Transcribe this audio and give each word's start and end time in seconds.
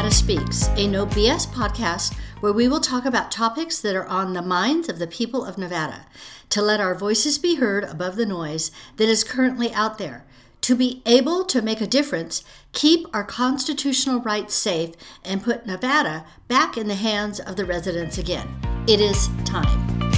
Nevada 0.00 0.16
Speaks, 0.16 0.68
a 0.78 0.86
no 0.86 1.04
BS 1.04 1.46
podcast 1.48 2.14
where 2.40 2.54
we 2.54 2.66
will 2.66 2.80
talk 2.80 3.04
about 3.04 3.30
topics 3.30 3.78
that 3.82 3.94
are 3.94 4.06
on 4.06 4.32
the 4.32 4.40
minds 4.40 4.88
of 4.88 4.98
the 4.98 5.06
people 5.06 5.44
of 5.44 5.58
Nevada, 5.58 6.06
to 6.48 6.62
let 6.62 6.80
our 6.80 6.94
voices 6.94 7.36
be 7.38 7.56
heard 7.56 7.84
above 7.84 8.16
the 8.16 8.24
noise 8.24 8.70
that 8.96 9.10
is 9.10 9.22
currently 9.22 9.70
out 9.74 9.98
there, 9.98 10.24
to 10.62 10.74
be 10.74 11.02
able 11.04 11.44
to 11.44 11.60
make 11.60 11.82
a 11.82 11.86
difference, 11.86 12.42
keep 12.72 13.14
our 13.14 13.24
constitutional 13.24 14.22
rights 14.22 14.54
safe, 14.54 14.94
and 15.22 15.44
put 15.44 15.66
Nevada 15.66 16.24
back 16.48 16.78
in 16.78 16.88
the 16.88 16.94
hands 16.94 17.38
of 17.38 17.56
the 17.56 17.66
residents 17.66 18.16
again. 18.16 18.48
It 18.88 19.02
is 19.02 19.28
time. 19.44 20.09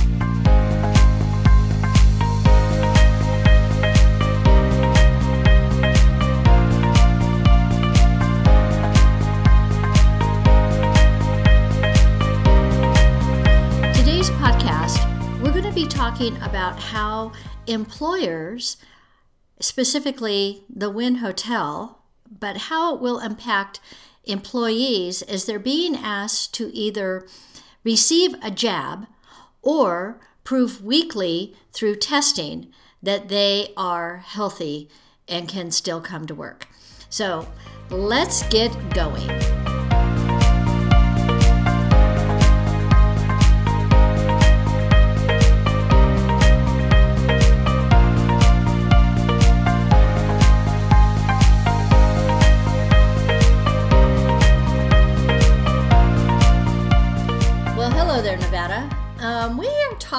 Be 15.82 15.88
talking 15.88 16.36
about 16.36 16.78
how 16.78 17.32
employers, 17.66 18.76
specifically 19.58 20.62
the 20.72 20.88
Wynn 20.88 21.16
Hotel, 21.16 21.98
but 22.38 22.56
how 22.56 22.94
it 22.94 23.00
will 23.00 23.18
impact 23.18 23.80
employees 24.22 25.22
as 25.22 25.44
they're 25.44 25.58
being 25.58 25.96
asked 25.96 26.54
to 26.54 26.72
either 26.72 27.26
receive 27.82 28.36
a 28.42 28.50
jab 28.50 29.08
or 29.60 30.20
prove 30.44 30.84
weekly 30.84 31.56
through 31.72 31.96
testing 31.96 32.72
that 33.02 33.28
they 33.28 33.72
are 33.76 34.18
healthy 34.18 34.88
and 35.26 35.48
can 35.48 35.72
still 35.72 36.00
come 36.00 36.26
to 36.26 36.34
work. 36.34 36.68
So 37.08 37.48
let's 37.90 38.44
get 38.50 38.70
going. 38.94 39.61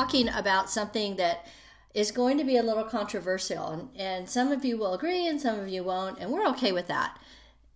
Talking 0.04 0.28
about 0.30 0.70
something 0.70 1.16
that 1.16 1.46
is 1.94 2.12
going 2.12 2.38
to 2.38 2.44
be 2.44 2.58
a 2.58 2.64
little 2.64 2.84
controversial, 2.84 3.68
and, 3.68 3.90
and 3.96 4.30
some 4.30 4.52
of 4.52 4.66
you 4.66 4.78
will 4.78 4.94
agree 4.94 5.28
and 5.28 5.40
some 5.40 5.60
of 5.60 5.70
you 5.70 5.84
won't, 5.84 6.20
and 6.20 6.30
we're 6.32 6.48
okay 6.48 6.72
with 6.72 6.88
that. 6.88 7.18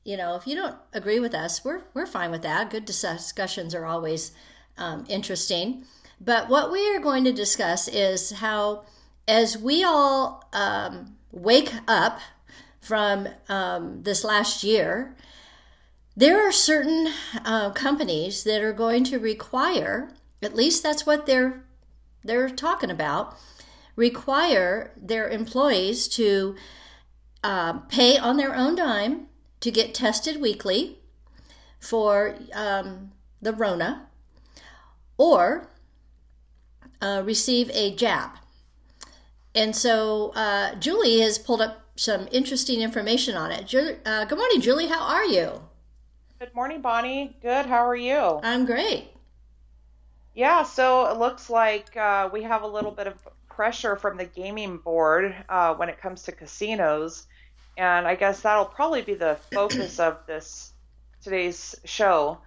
You 0.03 0.17
know, 0.17 0.36
if 0.36 0.45
you 0.45 0.56
don't 0.56 0.75
agree 0.94 1.19
with 1.19 1.34
us, 1.34 1.64
we're, 1.64 1.84
we're 1.94 2.06
fine 2.06 2.31
with 2.31 2.42
that. 2.42 2.69
Good 2.69 2.86
discussions 2.86 3.73
are 3.73 3.86
always 3.86 4.31
um, 4.78 5.06
interesting. 5.08 5.84
But 6.19 6.50
what 6.50 6.72
we 6.72 6.95
are 6.95 7.00
going 7.00 7.23
to 7.25 7.31
discuss 7.31 7.88
is 7.88 8.31
how, 8.31 8.86
as 9.28 9.58
we 9.58 9.84
all 9.84 10.50
um, 10.52 11.16
wake 11.31 11.72
up 11.88 12.19
from 12.81 13.28
um, 13.47 14.03
this 14.03 14.23
last 14.23 14.64
year, 14.64 15.16
there 16.16 16.45
are 16.45 16.52
certain 16.52 17.09
uh, 17.45 17.69
companies 17.72 18.44
that 18.44 18.62
are 18.63 18.73
going 18.73 19.03
to 19.06 19.19
require, 19.19 20.09
at 20.41 20.56
least 20.56 20.84
that's 20.84 21.06
what 21.06 21.25
they're 21.25 21.63
they're 22.23 22.50
talking 22.50 22.91
about, 22.91 23.38
require 23.95 24.91
their 24.95 25.29
employees 25.29 26.07
to 26.09 26.55
uh, 27.44 27.73
pay 27.73 28.17
on 28.17 28.38
their 28.38 28.55
own 28.55 28.75
dime 28.75 29.28
to 29.59 29.72
get 29.72 29.94
tested 29.94 30.41
weekly 30.41 31.00
for 31.79 32.35
um, 32.53 33.11
the 33.41 33.53
Rona, 33.53 34.07
or 35.17 35.69
uh, 37.01 37.22
receive 37.25 37.69
a 37.73 37.95
jab. 37.95 38.31
And 39.55 39.75
so 39.75 40.31
uh, 40.35 40.75
Julie 40.75 41.19
has 41.22 41.39
pulled 41.39 41.61
up 41.61 41.85
some 41.95 42.28
interesting 42.31 42.81
information 42.81 43.35
on 43.35 43.51
it. 43.51 43.66
Ju- 43.66 43.97
uh, 44.05 44.25
good 44.25 44.38
morning, 44.38 44.61
Julie. 44.61 44.88
How 44.88 45.01
are 45.01 45.25
you? 45.25 45.61
Good 46.39 46.53
morning, 46.53 46.81
Bonnie. 46.81 47.35
Good. 47.41 47.66
How 47.66 47.88
are 47.88 47.95
you? 47.95 48.39
I'm 48.44 48.66
great. 48.66 49.09
Yeah, 50.38 50.62
so 50.62 51.08
it 51.08 51.18
looks 51.18 51.50
like 51.50 51.98
uh, 51.98 52.30
we 52.31 52.44
have 52.44 52.62
a 52.62 52.68
little 52.68 52.92
bit 52.92 53.08
of 53.08 53.16
pressure 53.50 53.96
from 53.96 54.18
the 54.18 54.25
gaming 54.25 54.78
board 54.78 55.36
uh, 55.50 55.74
when 55.74 55.90
it 55.90 56.00
comes 56.00 56.22
to 56.24 56.31
casinos, 56.31 57.25
and 57.75 58.06
I 58.06 58.14
guess 58.14 58.42
that'll 58.42 58.66
probably 58.66 59.02
be 59.02 59.16
the 59.16 59.40
focus 59.52 60.00
of 60.00 60.20
this 60.28 60.74
today's 61.24 61.76
show. 61.86 62.38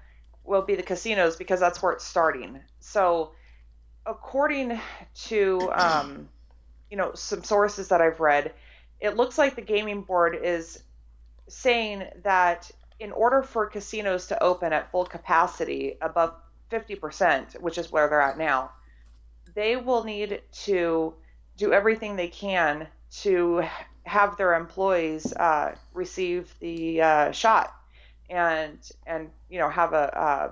Will 0.45 0.63
be 0.63 0.77
the 0.77 0.85
casinos 0.85 1.35
because 1.35 1.59
that's 1.59 1.83
where 1.83 1.91
it's 1.91 2.05
starting. 2.05 2.61
So, 2.79 3.33
according 4.07 4.81
to 5.25 5.73
um, 5.75 6.29
you 6.93 6.97
know 6.97 7.11
some 7.15 7.43
sources 7.43 7.89
that 7.89 8.01
I've 8.01 8.21
read, 8.21 8.53
it 9.01 9.17
looks 9.17 9.37
like 9.37 9.57
the 9.57 9.63
gaming 9.63 10.03
board 10.03 10.39
is 10.41 10.81
saying 11.49 12.05
that 12.23 12.71
in 13.01 13.11
order 13.11 13.43
for 13.43 13.67
casinos 13.67 14.29
to 14.29 14.41
open 14.41 14.73
at 14.73 14.93
full 14.93 15.07
capacity 15.07 15.97
above 16.01 16.35
50%, 16.71 17.61
which 17.61 17.79
is 17.79 17.91
where 17.91 18.09
they're 18.09 18.21
at 18.21 18.39
now, 18.39 18.73
they 19.55 19.77
will 19.77 20.05
need 20.05 20.43
to 20.65 21.15
do 21.57 21.73
everything 21.73 22.17
they 22.17 22.29
can 22.29 22.87
to 23.23 23.63
have 24.05 24.37
their 24.37 24.55
employees 24.55 25.33
uh, 25.35 25.75
receive 25.93 26.55
the 26.61 27.03
uh, 27.03 27.33
shot 27.33 27.75
and 28.31 28.79
and 29.07 29.29
you 29.49 29.59
know 29.59 29.69
have 29.69 29.93
a 29.93 30.19
uh, 30.19 30.51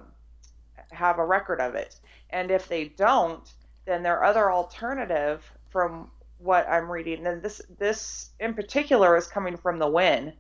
have 0.91 1.19
a 1.19 1.25
record 1.25 1.61
of 1.61 1.75
it. 1.75 1.99
And 2.31 2.51
if 2.51 2.69
they 2.69 2.87
don't, 2.89 3.51
then 3.87 4.03
their 4.03 4.23
other 4.23 4.51
alternative, 4.53 5.51
from 5.71 6.11
what 6.39 6.69
I'm 6.69 6.91
reading, 6.91 7.27
and 7.27 7.43
this 7.43 7.61
this 7.79 8.31
in 8.39 8.55
particular 8.55 9.17
is 9.17 9.27
coming 9.27 9.57
from 9.57 9.79
the 9.79 9.89
Wynn. 9.89 10.35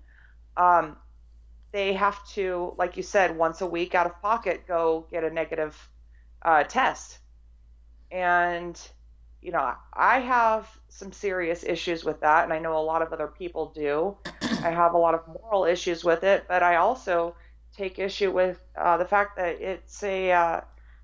Um, 0.56 0.96
they 1.72 1.92
have 1.92 2.26
to, 2.30 2.74
like 2.78 2.96
you 2.96 3.02
said, 3.02 3.36
once 3.36 3.60
a 3.60 3.66
week 3.66 3.94
out 3.94 4.06
of 4.06 4.20
pocket 4.22 4.66
go 4.66 5.06
get 5.10 5.24
a 5.24 5.30
negative 5.30 5.76
uh, 6.42 6.64
test. 6.64 7.18
And, 8.10 8.80
you 9.42 9.52
know, 9.52 9.74
I 9.92 10.20
have 10.20 10.68
some 10.88 11.12
serious 11.12 11.62
issues 11.64 12.04
with 12.04 12.20
that, 12.20 12.44
and 12.44 12.52
I 12.52 12.58
know 12.58 12.78
a 12.78 12.80
lot 12.80 13.02
of 13.02 13.12
other 13.12 13.28
people 13.28 13.72
do. 13.74 14.16
I 14.42 14.70
have 14.70 14.94
a 14.94 14.98
lot 14.98 15.14
of 15.14 15.22
moral 15.28 15.64
issues 15.64 16.04
with 16.04 16.24
it, 16.24 16.46
but 16.48 16.62
I 16.62 16.76
also 16.76 17.34
take 17.76 17.98
issue 17.98 18.32
with 18.32 18.58
uh, 18.76 18.96
the 18.96 19.04
fact 19.04 19.36
that 19.36 19.60
it's 19.60 20.02
a 20.02 20.32
uh, 20.32 20.60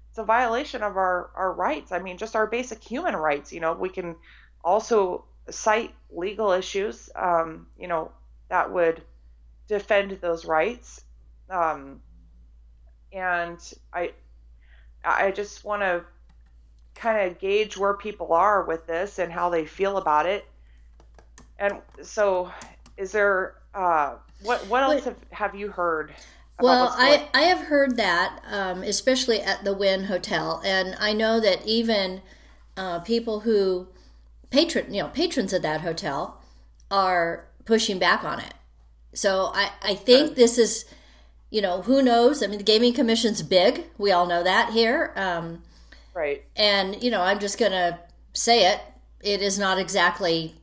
it's 0.09 0.19
a 0.19 0.25
violation 0.25 0.83
of 0.83 0.97
our, 0.97 1.31
our 1.35 1.53
rights. 1.53 1.93
I 1.93 1.99
mean, 1.99 2.19
just 2.19 2.37
our 2.37 2.47
basic 2.47 2.83
human 2.83 3.17
rights. 3.17 3.53
You 3.53 3.61
know, 3.61 3.73
we 3.73 3.89
can 3.89 4.15
also 4.63 5.25
cite 5.51 5.93
legal 6.11 6.53
issues, 6.53 7.11
um, 7.17 7.67
you 7.79 7.89
know, 7.89 8.13
that 8.49 8.73
would 8.73 9.03
defend 9.69 10.13
those 10.21 10.45
rights. 10.45 11.05
Um, 11.51 12.01
and 13.13 13.59
I, 13.93 14.13
I 15.05 15.31
just 15.31 15.65
want 15.65 15.83
to 15.83 16.05
kind 16.95 17.31
of 17.31 17.39
gauge 17.39 17.77
where 17.77 17.95
people 17.95 18.33
are 18.33 18.65
with 18.65 18.87
this 18.87 19.19
and 19.19 19.33
how 19.33 19.51
they 19.51 19.67
feel 19.67 19.99
about 19.99 20.27
it. 20.27 20.47
And 21.59 21.81
so, 22.03 22.51
is 22.97 23.13
there 23.13 23.57
uh, 23.75 24.15
what 24.43 24.67
what 24.67 24.83
else 24.83 25.05
have, 25.05 25.17
have 25.31 25.55
you 25.55 25.69
heard? 25.69 26.15
Well, 26.61 26.95
I, 26.97 27.29
I 27.35 27.43
have 27.43 27.67
heard 27.67 27.97
that, 27.97 28.41
um, 28.49 28.85
especially 28.85 29.41
at 29.41 29.65
the 29.65 29.75
Wynn 29.75 30.05
Hotel, 30.05 30.63
and 30.65 30.97
I 31.01 31.13
know 31.13 31.41
that 31.41 31.67
even 31.67 32.23
uh, 32.77 33.01
people 33.01 33.41
who 33.41 33.89
patron 34.51 34.95
you 34.95 35.03
know 35.03 35.09
patrons 35.09 35.53
of 35.53 35.63
that 35.63 35.81
hotel 35.81 36.41
are 36.91 37.47
pushing 37.65 37.99
back 37.99 38.25
on 38.25 38.41
it. 38.41 38.55
So 39.15 39.51
I, 39.55 39.71
I 39.83 39.95
think 39.95 40.35
this 40.35 40.59
is, 40.59 40.85
you 41.51 41.63
know, 41.63 41.83
who 41.83 42.03
knows? 42.03 42.43
I 42.43 42.49
mean, 42.49 42.59
the 42.59 42.65
Gaming 42.65 42.93
Commission's 42.93 43.43
big. 43.43 43.85
We 43.97 44.13
all 44.13 44.27
know 44.27 44.43
that 44.43 44.73
here. 44.73 45.13
Um, 45.17 45.63
right. 46.13 46.43
And, 46.57 47.03
you 47.03 47.11
know, 47.11 47.23
I'm 47.23 47.39
just 47.39 47.59
going 47.59 47.73
to 47.73 47.99
say 48.33 48.73
it. 48.73 48.81
It 49.21 49.41
is 49.41 49.59
not 49.59 49.79
exactly 49.79 50.57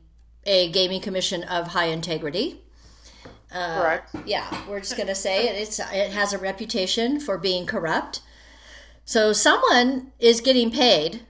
a 0.45 0.69
Gaming 0.71 1.01
Commission 1.01 1.43
of 1.43 1.69
high 1.69 1.85
integrity. 1.85 2.61
Uh, 3.51 3.81
Correct. 3.81 4.15
Yeah, 4.25 4.69
we're 4.69 4.79
just 4.79 4.95
going 4.95 5.07
to 5.07 5.15
say 5.15 5.47
it. 5.47 5.61
It's, 5.61 5.79
it 5.79 6.11
has 6.11 6.33
a 6.33 6.37
reputation 6.37 7.19
for 7.19 7.37
being 7.37 7.65
corrupt. 7.65 8.21
So 9.03 9.33
someone 9.33 10.11
is 10.19 10.41
getting 10.41 10.71
paid 10.71 11.21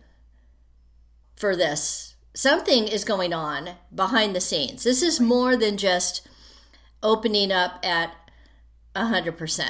for 1.36 1.56
this. 1.56 2.16
Something 2.34 2.88
is 2.88 3.04
going 3.04 3.34
on 3.34 3.72
behind 3.94 4.36
the 4.36 4.42
scenes. 4.42 4.84
This 4.84 5.02
is 5.02 5.20
more 5.20 5.58
than 5.58 5.78
just 5.78 6.28
opening 7.03 7.51
up 7.51 7.80
at 7.83 8.13
100%. 8.95 9.65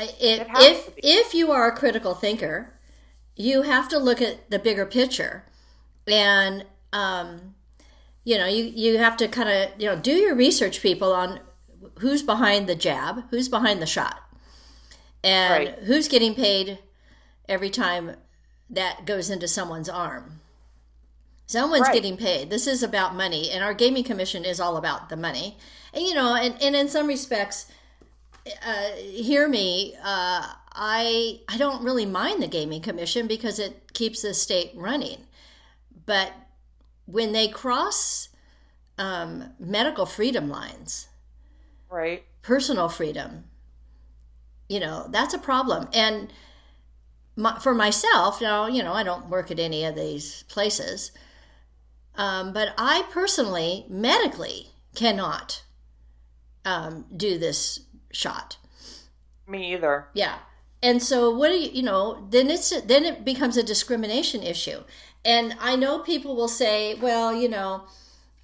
It, 0.00 0.46
if 0.60 0.90
if 0.98 1.34
you 1.34 1.50
are 1.50 1.66
a 1.66 1.74
critical 1.74 2.14
thinker, 2.14 2.72
you 3.34 3.62
have 3.62 3.88
to 3.88 3.98
look 3.98 4.22
at 4.22 4.48
the 4.48 4.58
bigger 4.60 4.86
picture, 4.86 5.44
and 6.06 6.64
um, 6.92 7.54
you 8.22 8.38
know 8.38 8.46
you 8.46 8.62
you 8.62 8.98
have 8.98 9.16
to 9.16 9.26
kind 9.26 9.48
of 9.48 9.80
you 9.80 9.86
know 9.88 9.96
do 9.96 10.12
your 10.12 10.36
research, 10.36 10.82
people, 10.82 11.12
on 11.12 11.40
who's 11.98 12.22
behind 12.22 12.68
the 12.68 12.76
jab, 12.76 13.24
who's 13.30 13.48
behind 13.48 13.82
the 13.82 13.86
shot, 13.86 14.20
and 15.24 15.66
Right. 15.66 15.78
who's 15.80 16.06
getting 16.06 16.36
paid 16.36 16.78
every 17.48 17.70
time 17.70 18.12
that 18.70 19.04
goes 19.04 19.30
into 19.30 19.48
someone's 19.48 19.88
arm. 19.88 20.40
Someone's 21.46 21.88
Right. 21.88 21.94
getting 21.94 22.16
paid. 22.16 22.50
This 22.50 22.68
is 22.68 22.84
about 22.84 23.16
money, 23.16 23.50
and 23.50 23.64
our 23.64 23.74
gaming 23.74 24.04
commission 24.04 24.44
is 24.44 24.60
all 24.60 24.76
about 24.76 25.08
the 25.08 25.16
money. 25.16 25.58
And 25.92 26.04
you 26.04 26.14
know, 26.14 26.34
and, 26.34 26.60
and 26.62 26.76
in 26.76 26.88
some 26.88 27.06
respects, 27.06 27.70
uh, 28.66 28.90
hear 28.96 29.48
me. 29.48 29.94
Uh, 30.02 30.52
I 30.72 31.40
I 31.48 31.56
don't 31.58 31.82
really 31.84 32.06
mind 32.06 32.42
the 32.42 32.46
gaming 32.46 32.82
commission 32.82 33.26
because 33.26 33.58
it 33.58 33.92
keeps 33.92 34.22
the 34.22 34.34
state 34.34 34.72
running. 34.74 35.26
But 36.06 36.32
when 37.06 37.32
they 37.32 37.48
cross 37.48 38.28
um, 38.98 39.52
medical 39.58 40.06
freedom 40.06 40.48
lines, 40.48 41.08
Right. 41.90 42.24
personal 42.42 42.88
freedom, 42.88 43.44
you 44.68 44.80
know, 44.80 45.06
that's 45.10 45.34
a 45.34 45.38
problem. 45.38 45.88
And 45.92 46.32
my, 47.36 47.58
for 47.58 47.74
myself, 47.74 48.40
now, 48.40 48.66
you 48.66 48.82
know, 48.82 48.92
I 48.92 49.02
don't 49.02 49.28
work 49.28 49.50
at 49.50 49.58
any 49.58 49.84
of 49.84 49.94
these 49.94 50.42
places, 50.44 51.12
um, 52.16 52.52
but 52.52 52.74
I 52.76 53.04
personally, 53.10 53.86
medically, 53.88 54.70
cannot 54.94 55.62
um, 56.68 57.06
do 57.16 57.38
this 57.38 57.80
shot. 58.12 58.58
Me 59.46 59.72
either. 59.72 60.06
Yeah. 60.12 60.38
And 60.82 61.02
so 61.02 61.30
what 61.30 61.48
do 61.48 61.54
you 61.58 61.70
you 61.70 61.82
know, 61.82 62.26
then 62.30 62.50
it's 62.50 62.70
then 62.82 63.04
it 63.04 63.24
becomes 63.24 63.56
a 63.56 63.62
discrimination 63.62 64.42
issue. 64.42 64.84
And 65.24 65.56
I 65.60 65.76
know 65.76 65.98
people 65.98 66.36
will 66.36 66.48
say, 66.48 66.94
well, 66.94 67.34
you 67.34 67.48
know, 67.48 67.84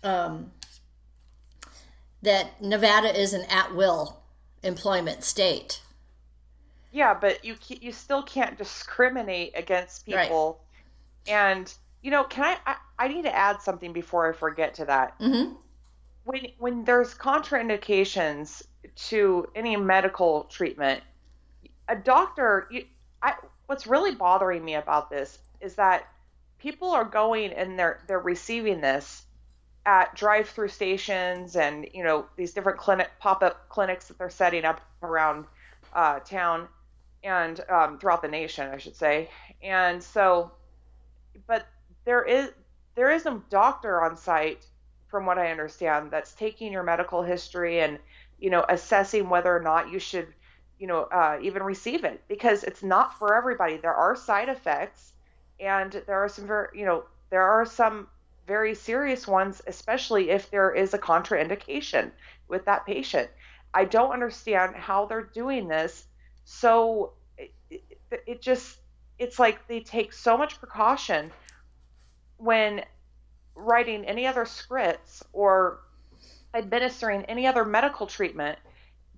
um, 0.03 0.51
that 2.23 2.61
Nevada 2.61 3.19
is 3.19 3.33
an 3.35 3.43
at-will 3.49 4.21
employment 4.63 5.23
state. 5.25 5.81
Yeah, 6.93 7.15
but 7.15 7.45
you 7.45 7.57
you 7.69 7.93
still 7.93 8.23
can't 8.23 8.57
discriminate 8.57 9.53
against 9.55 10.07
Right. 10.09 10.23
people. 10.23 10.65
And 11.27 11.73
you 12.03 12.11
know, 12.11 12.25
can 12.25 12.45
I, 12.45 12.73
I 12.73 12.77
I 13.05 13.09
need 13.09 13.23
to 13.23 13.35
add 13.35 13.61
something 13.63 13.93
before 13.93 14.29
I 14.33 14.37
forget 14.37 14.75
to 14.75 14.85
that. 14.87 15.15
hmm 15.21 15.55
When 16.25 16.47
when 16.59 16.85
there's 16.85 17.15
contraindications 17.15 18.63
to 19.09 19.47
any 19.55 19.77
medical 19.77 20.45
treatment, 20.45 21.03
a 21.89 21.97
doctor, 21.97 22.67
you, 22.71 22.87
I 23.23 23.35
what's 23.67 23.87
really 23.87 24.15
bothering 24.15 24.65
me 24.65 24.75
about 24.75 25.11
this 25.11 25.39
is 25.61 25.75
that 25.77 26.07
people 26.59 26.91
are 26.91 27.05
going 27.05 27.53
and 27.53 27.79
they're 27.79 28.03
they're 28.09 28.19
receiving 28.19 28.81
this 28.81 29.25
at 29.87 30.15
drive-through 30.15 30.69
stations 30.69 31.57
and 31.57 31.87
you 31.93 32.03
know 32.03 32.27
these 32.37 32.55
different 32.55 32.79
clinic 32.79 33.11
pop-up 33.19 33.69
clinics 33.69 34.09
that 34.09 34.17
they're 34.17 34.31
setting 34.31 34.65
up 34.65 34.81
around 35.03 35.45
uh, 35.93 36.21
town 36.21 36.69
and 37.23 37.61
um, 37.71 37.99
throughout 37.99 38.23
the 38.23 38.29
nation, 38.29 38.71
I 38.71 38.79
should 38.79 38.97
say. 38.97 39.31
And 39.63 40.03
so, 40.03 40.53
but 41.47 41.67
there 42.05 42.23
is 42.23 42.51
there 42.95 43.11
is 43.11 43.27
a 43.27 43.43
doctor 43.51 44.03
on 44.03 44.17
site, 44.17 44.65
from 45.15 45.27
what 45.27 45.39
I 45.39 45.53
understand, 45.53 46.11
that's 46.11 46.33
taking 46.33 46.73
your 46.73 46.83
medical 46.83 47.23
history 47.23 47.79
and 47.79 48.01
you 48.41 48.51
know 48.51 48.65
assessing 48.69 49.29
whether 49.29 49.57
or 49.57 49.63
not 49.63 49.93
you 49.93 50.01
should 50.01 50.27
you 50.81 50.89
know 50.89 51.03
uh, 51.05 51.39
even 51.41 51.63
receive 51.63 52.03
it 52.03 52.21
because 52.27 52.65
it's 52.65 52.83
not 52.83 53.17
for 53.17 53.37
everybody. 53.37 53.77
There 53.77 53.95
are 53.95 54.17
side 54.17 54.49
effects, 54.49 55.13
and 55.61 55.93
there 56.09 56.19
are 56.25 56.29
some 56.29 56.49
very 56.49 56.77
you 56.77 56.85
know 56.85 57.05
there 57.31 57.45
are 57.45 57.65
some 57.65 58.09
very 58.49 58.75
serious 58.75 59.29
ones, 59.29 59.63
especially 59.69 60.31
if 60.31 60.51
there 60.51 60.73
is 60.75 60.95
a 60.95 60.99
contraindication 60.99 62.11
with 62.49 62.65
that 62.65 62.85
patient. 62.85 63.31
I 63.73 63.85
don't 63.85 64.11
understand 64.11 64.75
how 64.75 65.07
they're 65.07 65.31
doing 65.33 65.69
this. 65.69 66.07
So 66.45 67.13
it, 67.39 67.53
it, 67.71 67.85
it 68.27 68.43
just, 68.43 68.79
it's 69.21 69.39
like 69.39 69.69
they 69.69 69.79
take 69.79 70.13
so 70.13 70.37
much 70.37 70.59
precaution 70.59 71.31
when 72.37 72.85
writing 73.55 74.05
any 74.05 74.27
other 74.27 74.45
scripts 74.45 75.23
or 75.33 75.81
administering 76.55 77.25
any 77.27 77.47
other 77.47 77.65
medical 77.65 78.07
treatment. 78.07 78.59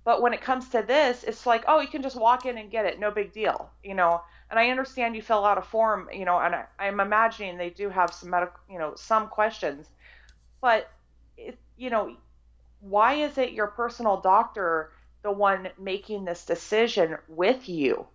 But 0.03 0.21
when 0.21 0.33
it 0.33 0.41
comes 0.41 0.69
to 0.69 0.81
this, 0.81 1.23
it's 1.23 1.45
like, 1.45 1.65
oh, 1.67 1.79
you 1.81 1.87
can 1.87 2.01
just 2.01 2.15
walk 2.15 2.45
in 2.45 2.57
and 2.57 2.71
get 2.71 2.85
it, 2.85 2.99
no 2.99 3.11
big 3.11 3.33
deal, 3.33 3.69
you 3.83 3.93
know. 3.93 4.21
And 4.49 4.59
I 4.59 4.69
understand 4.69 5.15
you 5.15 5.21
fill 5.21 5.45
out 5.45 5.57
a 5.57 5.61
form, 5.61 6.09
you 6.13 6.25
know, 6.25 6.39
and 6.39 6.55
I, 6.55 6.65
I'm 6.79 6.99
imagining 6.99 7.57
they 7.57 7.69
do 7.69 7.89
have 7.89 8.13
some 8.13 8.29
medical, 8.31 8.59
you 8.69 8.79
know, 8.79 8.95
some 8.95 9.27
questions, 9.29 9.89
but 10.61 10.89
it, 11.37 11.59
you 11.77 11.89
know, 11.89 12.15
why 12.79 13.15
is 13.15 13.37
it 13.37 13.53
your 13.53 13.67
personal 13.67 14.21
doctor 14.21 14.91
the 15.23 15.31
one 15.31 15.69
making 15.79 16.25
this 16.25 16.45
decision 16.45 17.17
with 17.27 17.67
you? 17.69 18.07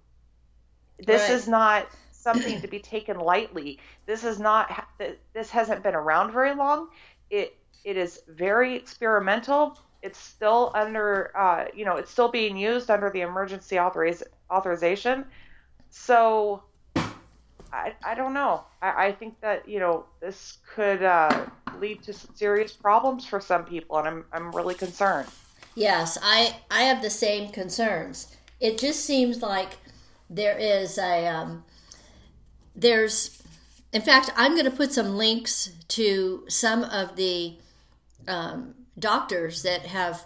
This 0.99 1.29
Right. 1.29 1.31
is 1.31 1.49
not 1.49 1.89
something 2.23 2.61
to 2.61 2.69
be 2.69 2.79
taken 2.79 3.19
lightly. 3.19 3.79
This 4.07 4.25
is 4.25 4.39
not 4.39 4.87
this 5.33 5.51
hasn't 5.51 5.83
been 5.83 5.95
around 5.95 6.33
very 6.33 6.55
long. 6.55 6.89
It 7.31 7.57
it 7.85 7.97
is 7.97 8.23
very 8.29 8.75
experimental. 8.77 9.79
It's 10.03 10.19
still 10.19 10.73
under 10.75 11.37
uh, 11.37 11.67
you 11.75 11.85
know, 11.85 11.97
it's 11.97 12.11
still 12.11 12.31
being 12.31 12.57
used 12.57 12.91
under 12.91 13.11
the 13.11 13.21
emergency 13.21 13.77
authoriz- 13.77 14.23
authorization. 14.51 15.25
So 15.91 16.63
I, 17.73 17.95
I 18.05 18.15
don't 18.15 18.35
know. 18.35 18.65
I, 18.81 19.07
I 19.07 19.13
think 19.13 19.41
that 19.41 19.69
you 19.69 19.81
know 19.81 20.05
this 20.21 20.59
could 20.75 21.03
uh, 21.03 21.47
lead 21.81 22.03
to 22.05 22.13
serious 22.13 22.73
problems 22.73 23.27
for 23.27 23.41
some 23.41 23.65
people, 23.65 23.99
and 23.99 24.07
I'm 24.07 24.25
I'm 24.33 24.53
really 24.53 24.75
concerned. 24.75 25.29
Yes, 25.75 26.19
I 26.23 26.57
I 26.71 26.83
have 26.83 27.03
the 27.03 27.11
same 27.11 27.51
concerns. 27.51 28.37
It 28.61 28.79
just 28.79 29.05
seems 29.05 29.43
like 29.43 29.71
there 30.29 30.57
is 30.57 30.99
a 30.99 31.27
um, 31.27 31.65
there's 32.75 33.43
in 33.93 34.03
fact 34.03 34.31
I'm 34.37 34.53
going 34.53 34.65
to 34.65 34.71
put 34.77 34.93
some 34.93 35.17
links 35.17 35.71
to 35.89 36.45
some 36.49 36.85
of 36.85 37.17
the 37.17 37.55
um, 38.27 38.75
doctors 38.99 39.63
that 39.63 39.83
have 39.87 40.25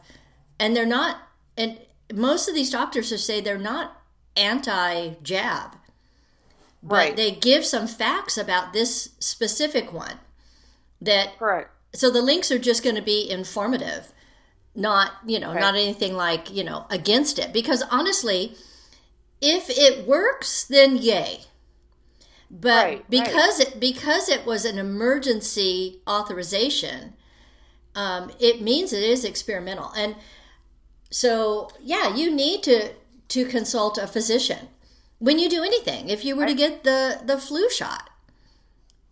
and 0.58 0.74
they're 0.76 0.86
not 0.86 1.18
and 1.56 1.78
most 2.12 2.48
of 2.48 2.54
these 2.54 2.70
doctors 2.70 3.10
will 3.10 3.18
say 3.18 3.40
they're 3.40 3.58
not 3.58 4.00
anti-jab 4.36 5.76
but 6.82 6.94
Right. 6.96 7.16
they 7.16 7.32
give 7.32 7.64
some 7.64 7.86
facts 7.88 8.36
about 8.38 8.72
this 8.72 9.10
specific 9.18 9.92
one 9.92 10.18
that 11.00 11.36
Correct. 11.38 11.70
so 11.94 12.10
the 12.10 12.22
links 12.22 12.50
are 12.52 12.58
just 12.58 12.84
going 12.84 12.96
to 12.96 13.02
be 13.02 13.28
informative 13.28 14.12
not 14.74 15.12
you 15.26 15.40
know 15.40 15.50
Okay. 15.50 15.60
not 15.60 15.74
anything 15.74 16.14
like 16.14 16.52
you 16.52 16.62
know 16.62 16.86
against 16.90 17.38
it 17.38 17.52
because 17.52 17.82
honestly 17.90 18.54
if 19.40 19.68
it 19.70 20.06
works 20.06 20.64
then 20.64 20.96
yay 20.96 21.40
but 22.50 22.84
Right, 22.84 22.98
right. 22.98 23.10
because 23.10 23.60
it 23.60 23.80
because 23.80 24.28
it 24.28 24.46
was 24.46 24.64
an 24.64 24.78
emergency 24.78 26.00
authorization 26.08 27.14
um, 27.94 28.30
it 28.38 28.60
means 28.60 28.92
it 28.92 29.02
is 29.02 29.24
experimental. 29.24 29.90
And 29.96 30.16
so 31.10 31.70
yeah 31.80 32.14
you 32.14 32.30
need 32.34 32.62
to 32.64 32.92
to 33.28 33.44
consult 33.46 33.98
a 33.98 34.06
physician. 34.06 34.68
When 35.18 35.38
you 35.38 35.48
do 35.48 35.62
anything 35.64 36.08
if 36.08 36.24
you 36.24 36.36
were 36.36 36.46
to 36.46 36.54
get 36.54 36.84
the 36.84 37.20
the 37.24 37.38
flu 37.38 37.68
shot 37.70 38.10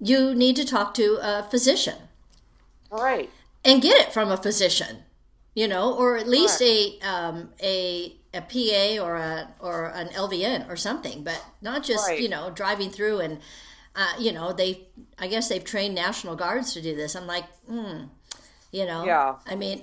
you 0.01 0.35
need 0.35 0.57
to 0.57 0.65
talk 0.67 0.95
to 0.95 1.19
a 1.23 1.43
physician. 1.45 1.97
Right. 2.91 3.31
and 3.65 3.83
get 3.83 3.97
it 4.07 4.13
from 4.13 4.31
a 4.31 4.37
physician, 4.37 4.99
you 5.55 5.67
know, 5.69 5.93
or 5.95 6.17
at 6.17 6.29
least 6.29 6.61
a 6.63 6.99
um, 7.01 7.51
a 7.63 8.17
a 8.35 8.41
PA 8.43 9.03
or 9.05 9.17
a 9.17 9.55
or 9.61 9.87
an 9.95 10.09
LVN 10.09 10.69
or 10.69 10.77
something, 10.77 11.23
but 11.23 11.43
not 11.63 11.83
just 11.85 12.09
Right. 12.09 12.21
you 12.21 12.29
know 12.29 12.51
driving 12.51 12.91
through 12.91 13.21
and 13.21 13.39
uh, 13.97 14.13
you 14.19 14.33
know 14.33 14.53
they 14.53 14.89
I 15.19 15.29
guess 15.29 15.49
they've 15.49 15.65
trained 15.65 15.95
National 15.95 16.35
Guards 16.37 16.73
to 16.75 16.83
do 16.83 16.95
this. 16.97 17.15
I'm 17.15 17.27
like, 17.27 17.45
hmm, 17.69 18.05
you 18.73 18.85
know, 18.87 19.05
Yeah. 19.05 19.37
I 19.47 19.55
mean, 19.55 19.83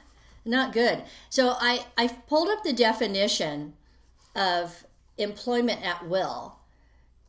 not 0.44 0.72
good. 0.72 1.02
So 1.30 1.54
I 1.60 1.86
I 1.96 2.08
pulled 2.08 2.48
up 2.48 2.64
the 2.64 2.72
definition 2.72 3.74
of 4.34 4.84
employment 5.18 5.84
at 5.86 6.08
will. 6.08 6.58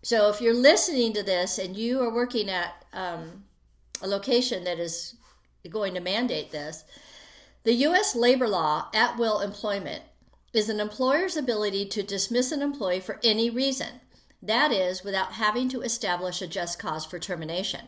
So 0.02 0.30
if 0.30 0.42
you're 0.42 0.54
listening 0.56 1.14
to 1.14 1.24
this 1.24 1.58
and 1.58 1.78
you 1.78 2.02
are 2.02 2.14
working 2.14 2.50
at 2.50 2.86
um, 2.94 3.44
a 4.02 4.08
location 4.08 4.64
that 4.66 4.80
is 4.80 5.16
going 5.70 5.94
to 5.94 6.02
mandate 6.02 6.52
this, 6.52 6.84
the 7.64 7.74
U.S. 7.88 8.16
labor 8.16 8.48
law 8.48 8.90
at 8.94 9.18
will 9.18 9.40
employment 9.40 10.04
is 10.54 10.70
an 10.70 10.80
employer's 10.80 11.36
ability 11.36 11.86
to 11.88 12.04
dismiss 12.04 12.52
an 12.52 12.62
employee 12.62 13.00
for 13.00 13.20
any 13.24 13.50
reason, 13.50 14.00
that 14.42 14.72
is, 14.72 15.04
without 15.04 15.34
having 15.34 15.68
to 15.70 15.82
establish 15.82 16.42
a 16.42 16.48
just 16.48 16.78
cause 16.78 17.06
for 17.06 17.20
termination, 17.20 17.88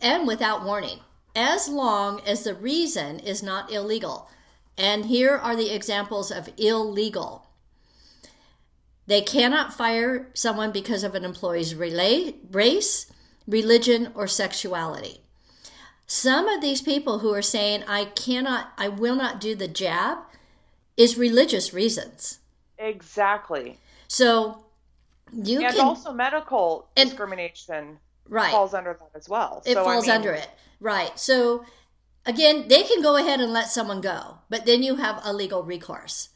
and 0.00 0.26
without 0.26 0.64
warning, 0.64 1.00
as 1.34 1.68
long 1.68 2.20
as 2.26 2.44
the 2.44 2.54
reason 2.54 3.18
is 3.18 3.42
not 3.42 3.72
illegal. 3.72 4.30
And 4.78 5.06
here 5.06 5.36
are 5.36 5.56
the 5.56 5.74
examples 5.74 6.30
of 6.30 6.48
illegal. 6.56 7.46
They 9.06 9.20
cannot 9.20 9.74
fire 9.74 10.30
someone 10.34 10.72
because 10.72 11.04
of 11.04 11.14
an 11.14 11.24
employee's 11.24 11.74
relay, 11.74 12.36
race, 12.50 13.12
religion, 13.46 14.10
or 14.14 14.26
sexuality. 14.26 15.20
some 16.06 16.48
of 16.48 16.60
these 16.60 16.82
people 16.82 17.20
who 17.20 17.32
are 17.32 17.42
saying 17.42 17.82
I 17.86 18.04
cannot, 18.06 18.72
I 18.76 18.88
will 18.88 19.16
not 19.16 19.40
do 19.40 19.54
the 19.54 19.68
jab, 19.68 20.18
is 20.96 21.16
religious 21.18 21.72
reasons. 21.72 22.38
Exactly. 22.78 23.78
So 24.08 24.64
you 25.32 25.64
and 25.64 25.74
can 25.74 25.84
also 25.84 26.12
medical 26.12 26.88
and- 26.96 27.08
discrimination 27.08 27.98
right. 28.28 28.50
falls 28.50 28.74
under 28.74 28.94
that 28.94 29.10
as 29.18 29.28
well. 29.28 29.62
it 29.66 29.74
So, 29.74 29.80
I 29.80 29.84
falls 29.84 30.06
mean, 30.06 30.16
under 30.16 30.32
it. 30.32 30.48
Right. 30.80 31.18
So 31.18 31.64
again, 32.26 32.68
they 32.68 32.82
can 32.82 33.02
go 33.02 33.16
ahead 33.16 33.40
and 33.40 33.52
let 33.52 33.68
someone 33.68 34.00
go, 34.00 34.38
but 34.48 34.66
then 34.66 34.82
you 34.82 34.96
have 34.96 35.20
a 35.24 35.32
legal 35.32 35.62
recourse. 35.62 36.30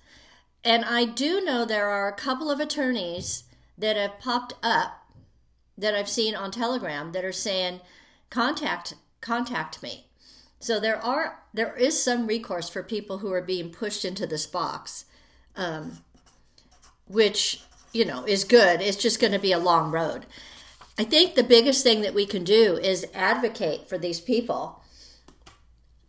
And 0.64 0.84
I 0.84 1.04
do 1.04 1.40
know 1.40 1.64
there 1.64 1.88
are 1.88 2.08
a 2.08 2.16
couple 2.16 2.50
of 2.50 2.60
attorneys 2.60 3.44
that 3.76 3.96
have 3.96 4.18
popped 4.18 4.54
up 4.62 5.04
that 5.76 5.94
I've 5.94 6.08
seen 6.08 6.34
on 6.34 6.50
Telegram 6.50 7.12
that 7.12 7.24
are 7.24 7.32
saying 7.32 7.80
contact 8.30 8.94
contact 9.20 9.82
me. 9.82 10.07
So 10.60 10.80
there 10.80 10.96
are 11.02 11.40
there 11.54 11.74
is 11.76 12.02
some 12.02 12.26
recourse 12.26 12.68
for 12.68 12.82
people 12.82 13.18
who 13.18 13.32
are 13.32 13.42
being 13.42 13.70
pushed 13.70 14.04
into 14.04 14.26
this 14.26 14.46
box, 14.46 15.04
um, 15.56 15.98
which 17.06 17.62
you 17.92 18.04
know 18.04 18.24
is 18.24 18.44
good. 18.44 18.80
It's 18.80 18.96
just 18.96 19.20
going 19.20 19.32
to 19.32 19.38
be 19.38 19.52
a 19.52 19.58
long 19.58 19.90
road. 19.90 20.26
I 20.98 21.04
think 21.04 21.34
the 21.36 21.44
biggest 21.44 21.84
thing 21.84 22.00
that 22.02 22.12
we 22.14 22.26
can 22.26 22.42
do 22.42 22.76
is 22.76 23.06
advocate 23.14 23.88
for 23.88 23.98
these 23.98 24.20
people 24.20 24.82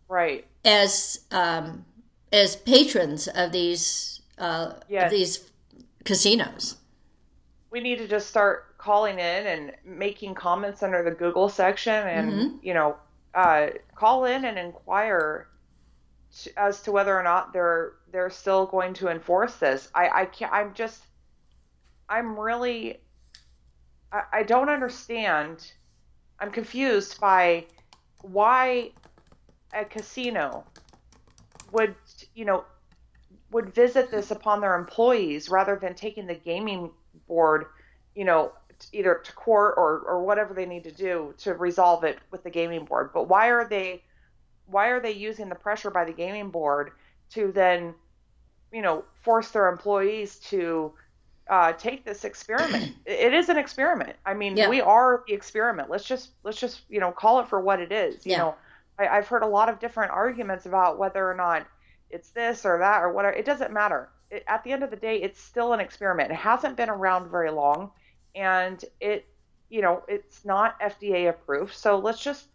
Right. 0.08 0.44
as 0.64 1.20
um, 1.30 1.84
as 2.32 2.56
patrons 2.56 3.28
of 3.28 3.52
these 3.52 4.20
uh, 4.38 4.72
Yes. 4.88 5.04
of 5.04 5.10
these 5.10 5.50
casinos. 6.04 6.76
we 7.70 7.80
need 7.80 7.98
to 7.98 8.08
just 8.08 8.26
start 8.28 8.76
calling 8.78 9.18
in 9.20 9.46
and 9.46 9.72
making 9.84 10.34
comments 10.34 10.82
under 10.82 11.04
the 11.04 11.10
Google 11.12 11.48
section 11.48 11.92
and, 11.94 12.32
Mm-hmm. 12.32 12.56
you 12.62 12.74
know, 12.74 12.96
uh, 13.34 13.68
call 13.94 14.24
in 14.24 14.44
and 14.44 14.58
inquire 14.58 15.48
t- 16.36 16.50
as 16.56 16.82
to 16.82 16.92
whether 16.92 17.16
or 17.16 17.22
not 17.22 17.52
they're 17.52 17.92
they're 18.12 18.30
still 18.30 18.66
going 18.66 18.94
to 18.94 19.08
enforce 19.08 19.56
this. 19.56 19.88
I, 19.94 20.22
I 20.22 20.24
can't, 20.26 20.52
I'm 20.52 20.74
just, 20.74 21.02
I'm 22.08 22.38
really, 22.38 23.00
I, 24.12 24.22
I 24.32 24.42
don't 24.42 24.68
understand. 24.68 25.72
I'm 26.38 26.50
confused 26.50 27.20
by 27.20 27.66
why 28.22 28.90
a 29.72 29.84
casino 29.84 30.64
would, 31.72 31.94
you 32.34 32.44
know, 32.44 32.64
would 33.52 33.74
visit 33.74 34.10
this 34.10 34.30
upon 34.30 34.60
their 34.60 34.76
employees 34.76 35.50
rather 35.50 35.76
than 35.76 35.94
taking 35.94 36.26
the 36.26 36.34
gaming 36.34 36.90
board, 37.28 37.66
you 38.14 38.24
know, 38.24 38.52
either 38.92 39.20
to 39.24 39.32
court 39.32 39.74
or, 39.76 40.00
or 40.00 40.22
whatever 40.24 40.54
they 40.54 40.66
need 40.66 40.84
to 40.84 40.92
do 40.92 41.34
to 41.38 41.54
resolve 41.54 42.04
it 42.04 42.18
with 42.30 42.42
the 42.44 42.50
gaming 42.50 42.84
board. 42.84 43.10
But 43.12 43.28
why 43.28 43.48
are 43.48 43.68
they 43.68 44.02
why 44.66 44.88
are 44.88 45.00
they 45.00 45.12
using 45.12 45.48
the 45.48 45.54
pressure 45.56 45.90
by 45.90 46.04
the 46.04 46.12
gaming 46.12 46.50
board 46.50 46.92
to 47.30 47.52
then, 47.52 47.94
you 48.72 48.82
know, 48.82 49.04
force 49.22 49.50
their 49.50 49.68
employees 49.68 50.38
to 50.50 50.92
uh, 51.48 51.72
take 51.72 52.04
this 52.04 52.24
experiment? 52.24 52.84
it 53.04 53.34
is 53.34 53.48
an 53.48 53.56
experiment. 53.58 54.16
I 54.24 54.34
mean, 54.34 54.56
Yeah. 54.56 54.68
we 54.68 54.80
are 54.80 55.22
the 55.26 55.34
experiment. 55.34 55.90
Let's 55.90 56.04
just 56.04 56.30
let's 56.44 56.58
just 56.60 56.82
you 56.88 57.00
know 57.00 57.12
call 57.12 57.40
it 57.40 57.48
for 57.48 57.60
what 57.60 57.80
it 57.80 57.92
is. 57.92 58.26
You 58.26 58.32
Yeah. 58.32 58.38
know, 58.38 58.54
I, 58.98 59.08
I've 59.08 59.28
heard 59.28 59.42
a 59.42 59.46
lot 59.48 59.68
of 59.68 59.78
different 59.80 60.12
arguments 60.12 60.66
about 60.66 60.98
whether 60.98 61.28
or 61.28 61.34
not 61.34 61.66
it's 62.10 62.30
this 62.30 62.64
or 62.64 62.78
that 62.78 63.02
or 63.02 63.12
whatever. 63.12 63.34
It 63.36 63.46
doesn't 63.46 63.72
matter. 63.72 64.10
It, 64.30 64.44
at 64.48 64.64
the 64.64 64.72
end 64.72 64.82
of 64.82 64.90
the 64.90 64.96
day, 64.96 65.16
it's 65.22 65.40
still 65.40 65.72
an 65.72 65.80
experiment. 65.80 66.30
It 66.30 66.36
hasn't 66.36 66.76
been 66.76 66.90
around 66.90 67.30
very 67.30 67.50
long, 67.50 67.90
and 68.34 68.82
it, 69.00 69.26
you 69.68 69.82
know, 69.82 70.02
it's 70.08 70.44
not 70.44 70.80
FDA 70.80 71.28
approved. 71.28 71.74
So 71.74 71.98
let's 71.98 72.22
just 72.22 72.46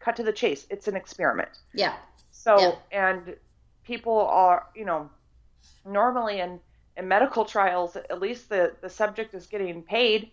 cut 0.00 0.16
to 0.16 0.22
the 0.22 0.32
chase. 0.32 0.66
It's 0.70 0.88
an 0.88 0.96
experiment. 0.96 1.50
Yeah. 1.74 1.94
So 2.30 2.58
Yeah. 2.60 2.74
and 2.92 3.36
people 3.84 4.18
are, 4.20 4.66
you 4.74 4.84
know, 4.84 5.10
normally 5.84 6.40
in 6.40 6.60
in 6.96 7.08
medical 7.08 7.44
trials, 7.44 7.96
at 7.96 8.20
least 8.20 8.48
the 8.48 8.74
the 8.80 8.90
subject 8.90 9.34
is 9.34 9.46
getting 9.46 9.82
paid. 9.82 10.30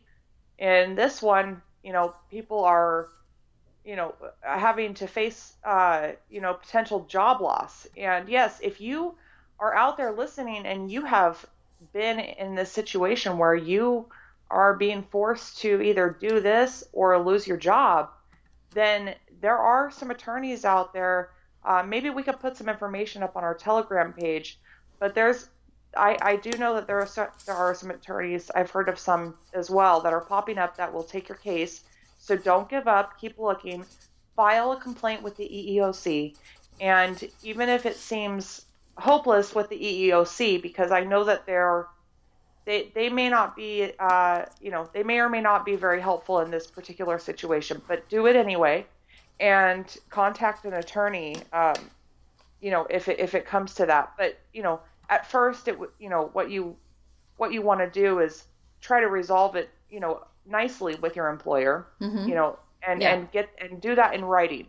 In 0.57 0.95
this 0.95 1.21
one, 1.21 1.61
you 1.83 1.91
know, 1.93 2.15
people 2.29 2.63
are, 2.63 3.09
you 3.83 3.95
know, 3.95 4.13
having 4.41 4.93
to 4.95 5.07
face, 5.07 5.55
uh, 5.63 6.11
you 6.29 6.41
know, 6.41 6.53
potential 6.53 7.05
job 7.05 7.41
loss. 7.41 7.87
And 7.97 8.29
yes, 8.29 8.59
if 8.61 8.79
you 8.81 9.15
are 9.59 9.73
out 9.75 9.97
there 9.97 10.11
listening 10.11 10.65
and 10.65 10.91
you 10.91 11.05
have 11.05 11.45
been 11.93 12.19
in 12.19 12.55
this 12.55 12.71
situation 12.71 13.37
where 13.37 13.55
you 13.55 14.07
are 14.51 14.75
being 14.75 15.03
forced 15.03 15.59
to 15.61 15.81
either 15.81 16.17
do 16.19 16.39
this 16.39 16.83
or 16.93 17.17
lose 17.17 17.47
your 17.47 17.57
job, 17.57 18.09
then 18.73 19.15
there 19.41 19.57
are 19.57 19.89
some 19.89 20.11
attorneys 20.11 20.65
out 20.65 20.93
there. 20.93 21.31
Uh, 21.63 21.83
maybe 21.85 22.09
we 22.09 22.23
could 22.23 22.39
put 22.39 22.57
some 22.57 22.69
information 22.69 23.23
up 23.23 23.35
on 23.35 23.43
our 23.43 23.55
Telegram 23.55 24.13
page, 24.13 24.59
but 24.99 25.15
there's 25.15 25.49
I, 25.95 26.17
I 26.21 26.35
do 26.37 26.51
know 26.51 26.75
that 26.75 26.87
there 26.87 26.99
are 26.99 27.05
some, 27.05 27.27
there 27.45 27.55
are 27.55 27.75
some 27.75 27.91
attorneys 27.91 28.49
I've 28.51 28.71
heard 28.71 28.87
of 28.87 28.97
some 28.97 29.35
as 29.53 29.69
well 29.69 29.99
that 30.01 30.13
are 30.13 30.21
popping 30.21 30.57
up 30.57 30.77
that 30.77 30.93
will 30.93 31.03
take 31.03 31.27
your 31.27 31.37
case. 31.37 31.83
So 32.17 32.37
don't 32.37 32.69
give 32.69 32.87
up. 32.87 33.19
Keep 33.19 33.37
looking. 33.39 33.85
File 34.35 34.71
a 34.71 34.79
complaint 34.79 35.21
with 35.21 35.35
the 35.35 35.43
EEOC, 35.43 36.35
and 36.79 37.29
even 37.43 37.67
if 37.67 37.85
it 37.85 37.97
seems 37.97 38.65
hopeless 38.97 39.53
with 39.53 39.69
the 39.69 39.77
EEOC, 39.77 40.61
because 40.61 40.91
I 40.91 41.03
know 41.03 41.25
that 41.25 41.45
they're 41.45 41.87
they 42.71 42.91
they 42.95 43.09
may 43.09 43.29
not 43.29 43.55
be 43.55 43.91
uh, 43.99 44.45
you 44.61 44.71
know 44.71 44.89
they 44.93 45.03
may 45.03 45.19
or 45.19 45.29
may 45.29 45.41
not 45.41 45.65
be 45.65 45.75
very 45.75 45.99
helpful 46.01 46.39
in 46.39 46.51
this 46.51 46.67
particular 46.67 47.19
situation, 47.19 47.81
but 47.87 48.07
do 48.09 48.27
it 48.27 48.35
anyway, 48.37 48.85
and 49.41 49.97
contact 50.09 50.63
an 50.65 50.73
attorney. 50.73 51.35
Um, 51.51 51.91
you 52.61 52.71
know 52.71 52.87
if 52.89 53.09
it, 53.09 53.19
if 53.19 53.35
it 53.35 53.45
comes 53.45 53.75
to 53.75 53.85
that, 53.87 54.13
but 54.17 54.39
you 54.53 54.63
know 54.63 54.79
at 55.09 55.29
first 55.29 55.67
it 55.67 55.77
you 55.99 56.09
know 56.09 56.29
what 56.33 56.49
you 56.49 56.77
what 57.37 57.51
you 57.51 57.61
want 57.61 57.81
to 57.81 57.89
do 57.89 58.19
is 58.19 58.45
try 58.81 59.01
to 59.01 59.07
resolve 59.07 59.55
it 59.57 59.69
you 59.89 59.99
know 59.99 60.21
nicely 60.45 60.95
with 60.95 61.15
your 61.17 61.27
employer 61.29 61.87
Mhm. 62.01 62.27
you 62.27 62.35
know 62.35 62.57
and 62.87 63.01
Yeah. 63.01 63.13
and 63.13 63.31
get 63.31 63.49
and 63.59 63.81
do 63.81 63.95
that 63.95 64.13
in 64.15 64.23
writing 64.23 64.67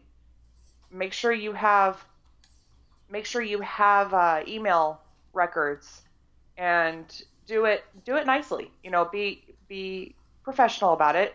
make 0.90 1.12
sure 1.12 1.32
you 1.32 1.52
have 1.52 2.04
make 3.10 3.26
sure 3.26 3.42
you 3.42 3.60
have 3.60 4.12
uh, 4.14 4.42
email 4.48 5.00
records 5.32 6.01
and 6.56 7.22
do 7.46 7.64
it 7.64 7.84
do 8.04 8.16
it 8.16 8.26
nicely 8.26 8.70
you 8.82 8.90
know 8.90 9.04
be 9.04 9.44
be 9.68 10.14
professional 10.42 10.92
about 10.92 11.16
it 11.16 11.34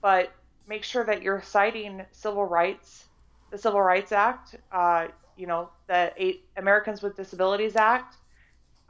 but 0.00 0.32
make 0.68 0.84
sure 0.84 1.04
that 1.04 1.22
you're 1.22 1.42
citing 1.42 2.02
civil 2.12 2.44
rights 2.44 3.06
the 3.50 3.58
civil 3.58 3.80
rights 3.82 4.12
act 4.12 4.56
uh, 4.72 5.06
you 5.36 5.46
know 5.46 5.68
the 5.86 6.12
eight 6.16 6.44
americans 6.56 7.02
with 7.02 7.16
disabilities 7.16 7.76
act 7.76 8.16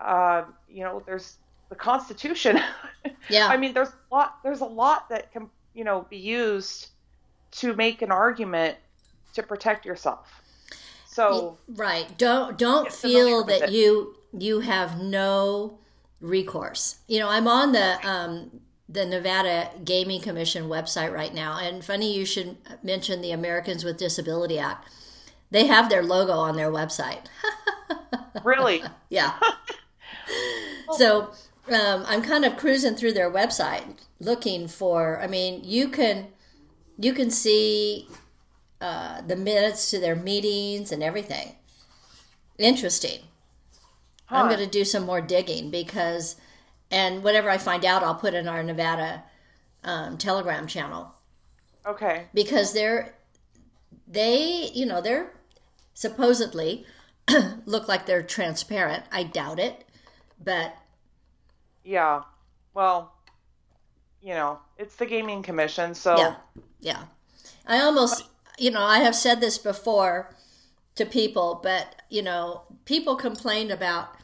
uh, 0.00 0.44
you 0.68 0.82
know 0.82 1.02
there's 1.06 1.36
the 1.68 1.74
constitution 1.74 2.58
Yeah. 3.28 3.48
I 3.48 3.56
mean, 3.56 3.72
there's 3.72 3.88
a 3.88 4.14
lot. 4.14 4.38
There's 4.42 4.60
a 4.60 4.66
lot 4.66 5.08
that 5.08 5.32
can, 5.32 5.48
you 5.74 5.84
know, 5.84 6.06
be 6.08 6.16
used 6.16 6.88
to 7.52 7.74
make 7.74 8.02
an 8.02 8.10
argument 8.10 8.76
to 9.34 9.42
protect 9.42 9.84
yourself. 9.84 10.42
So 11.06 11.58
right. 11.68 12.06
Don't 12.16 12.56
don't 12.58 12.90
feel 12.90 13.44
that 13.44 13.70
you 13.70 14.16
you 14.36 14.60
have 14.60 15.00
no 15.00 15.78
recourse. 16.20 16.96
You 17.08 17.20
know, 17.20 17.28
I'm 17.28 17.48
on 17.48 17.72
the 17.72 18.06
um 18.08 18.60
the 18.88 19.06
Nevada 19.06 19.70
Gaming 19.84 20.20
Commission 20.20 20.64
website 20.64 21.12
right 21.12 21.32
now, 21.32 21.58
and 21.58 21.84
funny 21.84 22.14
you 22.14 22.26
should 22.26 22.56
mention 22.82 23.20
the 23.20 23.32
Americans 23.32 23.84
with 23.84 23.96
Disability 23.96 24.58
Act. 24.58 24.88
They 25.50 25.66
have 25.66 25.88
their 25.90 26.02
logo 26.02 26.32
on 26.32 26.56
their 26.56 26.70
website. 26.70 27.26
really, 28.44 28.82
Yeah. 29.10 29.38
so 30.96 31.32
um, 31.68 32.04
I'm 32.06 32.22
kind 32.22 32.44
of 32.44 32.56
cruising 32.56 32.94
through 32.96 33.12
their 33.12 33.30
website 33.30 33.98
looking 34.20 34.68
for. 34.68 35.20
I 35.20 35.26
mean, 35.26 35.62
you 35.64 35.88
can 35.88 36.28
you 36.98 37.12
can 37.12 37.30
see 37.30 38.08
uh, 38.80 39.20
the 39.22 39.36
minutes 39.36 39.90
to 39.90 39.98
their 39.98 40.16
meetings 40.16 40.92
and 40.92 41.02
everything. 41.02 41.54
Interesting. 42.58 43.20
I'm 44.32 44.48
going 44.48 44.60
to 44.60 44.66
do 44.66 44.84
some 44.84 45.04
more 45.04 45.20
digging 45.20 45.70
because, 45.70 46.36
and 46.90 47.22
whatever 47.22 47.50
I 47.50 47.58
find 47.58 47.84
out, 47.84 48.02
I'll 48.02 48.14
put 48.14 48.34
in 48.34 48.48
our 48.48 48.62
Nevada 48.62 49.24
um, 49.84 50.16
Telegram 50.18 50.66
channel 50.66 51.14
okay, 51.86 52.26
because 52.34 52.72
they're 52.72 53.14
they 54.06 54.70
you 54.74 54.86
know 54.86 55.00
they're 55.00 55.32
supposedly 55.94 56.86
look 57.66 57.88
like 57.88 58.06
they're 58.06 58.22
transparent. 58.22 59.04
I 59.12 59.24
doubt 59.24 59.58
it, 59.58 59.84
but 60.42 60.76
yeah. 61.84 62.22
Well, 62.74 63.12
you 64.22 64.34
know, 64.34 64.60
it's 64.78 64.96
the 64.96 65.06
gaming 65.06 65.42
commission, 65.42 65.94
so 65.94 66.16
Yeah, 66.16 66.36
yeah. 66.80 67.04
I 67.66 67.80
almost, 67.80 68.24
you 68.58 68.70
know, 68.70 68.82
I 68.82 69.00
have 69.00 69.14
said 69.14 69.40
this 69.40 69.58
before 69.58 70.34
to 70.94 71.04
people, 71.04 71.60
but 71.62 72.02
you 72.08 72.22
know, 72.22 72.62
people 72.84 73.16
complain 73.16 73.70
about 73.70 74.16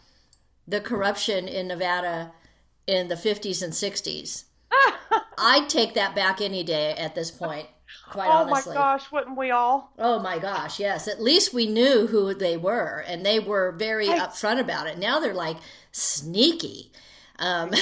the 0.68 0.80
corruption 0.80 1.48
in 1.48 1.66
Nevada 1.68 2.32
in 2.86 3.08
the 3.08 3.14
50s 3.14 3.62
and 3.62 3.72
60s. 3.72 4.44
I'd 5.38 5.68
take 5.68 5.94
that 5.94 6.14
back 6.14 6.40
any 6.40 6.62
day 6.62 6.92
at 6.92 7.14
this 7.14 7.30
point. 7.30 7.66
Quite 8.10 8.28
oh 8.28 8.32
honestly. 8.44 8.74
my 8.74 8.80
gosh, 8.80 9.10
wouldn't 9.10 9.36
we 9.38 9.50
all? 9.50 9.92
Oh 9.98 10.18
my 10.18 10.38
gosh, 10.38 10.78
yes. 10.78 11.08
At 11.08 11.22
least 11.22 11.54
we 11.54 11.66
knew 11.66 12.06
who 12.06 12.34
they 12.34 12.56
were, 12.56 13.02
and 13.06 13.24
they 13.24 13.38
were 13.38 13.72
very 13.72 14.08
Right. 14.08 14.20
upfront 14.20 14.60
about 14.60 14.86
it. 14.86 14.98
Now 14.98 15.20
they're 15.20 15.34
like 15.34 15.56
sneaky. 15.92 16.92
Um, 17.38 17.72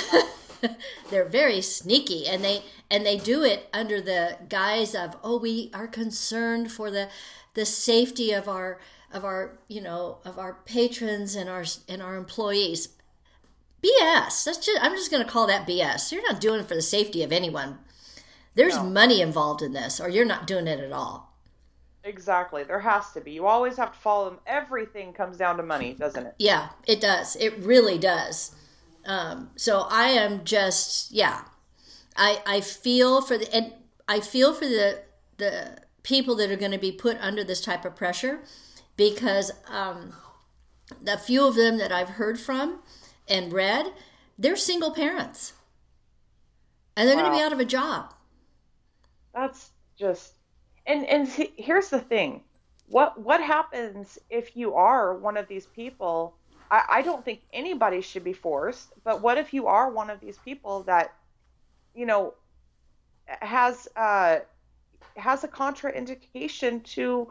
they're 1.10 1.24
very 1.28 1.60
sneaky, 1.60 2.26
and 2.26 2.44
they 2.44 2.62
and 2.90 3.04
they 3.04 3.18
do 3.18 3.42
it 3.42 3.68
under 3.72 4.00
the 4.00 4.38
guise 4.48 4.94
of, 4.94 5.16
"Oh, 5.24 5.38
we 5.38 5.70
are 5.74 5.88
concerned 5.88 6.70
for 6.72 6.90
the 6.90 7.08
the 7.54 7.64
safety 7.66 8.32
of 8.32 8.48
our 8.48 8.78
of 9.12 9.24
our 9.24 9.58
you 9.68 9.80
know 9.80 10.18
of 10.24 10.38
our 10.38 10.54
patrons 10.64 11.34
and 11.34 11.48
our 11.48 11.64
and 11.88 12.02
our 12.02 12.16
employees." 12.16 12.88
BS. 13.82 14.44
That's 14.44 14.58
just 14.58 14.78
I'm 14.82 14.92
just 14.92 15.10
going 15.10 15.24
to 15.24 15.30
call 15.30 15.46
that 15.46 15.66
BS. 15.66 16.10
You're 16.10 16.22
not 16.22 16.40
doing 16.40 16.60
it 16.60 16.66
for 16.68 16.74
the 16.74 16.82
safety 16.82 17.22
of 17.22 17.32
anyone. 17.32 17.78
There's 18.54 18.76
No. 18.76 18.84
money 18.84 19.20
involved 19.20 19.62
in 19.62 19.72
this, 19.74 20.00
or 20.00 20.08
you're 20.08 20.24
not 20.24 20.46
doing 20.46 20.66
it 20.66 20.80
at 20.80 20.92
all. 20.92 21.34
Exactly. 22.02 22.62
There 22.62 22.80
has 22.80 23.12
to 23.12 23.20
be. 23.20 23.32
You 23.32 23.46
always 23.46 23.76
have 23.76 23.92
to 23.92 23.98
follow 23.98 24.30
them. 24.30 24.38
Everything 24.46 25.12
comes 25.12 25.36
down 25.36 25.56
to 25.56 25.62
money, 25.62 25.92
doesn't 25.92 26.24
it? 26.24 26.34
Yeah, 26.38 26.68
it 26.86 27.00
does. 27.00 27.36
It 27.36 27.58
really 27.58 27.98
does. 27.98 28.54
Um, 29.04 29.50
so 29.56 29.86
I 29.90 30.08
am 30.08 30.44
just 30.44 31.12
yeah. 31.12 31.42
I 32.16 32.40
I 32.46 32.60
feel 32.60 33.20
for 33.22 33.36
the 33.36 33.52
and 33.54 33.72
I 34.08 34.20
feel 34.20 34.54
for 34.54 34.66
the 34.66 35.02
the 35.36 35.78
people 36.02 36.34
that 36.36 36.50
are 36.50 36.56
going 36.56 36.72
to 36.72 36.78
be 36.78 36.92
put 36.92 37.18
under 37.20 37.44
this 37.44 37.60
type 37.60 37.84
of 37.84 37.94
pressure 37.96 38.40
because 38.96 39.52
um, 39.68 40.14
the 41.02 41.18
few 41.18 41.46
of 41.46 41.54
them 41.54 41.78
that 41.78 41.92
I've 41.92 42.10
heard 42.10 42.38
from 42.38 42.80
and 43.28 43.52
read, 43.52 43.92
they're 44.38 44.56
single 44.56 44.92
parents, 44.92 45.54
and 46.96 47.08
they're 47.08 47.16
going 47.16 47.30
to 47.30 47.36
be 47.36 47.42
out 47.42 47.52
of 47.52 47.60
a 47.60 47.64
job. 47.64 48.14
That's 49.34 49.70
just 49.98 50.34
and 50.86 51.04
and 51.06 51.28
here's 51.56 51.90
the 51.90 52.00
thing. 52.00 52.42
What 52.88 53.20
what 53.20 53.42
happens 53.42 54.18
if 54.30 54.56
you 54.56 54.74
are 54.74 55.14
one 55.14 55.36
of 55.36 55.48
these 55.48 55.66
people? 55.66 56.36
I, 56.70 56.84
I 56.88 57.02
don't 57.02 57.24
think 57.24 57.42
anybody 57.52 58.00
should 58.00 58.24
be 58.24 58.32
forced, 58.32 58.92
but 59.04 59.22
what 59.22 59.38
if 59.38 59.52
you 59.52 59.66
are 59.66 59.90
one 59.90 60.10
of 60.10 60.20
these 60.20 60.38
people 60.38 60.82
that, 60.84 61.14
you 61.94 62.06
know, 62.06 62.34
has 63.26 63.88
uh 63.96 64.38
has 65.16 65.44
a 65.44 65.48
contraindication 65.48 66.84
to 66.84 67.30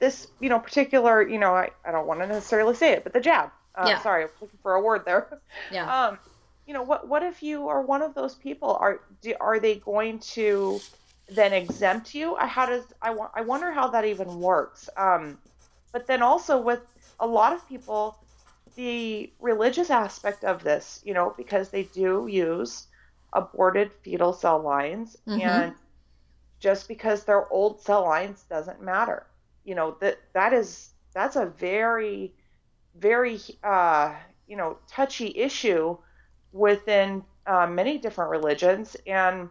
this, 0.00 0.28
you 0.40 0.48
know, 0.48 0.58
particular, 0.60 1.26
you 1.26 1.38
know, 1.38 1.54
I, 1.54 1.70
I 1.84 1.92
don't 1.92 2.06
want 2.06 2.20
to 2.20 2.26
necessarily 2.26 2.74
say 2.74 2.92
it, 2.92 3.04
but 3.04 3.12
the 3.12 3.20
jab. 3.20 3.50
Uh, 3.74 3.88
Yeah. 3.88 3.98
Sorry, 4.00 4.24
I 4.24 4.28
looking 4.40 4.58
for 4.62 4.74
a 4.74 4.80
word 4.82 5.04
there. 5.04 5.40
Yeah, 5.70 5.86
um, 6.08 6.18
you 6.66 6.74
know, 6.74 6.82
what 6.82 7.08
what 7.08 7.22
if 7.22 7.42
you 7.42 7.68
are 7.68 7.82
one 7.82 8.02
of 8.02 8.14
those 8.14 8.34
people? 8.34 8.76
Are 8.80 9.00
do, 9.22 9.34
are 9.40 9.58
they 9.60 9.76
going 9.76 10.20
to 10.34 10.80
then 11.28 11.52
exempt 11.52 12.14
you? 12.14 12.34
Uh, 12.36 12.46
How 12.46 12.66
does 12.66 12.84
I 13.02 13.10
wa- 13.10 13.30
I 13.34 13.42
wonder 13.42 13.72
how 13.72 13.88
that 13.88 14.04
even 14.04 14.40
works. 14.40 14.88
Um, 14.96 15.38
but 15.92 16.06
then 16.06 16.22
also 16.22 16.60
with 16.60 16.80
a 17.20 17.26
lot 17.26 17.52
of 17.52 17.66
people, 17.68 18.18
the 18.76 19.32
religious 19.40 19.90
aspect 19.90 20.44
of 20.44 20.62
this, 20.62 21.00
you 21.04 21.14
know, 21.14 21.34
because 21.36 21.70
they 21.70 21.84
do 21.84 22.26
use 22.28 22.86
aborted 23.32 23.92
fetal 24.02 24.32
cell 24.32 24.60
lines, 24.60 25.16
Mhm. 25.26 25.40
and 25.40 25.74
just 26.60 26.88
because 26.88 27.24
they're 27.24 27.48
old 27.52 27.80
cell 27.82 28.02
lines 28.04 28.44
doesn't 28.44 28.80
matter. 28.82 29.26
You 29.64 29.74
know 29.74 29.96
that 30.00 30.18
that 30.34 30.52
is 30.52 30.90
that's 31.14 31.36
a 31.36 31.46
very 31.46 32.34
very 32.96 33.40
uh, 33.62 34.14
you 34.46 34.56
know 34.56 34.78
touchy 34.88 35.32
issue 35.36 35.96
within 36.52 37.24
uh, 37.46 37.66
many 37.66 37.98
different 37.98 38.30
religions, 38.30 38.96
and 39.06 39.50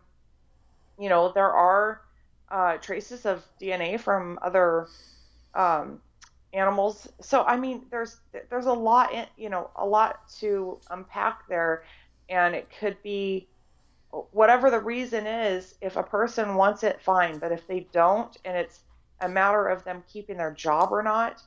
you 0.99 1.09
know 1.09 1.31
there 1.31 1.51
are 1.51 2.01
uh, 2.49 2.77
traces 2.77 3.25
of 3.25 3.43
DNA 3.59 3.97
from 3.97 4.39
other 4.41 4.87
um, 5.53 6.01
animals. 6.53 7.07
So 7.21 7.43
I 7.43 7.57
mean, 7.57 7.85
there's 7.91 8.17
there's 8.49 8.65
a 8.65 8.73
lot 8.73 9.13
in, 9.13 9.25
you 9.37 9.49
know 9.49 9.69
a 9.75 9.85
lot 9.85 10.27
to 10.39 10.79
unpack 10.89 11.47
there, 11.47 11.83
and 12.29 12.55
it 12.55 12.67
could 12.79 13.01
be 13.03 13.47
whatever 14.31 14.69
the 14.71 14.79
reason 14.79 15.27
is. 15.27 15.75
If 15.81 15.97
a 15.97 16.03
person 16.03 16.55
wants 16.55 16.83
it, 16.83 17.01
fine, 17.01 17.39
but 17.39 17.51
if 17.51 17.67
they 17.67 17.81
don't, 17.91 18.35
and 18.45 18.57
it's 18.57 18.81
a 19.19 19.29
matter 19.29 19.67
of 19.67 19.83
them 19.83 20.03
keeping 20.11 20.37
their 20.37 20.53
job 20.53 20.91
or 20.91 21.03
not, 21.03 21.41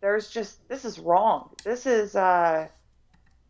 there's 0.00 0.30
just 0.30 0.66
this 0.68 0.84
is 0.84 0.98
wrong. 0.98 1.50
This 1.64 1.86
is 1.86 2.16
uh 2.16 2.68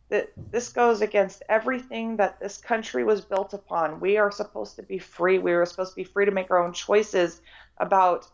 that 0.09 0.29
this 0.51 0.69
goes 0.69 1.01
against 1.01 1.43
everything 1.49 2.17
that 2.17 2.39
this 2.39 2.57
country 2.57 3.03
was 3.03 3.21
built 3.21 3.53
upon. 3.53 3.99
We 3.99 4.17
are 4.17 4.31
supposed 4.31 4.75
to 4.75 4.83
be 4.83 4.99
free. 4.99 5.39
We 5.39 5.53
are 5.53 5.65
supposed 5.65 5.91
to 5.91 5.95
be 5.95 6.03
free 6.03 6.25
to 6.25 6.31
make 6.31 6.51
our 6.51 6.63
own 6.63 6.73
choices 6.73 7.41
about 7.77 8.27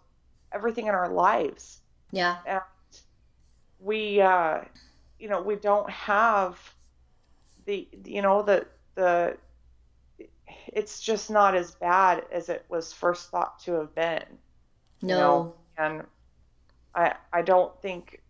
everything 0.51 0.87
in 0.87 0.93
our 0.93 1.09
lives. 1.09 1.79
yeah, 2.11 2.37
And 2.45 2.61
we 3.79 4.21
uh 4.21 4.61
you 5.19 5.29
know, 5.29 5.41
we 5.41 5.55
don't 5.55 5.89
have 5.89 6.59
the 7.65 7.87
you 8.05 8.21
know 8.21 8.41
the 8.43 8.67
the 8.95 9.37
it's 10.67 10.99
just 10.99 11.29
not 11.29 11.55
as 11.55 11.71
bad 11.75 12.25
as 12.31 12.49
it 12.49 12.65
was 12.69 12.93
first 12.93 13.29
thought 13.29 13.59
to 13.59 13.73
have 13.73 13.93
been 13.95 14.23
no, 15.01 15.17
know, 15.17 15.55
and 15.77 16.03
I 16.95 17.15
I 17.31 17.41
don't 17.41 17.79
think 17.81 18.21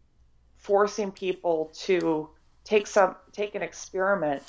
forcing 0.58 1.12
people 1.12 1.72
to 1.74 2.30
take 2.64 2.88
some 2.88 3.16
take 3.32 3.56
an 3.56 3.62
experiment 3.62 4.44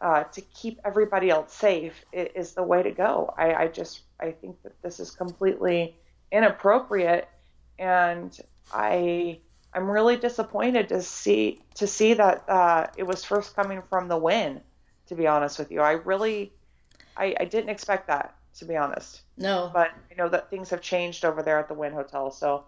uh, 0.00 0.24
to 0.24 0.40
keep 0.40 0.80
everybody 0.84 1.30
else 1.30 1.52
safe 1.52 2.04
is 2.12 2.52
the 2.52 2.62
way 2.62 2.82
to 2.82 2.90
go. 2.90 3.32
I, 3.36 3.54
I 3.54 3.68
just 3.68 4.02
I 4.20 4.32
think 4.32 4.62
that 4.62 4.80
this 4.82 5.00
is 5.00 5.10
completely 5.10 5.96
inappropriate, 6.30 7.28
and 7.78 8.38
I 8.72 9.40
I'm 9.72 9.90
really 9.90 10.16
disappointed 10.16 10.88
to 10.90 11.02
see 11.02 11.62
to 11.76 11.86
see 11.86 12.14
that 12.14 12.48
uh, 12.48 12.86
it 12.96 13.04
was 13.04 13.24
first 13.24 13.56
coming 13.56 13.82
from 13.88 14.08
the 14.08 14.16
Wynn. 14.16 14.60
To 15.08 15.14
be 15.14 15.26
honest 15.26 15.58
with 15.58 15.70
you, 15.70 15.80
I 15.80 15.92
really 15.92 16.52
I, 17.16 17.34
I 17.40 17.44
didn't 17.44 17.70
expect 17.70 18.08
that. 18.08 18.34
To 18.58 18.64
be 18.64 18.76
honest 18.76 19.22
no. 19.36 19.70
but 19.72 19.90
I 20.10 20.14
know 20.16 20.28
that 20.28 20.50
things 20.50 20.70
have 20.70 20.80
changed 20.80 21.24
over 21.24 21.42
there 21.42 21.58
at 21.58 21.68
the 21.68 21.74
Wynn 21.74 21.92
Hotel. 21.92 22.30
So, 22.30 22.64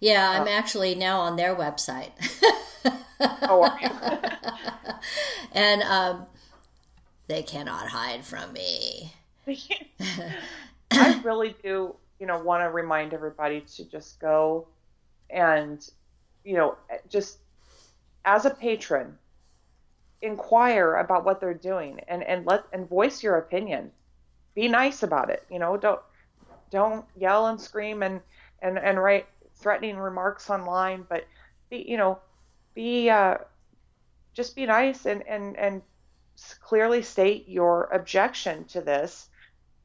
Yeah, 0.00 0.30
Uh, 0.30 0.40
I'm 0.40 0.48
actually 0.48 0.94
now 0.94 1.20
on 1.20 1.36
their 1.36 1.54
website. 1.54 2.12
Oh, 3.48 3.62
are 3.62 3.78
you? 3.80 4.92
and 5.52 5.82
um, 5.82 6.26
they 7.28 7.42
cannot 7.42 7.88
hide 7.88 8.24
from 8.24 8.52
me. 8.52 9.12
I 10.90 11.20
really 11.24 11.56
do, 11.62 11.96
you 12.20 12.26
know, 12.26 12.38
want 12.38 12.62
to 12.62 12.70
remind 12.70 13.14
everybody 13.14 13.62
to 13.62 13.84
just 13.84 14.20
go 14.20 14.66
and, 15.30 15.88
you 16.44 16.56
know, 16.56 16.76
just 17.08 17.38
as 18.24 18.44
a 18.44 18.50
patron, 18.50 19.16
inquire 20.22 20.96
about 20.96 21.24
what 21.24 21.40
they're 21.40 21.54
doing 21.54 22.00
and 22.08 22.22
and 22.22 22.46
let 22.46 22.64
and 22.72 22.88
voice 22.88 23.22
your 23.22 23.36
opinion. 23.36 23.90
Be 24.56 24.68
nice 24.68 25.04
about 25.04 25.30
it. 25.30 25.44
You 25.50 25.60
know, 25.60 25.76
don't 25.76 26.00
don't 26.72 27.06
yell 27.16 27.46
and 27.46 27.60
scream 27.60 28.02
and 28.02 28.20
and 28.62 28.78
and 28.78 29.00
write 29.00 29.26
threatening 29.56 29.98
remarks 29.98 30.50
online, 30.50 31.06
but 31.08 31.24
be 31.70 31.84
you 31.88 31.98
know 31.98 32.18
be 32.74 33.10
uh, 33.10 33.38
just 34.34 34.56
be 34.56 34.66
nice 34.66 35.06
and 35.06 35.26
and 35.28 35.56
and 35.56 35.82
clearly 36.60 37.02
state 37.02 37.48
your 37.48 37.84
objection 37.92 38.64
to 38.66 38.80
this 38.82 39.28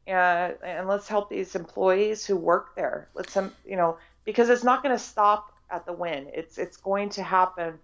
and 0.07 0.55
and 0.63 0.87
let's 0.87 1.07
help 1.07 1.29
these 1.29 1.55
employees 1.55 2.25
who 2.25 2.35
work 2.35 2.75
there 2.75 3.09
let's 3.15 3.33
them 3.33 3.53
you 3.65 3.77
know 3.77 3.97
because 4.25 4.49
it's 4.49 4.63
not 4.63 4.83
going 4.83 4.95
to 4.95 5.03
stop 5.03 5.53
at 5.69 5.85
the 5.85 5.93
Wynn 5.93 6.27
it's 6.33 6.57
it's 6.57 6.77
going 6.77 7.09
to 7.11 7.23
happen 7.23 7.79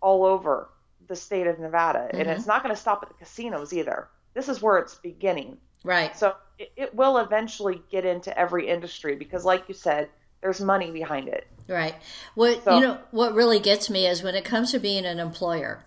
all 0.00 0.24
over 0.24 0.70
the 1.06 1.14
state 1.16 1.46
of 1.46 1.58
Nevada 1.60 2.10
and 2.14 2.28
Mhm. 2.28 2.36
it's 2.36 2.46
not 2.46 2.62
going 2.64 2.74
to 2.74 2.80
stop 2.80 3.00
at 3.02 3.08
the 3.08 3.14
casinos 3.14 3.72
either 3.72 4.08
this 4.34 4.48
is 4.48 4.62
where 4.62 4.78
it's 4.78 4.96
beginning 4.96 5.58
Right. 5.84 6.16
so 6.16 6.34
it, 6.58 6.72
it 6.76 6.94
will 6.94 7.18
eventually 7.18 7.82
get 7.90 8.04
into 8.04 8.36
every 8.36 8.68
industry 8.68 9.14
because 9.14 9.44
like 9.44 9.68
you 9.68 9.74
said 9.74 10.08
there's 10.40 10.60
money 10.60 10.90
behind 10.90 11.28
it 11.28 11.46
Right. 11.68 11.94
What 12.34 12.64
So- 12.64 12.74
you 12.74 12.80
know 12.80 12.98
what 13.10 13.34
really 13.34 13.58
gets 13.58 13.88
me 13.88 14.06
is 14.06 14.22
when 14.22 14.34
it 14.34 14.44
comes 14.44 14.72
to 14.72 14.78
being 14.78 15.06
an 15.06 15.18
employer. 15.18 15.84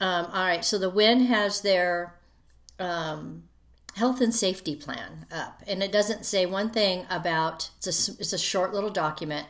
Um, 0.00 0.26
all 0.26 0.44
right, 0.44 0.64
so 0.64 0.78
the 0.78 0.90
Wynn 0.90 1.20
has 1.26 1.62
their 1.62 2.14
um, 2.78 3.44
health 3.94 4.20
and 4.20 4.34
safety 4.34 4.76
plan 4.76 5.24
up, 5.32 5.62
and 5.66 5.82
it 5.82 5.90
doesn't 5.90 6.26
say 6.26 6.44
one 6.44 6.70
thing 6.70 7.06
about. 7.08 7.70
It's 7.78 8.08
a 8.08 8.12
it's 8.20 8.32
a 8.32 8.38
short 8.38 8.74
little 8.74 8.90
document 8.90 9.46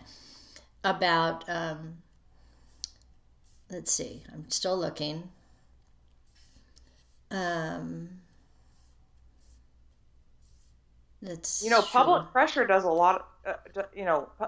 about. 0.85 1.49
Um, 1.49 1.97
let's 3.71 3.91
see. 3.91 4.23
I'm 4.33 4.49
still 4.51 4.79
looking. 4.79 5.31
Um, 7.31 8.21
let's. 11.23 11.63
you 11.63 11.71
know 11.71 11.81
see. 11.81 11.89
public 11.93 12.31
pressure 12.33 12.67
does 12.67 12.85
a 12.85 12.89
lot 12.89 13.29
uh, 13.47 13.55
you 13.95 14.05
know 14.05 14.29
pu- 14.39 14.47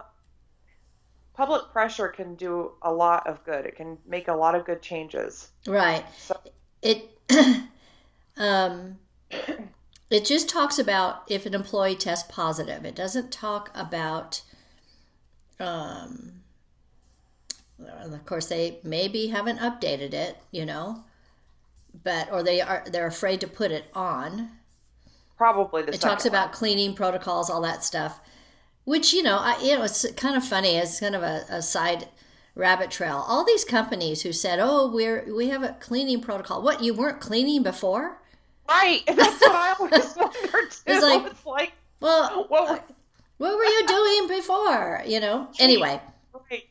public 1.34 1.70
pressure 1.72 2.08
can 2.08 2.34
do 2.34 2.72
a 2.82 2.92
lot 2.92 3.26
of 3.26 3.44
good 3.44 3.64
it 3.64 3.76
can 3.76 3.96
make 4.06 4.28
a 4.28 4.34
lot 4.34 4.54
of 4.54 4.64
good 4.64 4.82
changes 4.82 5.48
Right. 5.66 6.04
So- 6.18 6.40
It 6.82 7.10
um 8.36 8.98
It 10.10 10.24
just 10.24 10.48
talks 10.48 10.78
about 10.78 11.24
if 11.28 11.44
an 11.44 11.54
employee 11.54 11.94
tests 11.94 12.26
positive. 12.32 12.86
It 12.86 12.94
doesn't 12.94 13.30
talk 13.30 13.70
about, 13.74 14.40
um, 15.60 16.40
of 17.78 18.24
course, 18.24 18.46
they 18.46 18.78
maybe 18.82 19.26
haven't 19.26 19.58
updated 19.58 20.14
it, 20.14 20.38
you 20.50 20.64
know, 20.64 21.04
but 22.02 22.32
or 22.32 22.42
they 22.42 22.62
are 22.62 22.84
they're 22.90 23.06
afraid 23.06 23.40
to 23.42 23.46
put 23.46 23.70
it 23.70 23.84
on. 23.94 24.50
Probably 25.38 25.82
the 25.82 25.94
It 25.94 26.00
talks 26.00 26.24
second 26.24 26.36
about 26.36 26.52
cleaning 26.52 26.94
protocols, 26.94 27.48
all 27.48 27.60
that 27.62 27.84
stuff, 27.84 28.20
which 28.84 29.14
you 29.14 29.22
know, 29.22 29.38
I, 29.38 29.58
you 29.62 29.76
know, 29.78 29.84
it's 29.84 30.04
kind 30.12 30.36
of 30.36 30.44
funny. 30.44 30.76
It's 30.76 31.00
kind 31.00 31.14
of 31.14 31.22
a, 31.22 31.44
a 31.48 31.62
side 31.62 32.08
rabbit 32.56 32.90
trail. 32.90 33.24
All 33.26 33.44
these 33.44 33.64
companies 33.64 34.22
who 34.22 34.32
said, 34.32 34.58
"Oh, 34.60 34.90
we're 34.92 35.24
we 35.34 35.48
have 35.48 35.62
a 35.62 35.76
cleaning 35.80 36.20
protocol." 36.20 36.60
What 36.60 36.82
you 36.82 36.92
weren't 36.92 37.20
cleaning 37.20 37.62
before? 37.62 38.18
one. 38.64 38.76
Right. 38.76 39.02
That's 39.06 39.40
what 39.40 39.52
I 39.54 39.74
always 39.78 39.92
wonder 40.16 40.36
too. 40.42 40.82
It's 40.86 41.02
like- 41.04 41.26
it's 41.26 41.46
like 41.46 41.72
Well, 42.00 42.44
what 42.48 42.68
were- 42.68 42.82
what 43.38 43.56
were 43.56 43.64
you 43.64 43.86
doing 43.86 44.36
before? 44.38 45.02
You 45.06 45.20
know. 45.20 45.48
Anyway, 45.60 46.00
right. 46.50 46.64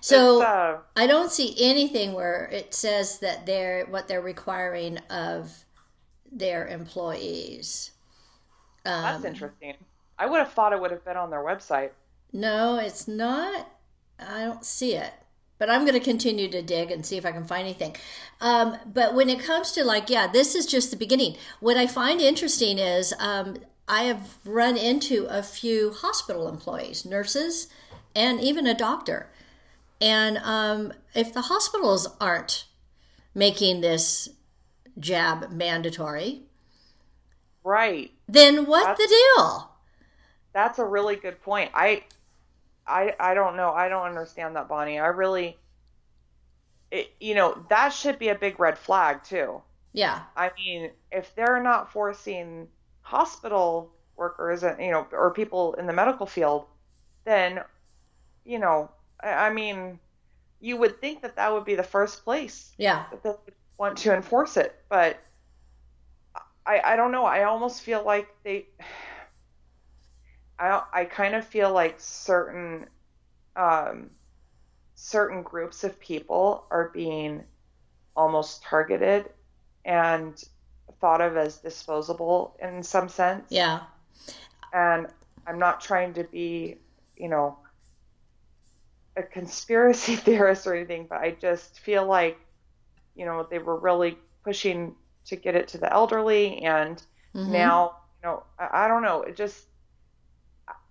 so 0.00 0.42
uh, 0.42 0.78
I 0.96 1.06
don't 1.06 1.30
see 1.32 1.54
anything 1.58 2.12
where 2.12 2.44
it 2.52 2.74
says 2.74 3.18
that 3.20 3.46
they're 3.46 3.86
what 3.86 4.08
they're 4.08 4.20
requiring 4.20 4.98
of 5.08 5.64
their 6.32 6.66
employees. 6.66 7.90
that's 8.84 9.18
Um, 9.18 9.26
interesting. 9.26 9.74
I 10.18 10.26
would 10.26 10.38
have 10.38 10.52
thought 10.52 10.72
it 10.72 10.80
would 10.80 10.90
have 10.90 11.04
been 11.04 11.16
on 11.16 11.30
their 11.30 11.40
website. 11.40 11.90
No, 12.32 12.76
it's 12.76 13.06
not. 13.06 13.70
I 14.18 14.44
don't 14.44 14.64
see 14.64 14.94
it. 14.94 15.12
But 15.58 15.70
I'm 15.70 15.82
going 15.82 15.94
to 15.98 16.00
continue 16.00 16.50
to 16.50 16.62
dig 16.62 16.90
and 16.90 17.06
see 17.06 17.16
if 17.16 17.24
I 17.24 17.30
can 17.30 17.44
find 17.44 17.64
anything. 17.64 17.94
Um, 18.40 18.76
but 18.84 19.14
when 19.14 19.28
it 19.28 19.38
comes 19.38 19.70
to 19.72 19.84
like, 19.84 20.10
yeah, 20.10 20.26
this 20.26 20.54
is 20.54 20.66
just 20.66 20.90
the 20.90 20.96
beginning. 20.96 21.36
What 21.60 21.76
I 21.76 21.86
find 21.86 22.20
interesting 22.20 22.78
is 22.78 23.14
um, 23.20 23.58
I 23.86 24.04
have 24.04 24.38
run 24.44 24.76
into 24.76 25.26
a 25.26 25.42
few 25.42 25.92
hospital 25.92 26.48
employees, 26.48 27.04
nurses, 27.04 27.68
and 28.14 28.40
even 28.40 28.66
a 28.66 28.74
doctor. 28.74 29.28
And 30.00 30.38
um, 30.38 30.92
if 31.14 31.32
the 31.32 31.42
hospitals 31.42 32.08
aren't 32.20 32.66
making 33.34 33.82
this 33.82 34.30
jab 34.98 35.50
mandatory, 35.50 36.42
Right. 37.64 38.10
then 38.28 38.66
what 38.66 38.84
That's- 38.84 38.98
the 38.98 39.06
deal? 39.36 39.68
That's 40.52 40.78
a 40.78 40.84
really 40.84 41.16
good 41.16 41.40
point. 41.42 41.70
I 41.74 42.04
I 42.86 43.14
I 43.18 43.34
don't 43.34 43.56
know. 43.56 43.70
I 43.72 43.88
don't 43.88 44.04
understand 44.06 44.56
that, 44.56 44.68
Bonnie. 44.68 44.98
I 44.98 45.06
really 45.06 45.56
it, 46.90 47.10
you 47.20 47.34
know, 47.34 47.64
that 47.70 47.90
should 47.90 48.18
be 48.18 48.28
a 48.28 48.34
big 48.34 48.60
red 48.60 48.76
flag 48.76 49.24
too. 49.24 49.62
Yeah, 49.94 50.22
I 50.36 50.50
mean, 50.56 50.90
if 51.10 51.34
they're 51.34 51.62
not 51.62 51.90
forcing 51.92 52.68
hospital 53.02 53.90
workers 54.16 54.62
and 54.62 54.78
you 54.82 54.90
know, 54.90 55.06
or 55.12 55.32
people 55.32 55.74
in 55.74 55.86
the 55.86 55.92
medical 55.92 56.26
field, 56.26 56.66
then 57.24 57.60
you 58.44 58.58
know, 58.58 58.90
I, 59.22 59.46
I 59.46 59.50
mean, 59.52 59.98
you 60.60 60.76
would 60.76 61.00
think 61.00 61.22
that 61.22 61.36
that 61.36 61.52
would 61.52 61.64
be 61.64 61.76
the 61.76 61.82
first 61.82 62.24
place 62.24 62.72
yeah, 62.76 63.04
that 63.10 63.22
they 63.22 63.30
would 63.30 63.54
want 63.82 63.98
to 63.98 64.14
enforce 64.14 64.56
it, 64.56 64.74
but 64.88 65.18
I 66.66 66.80
I 66.92 66.96
don't 66.96 67.12
know. 67.12 67.24
I 67.24 67.44
almost 67.44 67.82
feel 67.82 68.04
like 68.04 68.28
they. 68.44 68.66
I 70.58 70.82
I 70.92 71.04
kind 71.06 71.34
of 71.34 71.46
feel 71.46 71.72
like 71.72 71.96
certain 71.98 72.86
um, 73.56 74.10
certain 74.94 75.42
groups 75.42 75.84
of 75.84 75.98
people 76.00 76.66
are 76.70 76.90
being 76.94 77.44
almost 78.16 78.62
targeted 78.62 79.30
and 79.84 80.42
thought 81.00 81.20
of 81.20 81.36
as 81.36 81.58
disposable 81.58 82.56
in 82.62 82.84
some 82.84 83.08
sense. 83.08 83.48
yeah, 83.50 83.80
And 84.72 85.08
I'm 85.46 85.58
not 85.58 85.80
trying 85.80 86.14
to 86.14 86.24
be, 86.24 86.78
you 87.16 87.28
know, 87.28 87.58
a 89.16 89.22
conspiracy 89.24 90.16
theorist 90.26 90.66
or 90.66 90.74
anything, 90.74 91.06
but 91.08 91.20
I 91.20 91.32
just 91.32 91.80
feel 91.80 92.06
like, 92.06 92.38
you 93.14 93.24
know, 93.24 93.46
they 93.50 93.58
were 93.58 93.76
really 93.76 94.18
pushing 94.44 94.94
to 95.26 95.36
get 95.36 95.54
it 95.54 95.68
to 95.68 95.78
the 95.78 95.92
elderly, 95.92 96.58
and 96.64 97.02
Mhm. 97.34 97.48
now, 97.48 97.96
you 98.22 98.28
know, 98.28 98.42
I, 98.58 98.84
I 98.84 98.88
don't 98.88 99.02
know. 99.02 99.22
It 99.22 99.36
just, 99.36 99.66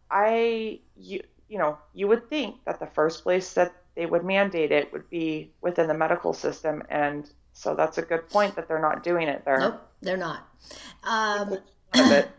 I, 0.09 0.79
you, 0.95 1.21
you 1.49 1.57
know, 1.57 1.77
you 1.93 2.07
would 2.07 2.29
think 2.29 2.63
that 2.65 2.79
the 2.79 2.87
first 2.87 3.23
place 3.23 3.53
that 3.53 3.73
they 3.95 4.05
would 4.05 4.23
mandate 4.23 4.71
it 4.71 4.91
would 4.93 5.09
be 5.09 5.51
within 5.61 5.87
the 5.87 5.93
medical 5.93 6.33
system, 6.33 6.83
and 6.89 7.29
so 7.53 7.75
that's 7.75 7.97
a 7.97 8.01
good 8.01 8.29
point 8.29 8.55
that 8.55 8.67
they're 8.67 8.79
not 8.79 9.03
doing 9.03 9.27
it 9.27 9.43
there. 9.45 9.59
Nope, 9.59 9.81
they're 10.01 10.17
not. 10.17 10.47
Um, 11.03 11.49
None 11.49 11.61
of 12.05 12.11
it. 12.11 12.31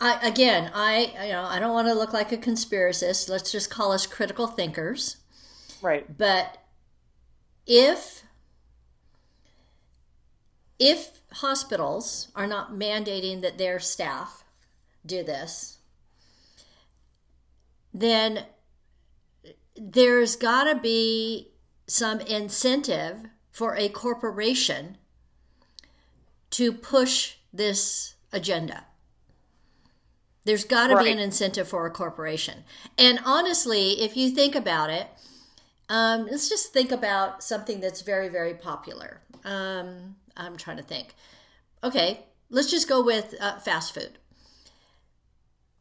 I, 0.00 0.18
again, 0.22 0.70
I 0.74 1.12
you 1.26 1.32
know 1.32 1.44
I 1.44 1.58
don't 1.60 1.72
want 1.72 1.86
to 1.86 1.94
look 1.94 2.12
like 2.12 2.32
a 2.32 2.36
conspiracist. 2.36 3.28
Let's 3.28 3.52
just 3.52 3.70
call 3.70 3.92
us 3.92 4.06
critical 4.06 4.46
thinkers. 4.48 5.18
Right. 5.80 6.18
But 6.18 6.58
if 7.66 8.24
if 10.78 11.20
hospitals 11.32 12.28
are 12.34 12.46
not 12.46 12.74
mandating 12.74 13.42
that 13.42 13.58
their 13.58 13.78
staff 13.78 14.44
do 15.04 15.22
this, 15.22 15.78
then 17.92 18.44
there's 19.76 20.36
got 20.36 20.64
to 20.64 20.74
be 20.74 21.52
some 21.86 22.20
incentive 22.20 23.26
for 23.50 23.76
a 23.76 23.88
corporation 23.88 24.96
to 26.50 26.72
push 26.72 27.34
this 27.52 28.14
agenda. 28.32 28.84
There's 30.44 30.64
got 30.64 30.88
to 30.88 31.02
be 31.02 31.10
an 31.10 31.18
incentive 31.18 31.68
for 31.68 31.86
a 31.86 31.90
corporation. 31.90 32.64
And 32.98 33.18
honestly, 33.24 34.02
if 34.02 34.16
you 34.16 34.30
think 34.30 34.54
about 34.54 34.90
it, 34.90 35.08
um, 35.88 36.26
let's 36.26 36.48
just 36.48 36.72
think 36.72 36.92
about 36.92 37.42
something 37.42 37.80
that's 37.80 38.02
very, 38.02 38.28
very 38.28 38.54
popular. 38.54 39.20
Um, 39.44 40.16
I'm 40.36 40.56
trying 40.56 40.76
to 40.78 40.82
think. 40.82 41.14
Okay, 41.82 42.20
let's 42.50 42.70
just 42.70 42.88
go 42.88 43.02
with 43.02 43.34
uh, 43.40 43.58
fast 43.58 43.94
food. 43.94 44.18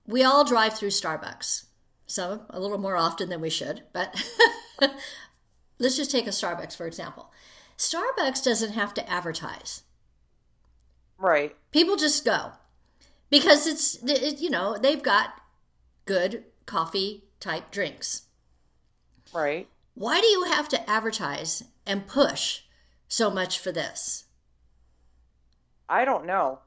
We 0.06 0.24
all 0.24 0.44
drive 0.44 0.74
through 0.74 0.89
Starbucks, 0.89 1.66
some 2.08 2.42
a 2.50 2.60
little 2.60 2.78
more 2.78 2.98
often 2.98 3.30
than 3.30 3.42
we 3.42 3.50
should, 3.50 3.84
but 3.94 4.13
let's 5.80 5.96
just 5.96 6.12
take 6.12 6.28
a 6.28 6.32
Starbucks 6.32 6.76
for 6.76 6.86
example. 6.86 7.32
Starbucks 7.78 8.44
doesn't 8.44 8.74
have 8.74 8.94
to 8.96 9.10
advertise. 9.10 9.84
Right. 11.18 11.56
People 11.72 11.96
just 11.96 12.26
go 12.26 12.52
because 13.30 13.66
it's 13.66 13.96
it, 14.04 14.42
you 14.42 14.50
know 14.50 14.78
they've 14.78 15.02
got 15.02 15.42
good 16.06 16.44
coffee 16.66 17.26
type 17.39 17.72
drinks. 17.72 18.24
Right. 19.34 19.68
Why 19.96 20.20
do 20.20 20.28
you 20.28 20.44
have 20.46 20.68
to 20.70 20.89
advertise 20.89 21.63
and 21.86 22.08
push 22.08 22.62
so 23.08 23.30
much 23.30 23.60
for 23.60 23.72
this? 23.72 24.26
I 25.93 26.06
don't 26.06 26.25
know. 26.25 26.60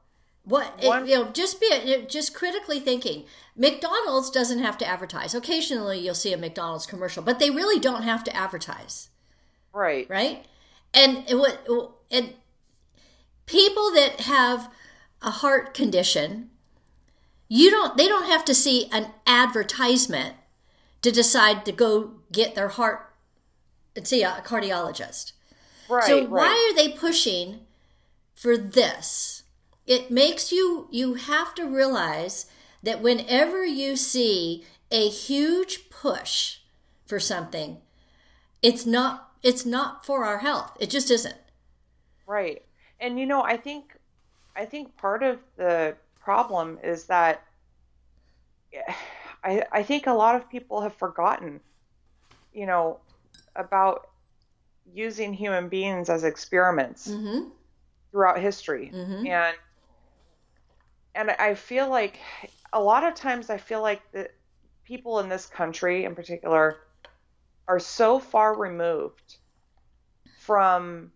What 0.45 0.73
it- 0.79 1.09
you 1.09 1.15
know, 1.15 1.25
just 1.25 1.59
be 1.59 2.05
just 2.07 2.33
critically 2.33 2.79
thinking. 2.79 3.25
McDonald's 3.57 4.29
doesn't 4.29 4.59
have 4.59 4.77
to 4.77 4.87
advertise. 4.87 5.35
Occasionally, 5.35 5.99
you'll 5.99 6.15
see 6.15 6.31
a 6.31 6.37
McDonald's 6.37 6.85
commercial, 6.85 7.21
but 7.21 7.37
they 7.39 7.49
really 7.49 7.79
don't 7.79 8.03
have 8.03 8.23
to 8.23 8.35
advertise, 8.35 9.09
Right. 9.73 10.09
right? 10.09 10.45
And 10.93 11.25
what 11.37 11.67
and 12.09 12.33
people 13.45 13.91
that 13.91 14.21
have 14.21 14.71
a 15.21 15.31
heart 15.31 15.73
condition, 15.73 16.49
you 17.49 17.69
don't 17.69 17.97
they 17.97 18.07
don't 18.07 18.27
have 18.27 18.45
to 18.45 18.55
see 18.55 18.87
an 18.91 19.11
advertisement 19.25 20.35
to 21.01 21.11
decide 21.11 21.65
to 21.65 21.73
go 21.73 22.21
get 22.31 22.55
their 22.55 22.69
heart 22.69 23.13
and 23.97 24.07
see 24.07 24.23
a 24.23 24.41
cardiologist. 24.45 25.33
Right. 25.89 26.05
So 26.05 26.19
right. 26.21 26.29
why 26.29 26.69
are 26.71 26.75
they 26.75 26.89
pushing 26.89 27.66
for 28.37 28.55
this? 28.55 29.43
It 29.87 30.11
makes 30.11 30.51
you 30.51 30.87
you 30.91 31.15
have 31.15 31.55
to 31.55 31.65
realize 31.65 32.45
that 32.83 33.01
whenever 33.01 33.65
you 33.65 33.95
see 33.95 34.63
a 34.91 35.09
huge 35.09 35.89
push 35.89 36.59
for 37.05 37.19
something, 37.19 37.79
it's 38.61 38.85
not 38.85 39.31
it's 39.41 39.65
not 39.65 40.05
for 40.05 40.23
our 40.23 40.37
health. 40.37 40.77
It 40.79 40.89
just 40.89 41.09
isn't. 41.09 41.37
Right. 42.27 42.63
And 42.99 43.19
you 43.19 43.25
know, 43.25 43.41
I 43.41 43.57
think 43.57 43.97
I 44.55 44.65
think 44.65 44.95
part 44.97 45.23
of 45.23 45.39
the 45.55 45.95
problem 46.19 46.79
is 46.83 47.05
that 47.05 47.43
I 49.43 49.63
I 49.71 49.83
think 49.83 50.05
a 50.07 50.13
lot 50.13 50.35
of 50.35 50.49
people 50.49 50.81
have 50.81 50.93
forgotten, 50.93 51.59
you 52.53 52.67
know, 52.67 52.99
about 53.55 54.09
using 54.93 55.33
human 55.33 55.69
beings 55.69 56.09
as 56.09 56.23
experiments 56.23 57.07
Mm-hmm. 57.07 57.49
Throughout 58.11 58.39
history. 58.39 58.91
Mhm. 58.93 59.27
And 59.27 59.55
and 61.15 61.31
I 61.31 61.55
feel 61.55 61.89
like 61.89 62.19
a 62.71 62.81
lot 62.81 63.03
of 63.03 63.15
times 63.15 63.49
I 63.49 63.57
feel 63.57 63.81
like 63.81 64.01
the 64.11 64.29
people 64.83 65.19
in 65.19 65.29
this 65.29 65.47
country 65.47 66.05
in 66.05 66.15
particular 66.15 66.77
are 67.67 67.79
so 67.79 68.19
far 68.19 68.55
removed 68.55 69.37
from 70.39 71.11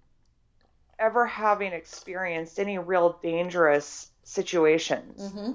ever 1.00 1.26
having 1.26 1.72
experienced 1.72 2.60
any 2.60 2.78
real 2.78 3.20
dangerous 3.24 4.12
situations. 4.24 5.22
Mm-hmm. 5.22 5.52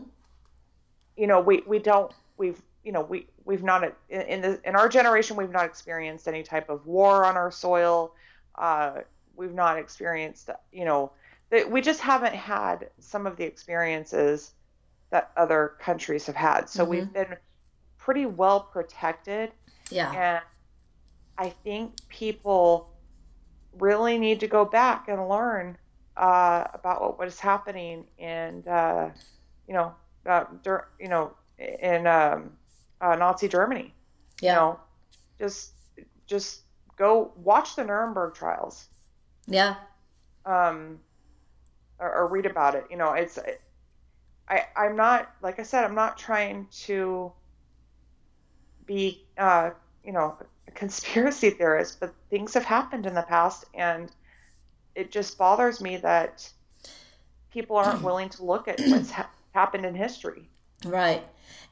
You 1.17 1.27
know, 1.27 1.41
we, 1.41 1.63
we 1.67 1.79
don't 1.79 2.13
we've 2.37 2.61
you 2.85 2.93
know 2.93 3.03
we 3.03 3.27
we've 3.45 3.63
not 3.63 3.85
in, 4.09 4.21
in 4.23 4.41
the 4.43 4.61
in 4.65 4.77
our 4.77 4.89
generation 4.89 5.37
we've 5.37 5.51
not 5.51 5.65
experienced 5.65 6.29
any 6.29 6.43
type 6.43 6.69
of 6.69 6.87
war 6.87 7.25
on 7.25 7.37
our 7.37 7.51
soil. 7.51 8.15
Uh, 8.55 9.01
we've 9.35 9.55
not 9.55 9.79
experienced 9.79 10.51
you 10.73 10.85
know 10.85 11.13
that 11.51 11.71
we 11.71 11.81
just 11.81 12.01
haven't 12.01 12.35
had 12.35 12.91
some 12.99 13.27
of 13.27 13.37
the 13.37 13.45
experiences 13.45 14.53
that 15.11 15.31
other 15.37 15.75
countries 15.81 16.27
have 16.27 16.37
had. 16.37 16.69
So 16.69 16.83
Mm-hmm. 16.83 16.91
we've 16.91 17.13
been 17.13 17.37
pretty 17.99 18.27
well 18.27 18.61
protected. 18.61 19.53
Yeah. 19.91 20.13
And 20.13 20.45
I 21.39 21.51
think 21.51 21.95
people 22.09 22.91
really 23.79 24.19
need 24.19 24.41
to 24.41 24.49
go 24.49 24.65
back 24.65 25.09
and 25.09 25.29
learn 25.29 25.77
uh, 26.17 26.65
about 26.73 27.01
what 27.03 27.19
was 27.19 27.39
happening 27.39 28.07
and 28.19 28.67
uh, 28.67 29.11
you 29.69 29.75
know, 29.75 29.95
uh, 30.27 30.45
dur- 30.63 30.89
you 30.99 31.09
know, 31.09 31.33
in 31.59 32.07
um, 32.07 32.53
uh, 33.01 33.15
Nazi 33.17 33.49
Germany. 33.49 33.93
Yeah. 34.41 34.53
You 34.53 34.57
know, 34.61 34.81
just 35.39 35.73
just 36.27 36.63
go 36.97 37.33
watch 37.37 37.77
the 37.77 37.85
Nuremberg 37.85 38.35
trials 38.35 38.87
Yeah. 39.47 39.77
um, 40.47 40.99
or, 41.99 42.13
or 42.13 42.29
read 42.29 42.47
about 42.47 42.75
it. 42.75 42.87
You 42.91 42.97
know, 42.97 43.13
it's 43.13 43.39
I 44.49 44.65
I'm 44.77 44.97
not 44.97 45.31
like 45.43 45.59
I 45.59 45.63
said 45.63 45.85
I'm 45.85 45.95
not 45.95 46.19
trying 46.19 46.69
to 46.85 47.33
be 48.87 49.25
uh, 49.37 49.71
you 50.05 50.13
know 50.13 50.37
a 50.69 50.71
conspiracy 50.73 51.51
theorist, 51.59 52.01
but 52.01 52.15
things 52.31 52.55
have 52.55 52.65
happened 52.65 53.07
in 53.07 53.15
the 53.15 53.23
past, 53.23 53.65
and 53.75 54.11
it 54.95 55.11
just 55.11 55.37
bothers 55.37 55.81
me 55.81 55.99
that 55.99 56.49
people 57.51 57.77
aren't 57.77 58.03
willing 58.05 58.29
to 58.31 58.45
look 58.45 58.69
at 58.69 58.81
what's 58.81 59.11
ha- 59.11 59.31
happened 59.53 59.85
in 59.85 59.95
history. 59.95 60.49
Right. 60.85 61.25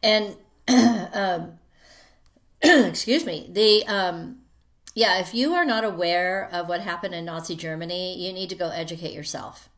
And 0.02 0.36
um, 0.68 1.58
excuse 2.62 3.24
me. 3.24 3.48
The 3.52 3.86
um, 3.86 4.38
yeah, 4.94 5.18
if 5.18 5.34
you 5.34 5.54
are 5.54 5.64
not 5.64 5.84
aware 5.84 6.48
of 6.52 6.68
what 6.68 6.80
happened 6.80 7.14
in 7.14 7.24
Nazi 7.24 7.56
Germany, 7.56 8.16
you 8.18 8.32
need 8.32 8.48
to 8.50 8.54
go 8.54 8.70
educate 8.70 9.12
yourself. 9.12 9.68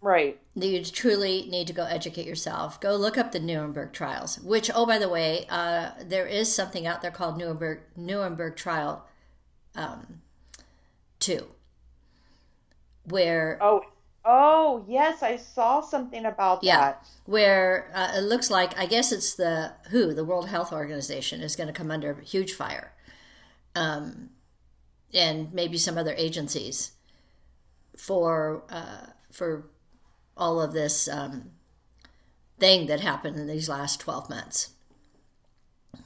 Right. 0.00 0.40
You 0.54 0.84
truly 0.84 1.48
need 1.50 1.66
to 1.66 1.72
go 1.72 1.84
educate 1.84 2.26
yourself. 2.26 2.80
Go 2.80 2.94
look 2.94 3.18
up 3.18 3.32
the 3.32 3.40
Nuremberg 3.40 3.92
trials. 3.92 4.38
Which, 4.40 4.70
oh, 4.74 4.86
by 4.86 4.98
the 4.98 5.08
way, 5.08 5.46
uh, 5.50 5.90
there 6.04 6.26
is 6.26 6.54
something 6.54 6.86
out 6.86 7.02
there 7.02 7.10
called 7.10 7.36
Nuremberg 7.36 7.80
Nuremberg 7.96 8.54
Trial 8.56 9.04
um, 9.74 10.22
Two, 11.18 11.46
where 13.04 13.58
Oh. 13.60 13.82
Oh 14.30 14.84
yes, 14.86 15.22
I 15.22 15.36
saw 15.36 15.80
something 15.80 16.26
about 16.26 16.62
Yeah. 16.62 16.80
that. 16.80 17.06
where 17.24 17.90
uh, 17.94 18.12
it 18.18 18.20
looks 18.22 18.50
like 18.50 18.76
I 18.78 18.84
guess 18.84 19.10
it's 19.10 19.34
the 19.34 19.72
WHO, 19.90 20.12
the 20.12 20.24
World 20.24 20.48
Health 20.48 20.70
Organization, 20.72 21.40
is 21.40 21.56
going 21.56 21.68
to 21.68 21.72
come 21.72 21.90
under 21.90 22.14
huge 22.20 22.52
fire, 22.52 22.92
um, 23.74 24.30
and 25.14 25.50
maybe 25.54 25.78
some 25.78 25.96
other 25.96 26.14
agencies 26.18 26.92
for 27.96 28.64
uh, 28.68 29.06
for 29.32 29.64
all 30.38 30.60
of 30.60 30.72
this 30.72 31.08
um, 31.08 31.50
thing 32.58 32.86
that 32.86 33.00
happened 33.00 33.36
in 33.36 33.46
these 33.46 33.68
last 33.68 34.00
twelve 34.00 34.30
months. 34.30 34.70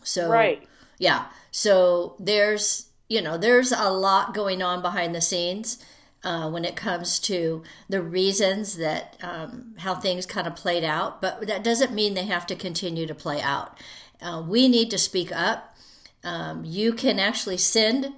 So 0.02 0.28
Right. 0.28 0.66
yeah, 0.98 1.26
so 1.50 2.16
there's 2.18 2.88
you 3.08 3.20
know 3.20 3.36
there's 3.38 3.72
a 3.72 3.90
lot 3.90 4.34
going 4.34 4.62
on 4.62 4.82
behind 4.82 5.14
the 5.14 5.20
scenes 5.20 5.84
uh, 6.24 6.48
when 6.50 6.64
it 6.64 6.76
comes 6.76 7.18
to 7.20 7.62
the 7.88 8.00
reasons 8.02 8.76
that 8.76 9.16
um, 9.22 9.74
how 9.78 9.94
things 9.94 10.26
kind 10.26 10.46
of 10.46 10.54
played 10.56 10.84
out, 10.84 11.20
but 11.20 11.46
that 11.46 11.64
doesn't 11.64 11.92
mean 11.92 12.14
they 12.14 12.26
have 12.26 12.46
to 12.46 12.54
continue 12.56 13.06
to 13.06 13.14
play 13.14 13.40
out. 13.40 13.78
Uh, 14.20 14.42
we 14.46 14.68
need 14.68 14.90
to 14.90 14.98
speak 14.98 15.32
up. 15.32 15.76
Um, 16.24 16.64
you 16.64 16.92
can 16.92 17.18
actually 17.18 17.56
send. 17.58 18.12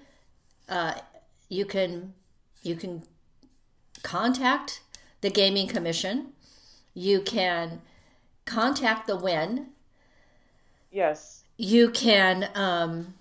Uh, 0.68 0.94
you 1.48 1.64
can 1.64 2.12
you 2.62 2.76
can 2.76 3.02
contact 4.02 4.80
the 5.24 5.30
gaming 5.30 5.66
commission. 5.66 6.26
You 6.92 7.22
can 7.22 7.80
contact 8.44 9.06
the 9.06 9.16
Wynn. 9.16 9.68
Yes. 10.92 11.44
You 11.56 11.90
can. 11.90 12.50
Um, 12.54 13.14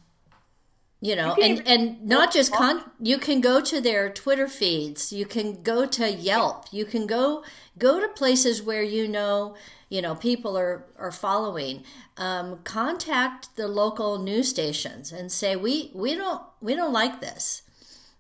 you 1.00 1.16
know, 1.16 1.34
You 1.38 1.44
and 1.44 1.68
and 1.68 2.06
not 2.06 2.34
just 2.34 2.52
con. 2.54 2.84
You 3.00 3.18
can 3.18 3.40
go 3.40 3.62
to 3.62 3.80
their 3.80 4.10
Twitter 4.10 4.50
feeds. 4.50 5.14
You 5.14 5.26
can 5.26 5.64
go 5.64 5.86
to 5.86 6.12
Yelp. 6.12 6.66
You 6.72 6.84
can 6.84 7.08
go 7.08 7.44
go 7.78 8.02
to 8.02 8.08
places 8.10 8.62
where 8.62 8.84
you 8.84 9.08
know 9.08 9.56
you 9.90 10.02
know 10.02 10.14
people 10.16 10.58
are 10.58 10.86
are 10.98 11.12
following. 11.12 11.84
Um, 12.18 12.60
contact 12.66 13.56
the 13.56 13.68
local 13.68 14.20
news 14.20 14.50
stations 14.50 15.12
and 15.14 15.32
say 15.32 15.56
we 15.56 15.90
we 15.94 16.16
don't 16.16 16.42
we 16.62 16.76
don't 16.76 16.94
like 16.94 17.22
this. 17.22 17.64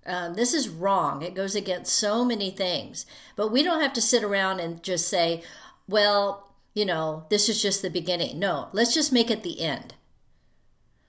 Um, 0.05 0.33
this 0.35 0.53
is 0.53 0.69
wrong. 0.69 1.21
It 1.21 1.35
goes 1.35 1.55
against 1.55 1.95
so 1.95 2.25
many 2.25 2.51
things. 2.51 3.05
But 3.35 3.51
we 3.51 3.63
don't 3.63 3.81
have 3.81 3.93
to 3.93 4.01
sit 4.01 4.23
around 4.23 4.59
and 4.59 4.83
just 4.83 5.07
say, 5.07 5.43
well, 5.87 6.49
you 6.73 6.85
know, 6.85 7.25
this 7.29 7.49
is 7.49 7.61
just 7.61 7.81
the 7.81 7.89
beginning. 7.89 8.39
No, 8.39 8.69
let's 8.73 8.93
just 8.93 9.13
make 9.13 9.31
it 9.31 9.43
the 9.43 9.61
end. 9.61 9.95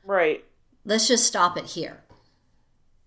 Right. 0.04 0.44
Let's 0.84 1.08
just 1.08 1.26
stop 1.26 1.56
it 1.56 1.66
here. 1.66 2.02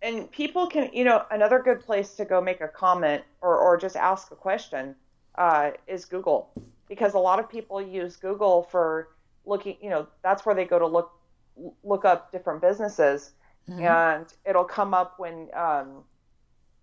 and 0.01 0.29
people 0.31 0.67
can 0.67 0.89
you 0.93 1.03
know 1.03 1.25
another 1.31 1.59
good 1.59 1.79
place 1.81 2.13
to 2.15 2.25
go 2.25 2.39
make 2.41 2.61
a 2.61 2.67
comment 2.67 3.23
or, 3.41 3.57
or 3.57 3.77
just 3.77 3.95
ask 3.95 4.31
a 4.31 4.35
question 4.35 4.95
uh, 5.37 5.71
is 5.87 6.05
google 6.05 6.49
because 6.87 7.13
a 7.15 7.19
lot 7.19 7.39
of 7.39 7.49
people 7.49 7.81
use 7.81 8.15
google 8.15 8.63
for 8.63 9.09
looking 9.45 9.75
you 9.81 9.89
know 9.89 10.07
that's 10.23 10.45
where 10.45 10.55
they 10.55 10.65
go 10.65 10.77
to 10.79 10.85
look 10.85 11.11
look 11.83 12.05
up 12.05 12.31
different 12.31 12.61
businesses 12.61 13.31
and 13.69 14.25
it'll 14.45 14.63
come 14.65 14.93
up 14.93 15.15
when 15.19 15.49
um, 15.53 16.03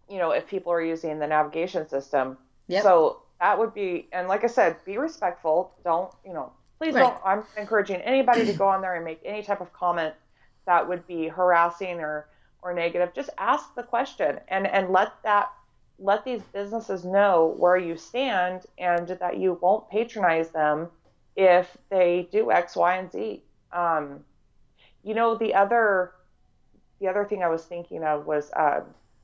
you 0.08 0.18
know 0.18 0.32
if 0.32 0.46
people 0.46 0.72
are 0.72 0.82
using 0.82 1.18
the 1.18 1.26
navigation 1.26 1.88
system. 1.88 2.38
Yep. 2.68 2.82
so 2.82 3.22
that 3.40 3.58
would 3.58 3.74
be 3.74 4.08
and 4.12 4.28
like 4.28 4.44
i 4.44 4.46
said 4.46 4.76
be 4.86 4.96
respectful. 4.98 5.72
Don't 5.84 6.10
you 6.24 6.32
know 6.32 6.52
please 6.78 6.94
Right. 6.94 7.00
don't 7.00 7.20
i'm 7.24 7.44
encouraging 7.56 8.00
anybody 8.02 8.44
to 8.46 8.52
go 8.52 8.68
on 8.68 8.80
there 8.80 8.94
and 8.96 9.04
make 9.04 9.20
any 9.24 9.42
type 9.42 9.60
of 9.60 9.72
comment 9.72 10.14
that 10.66 10.88
would 10.88 11.06
be 11.06 11.28
harassing 11.28 12.00
or 12.00 12.28
or 12.62 12.72
negative. 12.74 13.12
Just 13.14 13.30
ask 13.38 13.74
the 13.74 13.82
question 13.82 14.40
and 14.48 14.66
and 14.66 14.90
let 14.90 15.12
that 15.24 15.50
let 15.98 16.24
these 16.24 16.42
businesses 16.52 17.04
know 17.04 17.54
where 17.58 17.76
you 17.76 17.96
stand 17.96 18.66
and 18.78 19.08
that 19.08 19.38
you 19.38 19.58
won't 19.60 19.88
patronize 19.90 20.50
them 20.50 20.88
if 21.36 21.76
they 21.90 22.28
do 22.32 22.50
x 22.50 22.76
y 22.76 22.96
and 22.96 23.12
z. 23.12 23.42
Um, 23.72 24.24
you 25.02 25.14
know 25.14 25.34
the 25.36 25.54
other 25.54 26.12
the 27.00 27.08
other 27.08 27.24
thing 27.24 27.42
i 27.42 27.48
was 27.48 27.64
thinking 27.64 28.02
of 28.04 28.26
was 28.26 28.50
uh, 28.52 28.80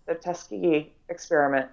the 0.07 0.15
tuskegee 0.15 0.93
experiment 1.09 1.69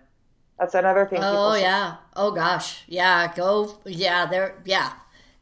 that's 0.59 0.73
another 0.73 1.05
thing 1.05 1.19
people 1.19 1.29
Oh 1.29 1.53
say- 1.53 1.61
yeah. 1.61 1.95
Oh 2.15 2.31
gosh. 2.31 2.83
Yeah. 2.87 3.31
Go. 3.35 3.77
Yeah. 3.85 4.25
There. 4.25 4.55
Yeah. 4.65 4.91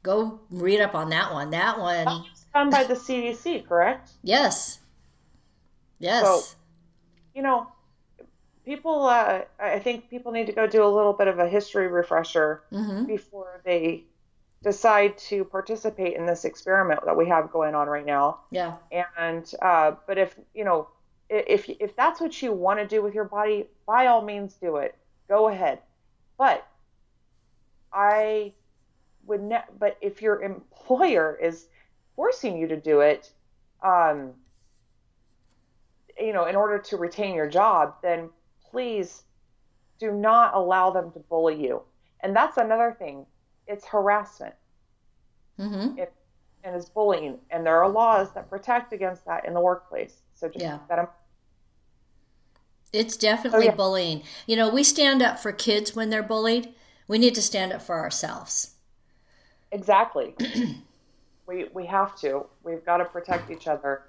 Go 0.04 0.42
read 0.52 0.82
up 0.82 0.94
on 0.94 1.10
that 1.12 1.32
one. 1.32 1.52
That 1.52 1.80
one. 1.80 2.04
That 2.04 2.20
was 2.20 2.46
done 2.54 2.70
by 2.70 2.84
the 2.84 2.96
cdc 2.96 3.66
correct 3.66 4.12
Yes. 4.24 4.80
Yes. 6.00 6.24
So- 6.26 6.58
you 7.34 7.42
know, 7.44 7.68
people, 8.66 9.06
uh, 9.06 9.42
I 9.60 9.80
think 9.80 10.10
people 10.10 10.32
need 10.34 10.48
to 10.48 10.54
go 10.54 10.68
do 10.68 10.84
a 10.84 10.88
little 10.88 11.14
bit 11.14 11.28
of 11.30 11.40
a 11.40 11.48
history 11.48 11.88
refresher 11.88 12.64
hmm 12.70 13.06
before 13.06 13.62
they 13.64 14.04
decide 14.66 15.16
to 15.16 15.46
participate 15.46 16.18
in 16.18 16.26
this 16.26 16.44
experiment 16.44 17.00
that 17.06 17.16
we 17.16 17.28
have 17.28 17.52
going 17.52 17.76
on 17.76 17.88
right 17.88 18.06
now. 18.06 18.40
Yeah. 18.50 18.78
And, 19.16 19.54
uh, 19.62 19.92
but 20.08 20.18
if, 20.18 20.36
you 20.56 20.66
know, 20.66 20.88
if, 21.30 21.70
if 21.70 21.96
that's 21.96 22.20
what 22.20 22.42
you 22.42 22.52
want 22.52 22.80
to 22.80 22.88
do 22.88 23.04
with 23.04 23.14
your 23.14 23.26
body, 23.26 23.68
by 23.86 24.08
all 24.08 24.24
means 24.24 24.56
do 24.56 24.78
it. 24.78 24.96
Go 25.30 25.50
ahead. 25.50 25.80
But 26.40 26.68
I 27.94 28.54
would 29.28 29.44
ne- 29.44 29.70
but 29.78 29.98
if 30.02 30.24
your 30.24 30.42
employer 30.42 31.38
is 31.40 31.68
forcing 32.16 32.58
you 32.58 32.68
to 32.68 32.76
do 32.76 33.02
it, 33.02 33.32
um, 33.84 34.32
you 36.20 36.34
know, 36.34 36.46
in 36.46 36.56
order 36.56 36.80
to 36.80 36.98
retain 36.98 37.36
your 37.36 37.48
job, 37.48 37.96
then 38.02 38.32
please 38.72 39.26
do 40.00 40.12
not 40.12 40.56
allow 40.56 40.90
them 40.90 41.12
to 41.12 41.20
bully 41.20 41.62
you. 41.62 41.84
And 42.22 42.36
that's 42.36 42.58
another 42.58 42.96
thing. 42.98 43.28
It's 43.68 43.86
harassment 43.86 44.56
hmm 45.58 45.98
and 46.64 46.76
is 46.76 46.90
bullying, 46.90 47.40
and 47.52 47.66
there 47.66 47.82
are 47.84 47.90
laws 47.90 48.34
that 48.34 48.50
protect 48.50 48.92
against 48.92 49.26
that 49.26 49.46
in 49.46 49.54
the 49.54 49.62
workplace. 49.62 50.24
So 50.34 50.50
just 50.50 50.66
Yeah. 50.66 50.80
that 50.90 51.00
in 51.00 51.08
It's 52.92 53.16
definitely 53.16 53.68
Oh, 53.68 53.72
yeah. 53.72 53.76
bullying. 53.78 54.24
You 54.48 54.56
know, 54.56 54.70
we 54.70 54.84
stand 54.84 55.22
up 55.22 55.38
for 55.38 55.52
kids 55.52 55.96
when 55.96 56.10
they're 56.10 56.24
bullied. 56.24 56.74
We 57.08 57.20
need 57.20 57.36
to 57.36 57.42
stand 57.44 57.72
up 57.74 57.82
for 57.84 58.00
ourselves. 58.00 58.72
Exactly. 59.72 60.36
we 61.48 61.68
we 61.74 61.86
have 61.86 62.18
to. 62.22 62.48
We've 62.64 62.86
got 62.86 62.98
to 62.98 63.06
protect 63.06 63.50
each 63.52 63.68
other, 63.68 64.04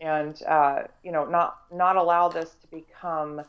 and 0.00 0.40
uh, 0.46 0.84
you 1.02 1.12
know, 1.12 1.24
not 1.26 1.58
not 1.72 1.96
allow 1.96 2.28
this 2.28 2.54
to 2.62 2.66
become 2.68 3.40
uh, 3.40 3.44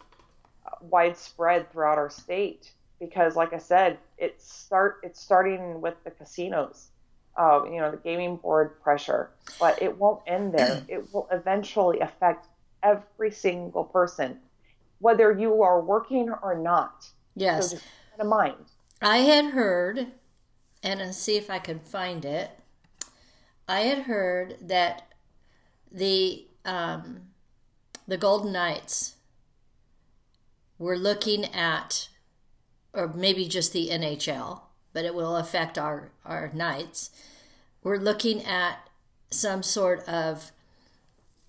widespread 0.82 1.72
throughout 1.72 1.98
our 1.98 2.10
state 2.10 2.74
because, 3.06 3.36
like 3.36 3.54
I 3.54 3.58
said, 3.58 3.98
it's 4.18 4.52
start 4.52 5.00
it's 5.04 5.20
starting 5.20 5.82
with 5.82 5.96
the 6.04 6.12
casinos, 6.12 6.90
uh, 7.38 7.64
you 7.66 7.80
know, 7.80 7.92
the 7.92 7.98
gaming 7.98 8.38
board 8.38 8.82
pressure, 8.82 9.30
but 9.60 9.82
it 9.82 9.98
won't 9.98 10.22
end 10.28 10.54
there. 10.54 10.84
it 10.88 11.14
will 11.14 11.28
eventually 11.32 12.00
affect 12.00 12.48
every 12.82 13.32
single 13.32 13.84
person, 13.84 14.40
whether 15.00 15.32
you 15.32 15.62
are 15.64 15.82
working 15.82 16.30
or 16.42 16.58
not. 16.58 17.10
Yes. 17.36 17.72
So 17.72 17.78
in 18.20 18.28
mind. 18.28 18.56
I 19.02 19.18
had 19.18 19.46
heard, 19.46 20.08
and 20.82 21.02
I'll 21.02 21.14
see 21.14 21.36
if 21.36 21.50
I 21.50 21.60
can 21.60 21.80
find 21.80 22.24
it. 22.24 22.52
I 23.68 23.82
had 23.82 24.00
heard 24.00 24.58
that 24.62 25.08
the 25.92 26.48
um, 26.66 27.22
the 28.08 28.18
Golden 28.18 28.52
Knights 28.52 29.16
were 30.78 30.98
looking 30.98 31.46
at, 31.46 32.10
or 32.94 33.08
maybe 33.08 33.48
just 33.48 33.74
the 33.74 33.90
NHL, 33.90 34.62
but 34.94 35.06
it 35.06 35.16
will 35.16 35.36
affect 35.36 35.78
our 35.78 36.12
our 36.26 36.52
Knights. 36.54 37.10
We're 37.84 37.98
looking 37.98 38.44
at 38.46 38.88
some 39.30 39.64
sort 39.64 40.08
of 40.08 40.52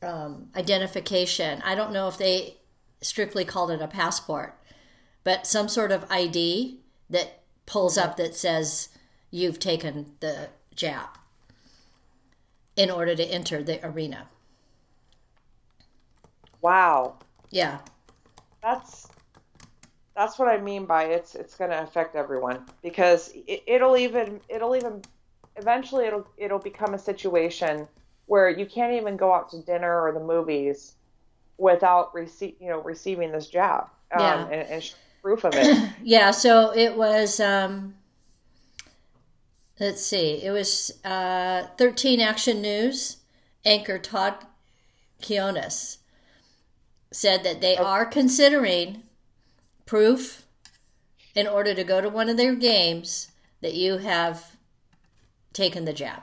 um, 0.03 0.49
identification. 0.57 1.63
I 1.65 1.75
don't 1.75 1.93
know 1.93 2.09
if 2.09 2.19
they 2.19 2.57
strictly 3.01 3.45
called 3.45 3.71
it 3.71 3.83
a 3.83 3.87
passport, 3.87 4.59
but 5.23 5.47
some 5.47 5.69
sort 5.69 5.93
of 5.93 6.11
ID 6.11 6.81
that 7.11 7.43
pulls 7.67 7.97
up 7.97 8.17
that 8.17 8.35
says 8.35 8.89
you've 9.31 9.59
taken 9.59 10.13
the 10.21 10.49
jab 10.75 11.09
in 12.77 12.91
order 12.91 13.15
to 13.15 13.25
enter 13.25 13.63
the 13.63 13.85
arena. 13.87 14.29
Wow. 16.61 17.19
Yeah. 17.51 17.81
That's 18.63 19.09
that's 20.17 20.39
what 20.39 20.49
I 20.49 20.59
mean 20.61 20.87
by 20.87 21.05
it's 21.05 21.35
it's 21.35 21.55
going 21.57 21.71
to 21.71 21.83
affect 21.83 22.15
everyone 22.17 22.65
because 22.83 23.33
it, 23.47 23.63
it'll 23.67 23.97
even 23.97 24.41
it'll 24.49 24.77
even 24.77 25.03
eventually 25.57 26.07
it'll 26.07 26.27
it'll 26.37 26.59
become 26.59 26.95
a 26.95 26.99
situation 26.99 27.89
where 28.27 28.49
you 28.49 28.67
can't 28.67 28.93
even 28.93 29.17
go 29.17 29.33
out 29.33 29.51
to 29.51 29.61
dinner 29.63 30.01
or 30.03 30.13
the 30.13 30.21
movies 30.21 30.95
without 31.59 32.15
receive 32.15 32.55
you 32.61 32.69
know 32.69 32.81
receiving 32.83 33.33
this 33.33 33.49
jab 33.49 33.85
um, 34.13 34.21
Yeah. 34.23 34.45
and, 34.47 34.69
and 34.71 34.95
proof 35.23 35.45
of 35.45 35.55
it. 35.55 35.91
Yeah, 36.03 36.31
so 36.31 36.73
it 36.77 36.97
was 36.97 37.41
um 37.41 37.95
let's 39.81 40.05
see. 40.05 40.43
It 40.43 40.51
was 40.51 40.93
uh 41.05 41.67
13 41.79 42.21
Action 42.21 42.61
News 42.63 43.19
anchor 43.65 43.99
Todd 43.99 44.35
Kionis 45.23 45.99
said 47.11 47.45
that 47.45 47.61
they 47.61 47.77
are 47.77 48.05
considering 48.05 49.04
proof 49.87 50.47
in 51.35 51.47
order 51.47 51.75
to 51.75 51.85
go 51.85 52.01
to 52.01 52.09
one 52.09 52.29
of 52.29 52.37
their 52.37 52.55
games 52.55 53.33
that 53.61 53.75
you 53.75 53.99
have 53.99 54.57
taken 55.53 55.85
the 55.85 55.93
jab. 55.93 56.23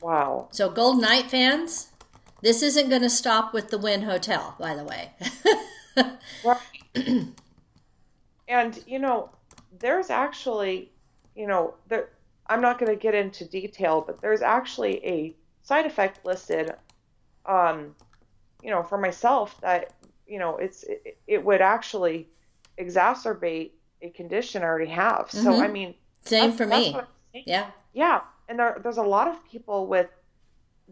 wow. 0.00 0.48
So 0.50 0.70
Gold 0.70 1.00
Knight 1.00 1.30
fans, 1.30 1.88
this 2.42 2.62
isn't 2.62 2.88
going 2.90 3.02
to 3.02 3.10
stop 3.10 3.52
with 3.52 3.70
the 3.70 3.78
Wynn 3.78 4.02
Hotel, 4.02 4.54
by 4.58 4.74
the 4.74 4.84
way. 4.84 5.10
Right. 6.44 6.58
and 8.48 8.84
you 8.86 8.98
know, 8.98 9.30
there's 9.78 10.10
actually, 10.10 10.92
you 11.34 11.46
know, 11.46 11.74
there. 11.88 12.10
I'm 12.48 12.60
not 12.60 12.78
going 12.78 12.92
to 12.92 12.96
get 13.00 13.14
into 13.14 13.44
detail, 13.44 14.04
but 14.06 14.20
there's 14.20 14.42
actually 14.42 15.04
a 15.04 15.34
side 15.62 15.86
effect 15.86 16.24
listed, 16.24 16.72
um, 17.46 17.96
you 18.62 18.70
know, 18.70 18.82
for 18.84 18.98
myself 18.98 19.60
that 19.62 19.94
you 20.26 20.38
know 20.38 20.56
it's 20.56 20.82
it, 20.84 21.18
it 21.26 21.44
would 21.44 21.60
actually 21.60 22.28
exacerbate 22.78 23.70
a 24.02 24.10
condition 24.10 24.62
I 24.62 24.66
already 24.66 24.90
have. 24.90 25.30
So 25.30 25.52
Mhm. 25.52 25.60
I 25.62 25.68
mean, 25.68 25.94
Same 26.24 26.52
for 26.52 26.66
me. 26.66 26.92
what 26.92 27.04
I'm 27.04 27.08
saying. 27.32 27.44
Yeah. 27.46 27.70
Yeah, 27.94 28.20
and 28.48 28.58
there, 28.58 28.78
there's 28.82 28.98
a 28.98 29.02
lot 29.02 29.26
of 29.28 29.42
people 29.50 29.86
with 29.86 30.10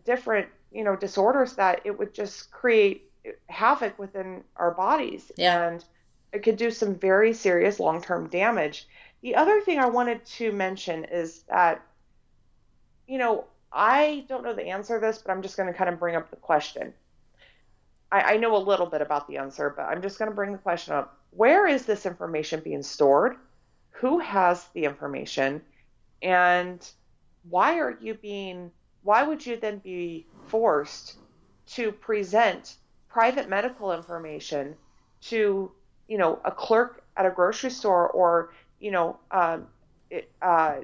different, 0.04 0.48
you 0.72 0.82
know, 0.84 0.96
disorders 0.96 1.54
that 1.56 1.82
it 1.84 1.98
would 1.98 2.14
just 2.14 2.50
create 2.50 3.10
havoc 3.48 3.98
within 3.98 4.42
our 4.56 4.70
bodies, 4.70 5.30
Yeah. 5.36 5.68
and 5.68 5.84
it 6.32 6.42
could 6.42 6.56
do 6.56 6.70
some 6.70 6.94
very 6.94 7.32
serious 7.34 7.78
long-term 7.78 8.28
damage. 8.28 8.88
The 9.20 9.34
other 9.36 9.60
thing 9.60 9.78
I 9.78 9.86
wanted 9.86 10.24
to 10.38 10.50
mention 10.52 11.04
is 11.04 11.42
that, 11.42 11.82
you 13.06 13.18
know, 13.18 13.44
I 13.72 14.24
don't 14.28 14.42
know 14.44 14.54
the 14.54 14.68
answer 14.68 14.98
to 14.98 15.06
this, 15.06 15.18
but 15.18 15.30
I'm 15.32 15.42
just 15.42 15.56
going 15.56 15.70
to 15.70 15.76
kind 15.76 15.90
of 15.90 15.98
bring 15.98 16.16
up 16.16 16.30
the 16.30 16.36
question. 16.36 16.94
I, 18.14 18.34
I 18.34 18.36
know 18.36 18.56
a 18.56 18.58
little 18.58 18.86
bit 18.86 19.02
about 19.02 19.26
the 19.26 19.38
answer, 19.38 19.74
but 19.76 19.82
I'm 19.82 20.00
just 20.00 20.18
going 20.20 20.30
to 20.30 20.34
bring 20.34 20.52
the 20.52 20.58
question 20.58 20.94
up. 20.94 21.18
Where 21.30 21.66
is 21.66 21.84
this 21.84 22.06
information 22.06 22.60
being 22.60 22.84
stored? 22.84 23.34
Who 23.90 24.20
has 24.20 24.68
the 24.72 24.84
information? 24.84 25.60
And 26.22 26.88
why 27.50 27.80
are 27.80 27.98
you 28.00 28.14
being, 28.14 28.70
why 29.02 29.24
would 29.24 29.44
you 29.44 29.56
then 29.56 29.78
be 29.78 30.26
forced 30.46 31.16
to 31.66 31.90
present 31.90 32.76
private 33.08 33.48
medical 33.48 33.92
information 33.92 34.76
to, 35.22 35.72
you 36.06 36.18
know, 36.18 36.38
a 36.44 36.52
clerk 36.52 37.02
at 37.16 37.26
a 37.26 37.30
grocery 37.30 37.70
store 37.70 38.08
or, 38.10 38.52
you 38.78 38.92
know, 38.92 39.18
um, 39.32 39.66
uh, 40.40 40.76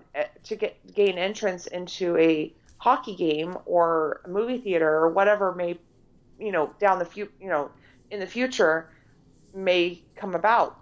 to 0.42 0.56
get 0.56 0.76
gain 0.94 1.16
entrance 1.16 1.68
into 1.68 2.16
a 2.16 2.52
hockey 2.78 3.14
game 3.14 3.56
or 3.66 4.20
a 4.24 4.28
movie 4.28 4.58
theater 4.58 4.90
or 4.96 5.10
whatever 5.10 5.54
may, 5.54 5.78
you 6.40 6.52
know, 6.52 6.74
down 6.80 6.98
the 6.98 7.06
few, 7.06 7.28
you 7.40 7.48
know, 7.48 7.70
in 8.10 8.20
the 8.20 8.26
future 8.26 8.90
may 9.54 10.04
come 10.16 10.34
about 10.34 10.76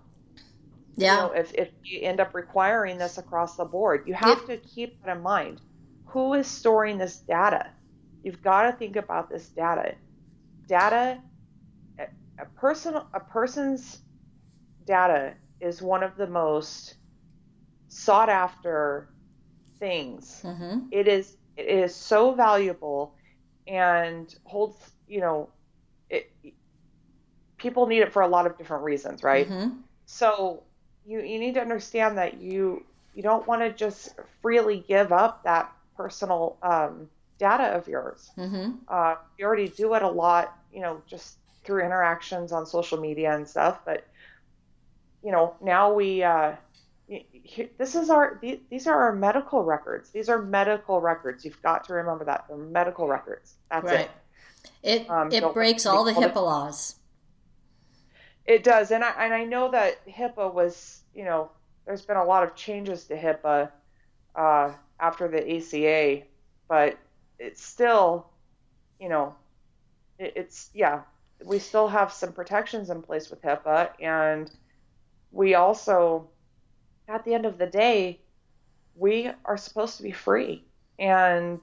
Yeah. 0.97 0.99
you 1.01 1.13
know, 1.13 1.33
if, 1.33 1.53
if 1.55 1.71
you 1.85 2.01
end 2.03 2.21
up 2.21 2.35
requiring 2.35 2.99
this 2.99 3.19
across 3.19 3.57
the 3.57 3.65
board, 3.65 4.03
you 4.07 4.15
have 4.15 4.45
to 4.47 4.59
keep 4.59 5.01
that 5.03 5.17
in 5.17 5.23
mind. 5.23 5.61
Who 6.13 6.35
is 6.35 6.47
storing 6.47 6.99
this 6.99 7.21
data? 7.21 7.73
You've 8.23 8.43
got 8.43 8.63
to 8.65 8.73
think 8.77 8.97
about 8.97 9.31
this 9.31 9.49
data. 9.51 9.97
Data, 10.69 11.21
a, 12.41 12.47
person, 12.57 12.95
a 13.15 13.21
person's 13.21 13.99
data 14.87 15.35
is 15.61 15.83
one 15.83 16.03
of 16.03 16.17
the 16.17 16.27
most 16.27 16.97
sought 17.89 18.29
after 18.31 19.09
things. 19.79 20.45
hmm 20.45 20.91
It 20.91 21.09
is, 21.09 21.37
it 21.57 21.67
is 21.67 21.95
so 21.95 22.35
valuable 22.35 23.15
and 23.67 24.33
holds, 24.45 24.77
you 25.09 25.21
know, 25.21 25.51
it, 26.11 26.31
people 27.59 27.87
need 27.87 28.01
it 28.01 28.13
for 28.13 28.23
a 28.23 28.29
lot 28.29 28.47
of 28.47 28.57
different 28.59 28.85
reasons, 28.85 29.23
right? 29.23 29.53
hmm 29.53 29.85
So 30.07 30.63
you 31.05 31.21
you 31.21 31.39
need 31.39 31.55
to 31.55 31.61
understand 31.61 32.19
that 32.19 32.41
you 32.41 32.85
you 33.15 33.23
don't 33.23 33.47
want 33.47 33.63
to 33.63 33.73
just 33.73 34.15
freely 34.43 34.85
give 34.87 35.13
up 35.13 35.45
that 35.45 35.73
personal 35.97 36.59
um, 36.63 37.09
data 37.39 37.77
of 37.77 37.89
yours. 37.89 38.31
hmm 38.37 38.87
Uh, 38.89 39.17
you 39.39 39.47
already 39.47 39.69
do 39.69 39.95
it 39.95 40.03
a 40.03 40.09
lot, 40.09 40.55
you 40.73 40.81
know, 40.81 41.03
just 41.09 41.39
through 41.65 41.85
interactions 41.85 42.53
on 42.53 42.67
social 42.67 42.99
media 43.01 43.35
and 43.35 43.49
stuff. 43.49 43.81
But 43.85 44.05
you 45.23 45.33
know, 45.33 45.55
now 45.61 45.93
we 45.93 46.23
uh, 46.23 46.53
this 47.79 47.95
is 47.95 48.11
our 48.11 48.41
these 48.43 48.87
are 48.87 49.03
our 49.05 49.13
medical 49.15 49.65
records. 49.65 50.11
These 50.11 50.29
are 50.29 50.41
medical 50.43 51.01
records. 51.01 51.45
You've 51.45 51.63
got 51.63 51.85
to 51.85 51.95
remember 51.95 52.25
that 52.27 52.45
they're 52.49 52.57
medical 52.59 53.09
records. 53.09 53.57
That's 53.71 53.93
Right. 53.93 53.93
it. 53.93 54.11
It 54.83 55.09
Um, 55.11 55.33
it 55.33 55.53
breaks 55.53 55.87
all 55.87 56.05
the 56.05 56.13
HIPAA 56.13 56.37
laws. 56.37 56.97
It 58.47 58.65
does, 58.65 58.91
and 58.91 59.05
I 59.05 59.11
and 59.19 59.35
I 59.35 59.45
know 59.45 59.71
that 59.71 60.07
HIPAA 60.07 60.53
was, 60.53 61.03
you 61.15 61.25
know, 61.25 61.51
there's 61.85 62.03
been 62.03 62.17
a 62.17 62.25
lot 62.25 62.43
of 62.43 62.55
changes 62.55 63.05
to 63.05 63.17
HIPAA 63.17 63.71
uh, 64.35 64.73
after 65.01 65.29
the 65.29 65.57
ACA, 65.57 66.25
but 66.69 66.99
it's 67.39 67.63
still, 67.63 68.31
you 68.99 69.09
know, 69.09 69.35
it, 70.19 70.33
it's 70.37 70.71
yeah, 70.73 71.03
we 71.45 71.59
still 71.59 71.89
have 71.89 72.13
some 72.13 72.33
protections 72.33 72.91
in 72.91 73.03
place 73.03 73.31
with 73.31 73.43
HIPAA, 73.43 73.91
and 74.01 74.51
we 75.31 75.55
also, 75.55 76.29
at 77.07 77.25
the 77.25 77.35
end 77.35 77.45
of 77.47 77.59
the 77.59 77.67
day, 77.67 78.21
we 78.95 79.31
are 79.45 79.57
supposed 79.57 79.97
to 79.99 80.03
be 80.03 80.13
free, 80.13 80.65
and 80.99 81.61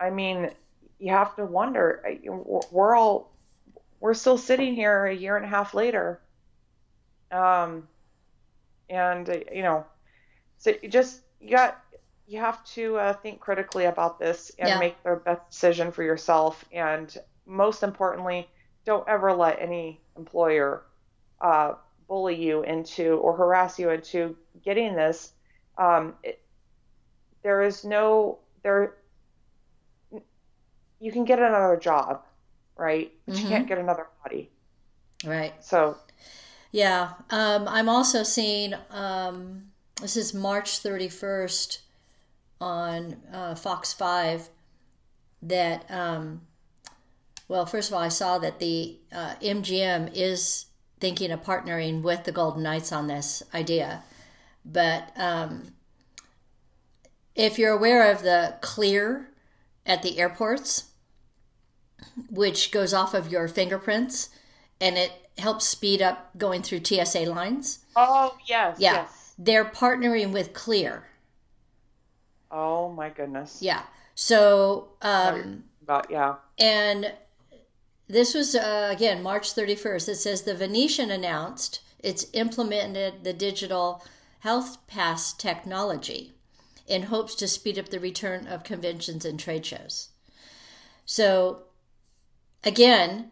I 0.00 0.10
mean, 0.10 0.50
you 1.00 1.10
have 1.10 1.34
to 1.36 1.46
wonder, 1.46 2.04
we're 2.70 2.94
all 2.94 3.36
we're 4.00 4.14
still 4.14 4.38
sitting 4.38 4.74
here 4.74 5.06
a 5.06 5.14
year 5.14 5.36
and 5.36 5.44
a 5.44 5.48
half 5.48 5.74
later. 5.74 6.22
Um, 7.32 7.88
and 8.88 9.28
uh, 9.28 9.38
you 9.52 9.62
know, 9.62 9.86
so 10.58 10.72
you 10.82 10.88
just 10.88 11.22
you 11.40 11.50
got 11.56 11.80
you 12.26 12.38
have 12.40 12.64
to 12.64 12.96
uh, 12.96 13.12
think 13.14 13.40
critically 13.40 13.86
about 13.86 14.18
this 14.18 14.52
and 14.58 14.68
Yeah. 14.68 14.78
make 14.78 15.02
the 15.02 15.16
best 15.24 15.50
decision 15.50 15.92
for 15.92 16.02
yourself. 16.02 16.64
And 16.72 17.16
most 17.46 17.82
importantly, 17.82 18.48
don't 18.86 19.08
ever 19.08 19.32
let 19.34 19.60
any 19.60 20.02
employer 20.16 20.84
uh, 21.40 21.74
bully 22.08 22.36
you 22.36 22.62
into 22.62 23.14
or 23.16 23.36
harass 23.36 23.78
you 23.78 23.90
into 23.90 24.36
getting 24.64 24.94
this. 24.94 25.32
Um, 25.78 26.14
it, 26.22 26.40
there 27.42 27.62
is 27.62 27.84
no 27.84 28.40
there. 28.62 28.96
You 31.00 31.10
can 31.10 31.24
get 31.24 31.38
another 31.38 31.76
job, 31.76 32.22
right? 32.76 33.12
But 33.26 33.36
you 33.38 33.44
Mhm. 33.44 33.48
can't 33.48 33.68
get 33.68 33.78
another 33.78 34.06
body. 34.22 34.50
Right. 35.24 35.62
So 35.64 35.96
Yeah. 36.72 37.14
Um, 37.30 37.66
I'm 37.66 37.88
also 37.88 38.22
seeing, 38.22 38.74
um, 38.90 39.72
this 40.00 40.16
is 40.16 40.32
March 40.32 40.78
31st 40.78 41.80
on 42.60 43.20
uh, 43.32 43.56
Fox 43.56 43.92
5, 43.92 44.50
that, 45.42 45.90
um, 45.90 46.46
well, 47.48 47.66
first 47.66 47.88
of 47.90 47.94
all, 47.94 48.00
I 48.00 48.08
saw 48.08 48.38
that 48.38 48.60
the 48.60 49.00
uh, 49.10 49.34
MGM 49.42 50.10
is 50.14 50.66
thinking 51.00 51.32
of 51.32 51.42
partnering 51.42 52.02
with 52.02 52.22
the 52.22 52.30
Golden 52.30 52.62
Knights 52.62 52.92
on 52.92 53.08
this 53.08 53.42
idea. 53.52 54.04
But 54.64 55.10
um, 55.16 55.74
if 57.34 57.58
you're 57.58 57.72
aware 57.72 58.12
of 58.12 58.22
the 58.22 58.58
clear 58.60 59.28
at 59.84 60.02
the 60.02 60.20
airports, 60.20 60.84
which 62.30 62.70
goes 62.70 62.92
off 62.94 63.14
of 63.14 63.30
your 63.30 63.48
fingerprints 63.48 64.30
and 64.80 64.96
it 64.96 65.12
helps 65.38 65.66
speed 65.66 66.00
up 66.02 66.36
going 66.38 66.62
through 66.62 66.84
TSA 66.84 67.20
lines. 67.20 67.80
Oh, 67.96 68.36
yes. 68.46 68.76
Yeah. 68.78 68.92
Yes. 68.92 69.34
They're 69.38 69.64
partnering 69.64 70.32
with 70.32 70.52
Clear. 70.52 71.04
Oh, 72.50 72.90
my 72.90 73.10
goodness. 73.10 73.58
Yeah. 73.60 73.82
So, 74.14 74.90
um, 75.02 75.64
But 75.86 76.10
yeah. 76.10 76.36
and 76.58 77.12
this 78.08 78.34
was, 78.34 78.54
uh, 78.54 78.88
again, 78.90 79.22
March 79.22 79.54
31st. 79.54 80.08
It 80.08 80.16
says 80.16 80.42
the 80.42 80.54
Venetian 80.54 81.10
announced 81.10 81.80
it's 82.00 82.26
implemented 82.32 83.24
the 83.24 83.32
digital 83.32 84.04
health 84.40 84.78
pass 84.86 85.32
technology 85.32 86.32
in 86.86 87.04
hopes 87.04 87.34
to 87.36 87.46
speed 87.46 87.78
up 87.78 87.88
the 87.88 88.00
return 88.00 88.46
of 88.46 88.64
conventions 88.64 89.24
and 89.24 89.38
trade 89.38 89.64
shows. 89.64 90.08
So, 91.06 91.62
again, 92.64 93.30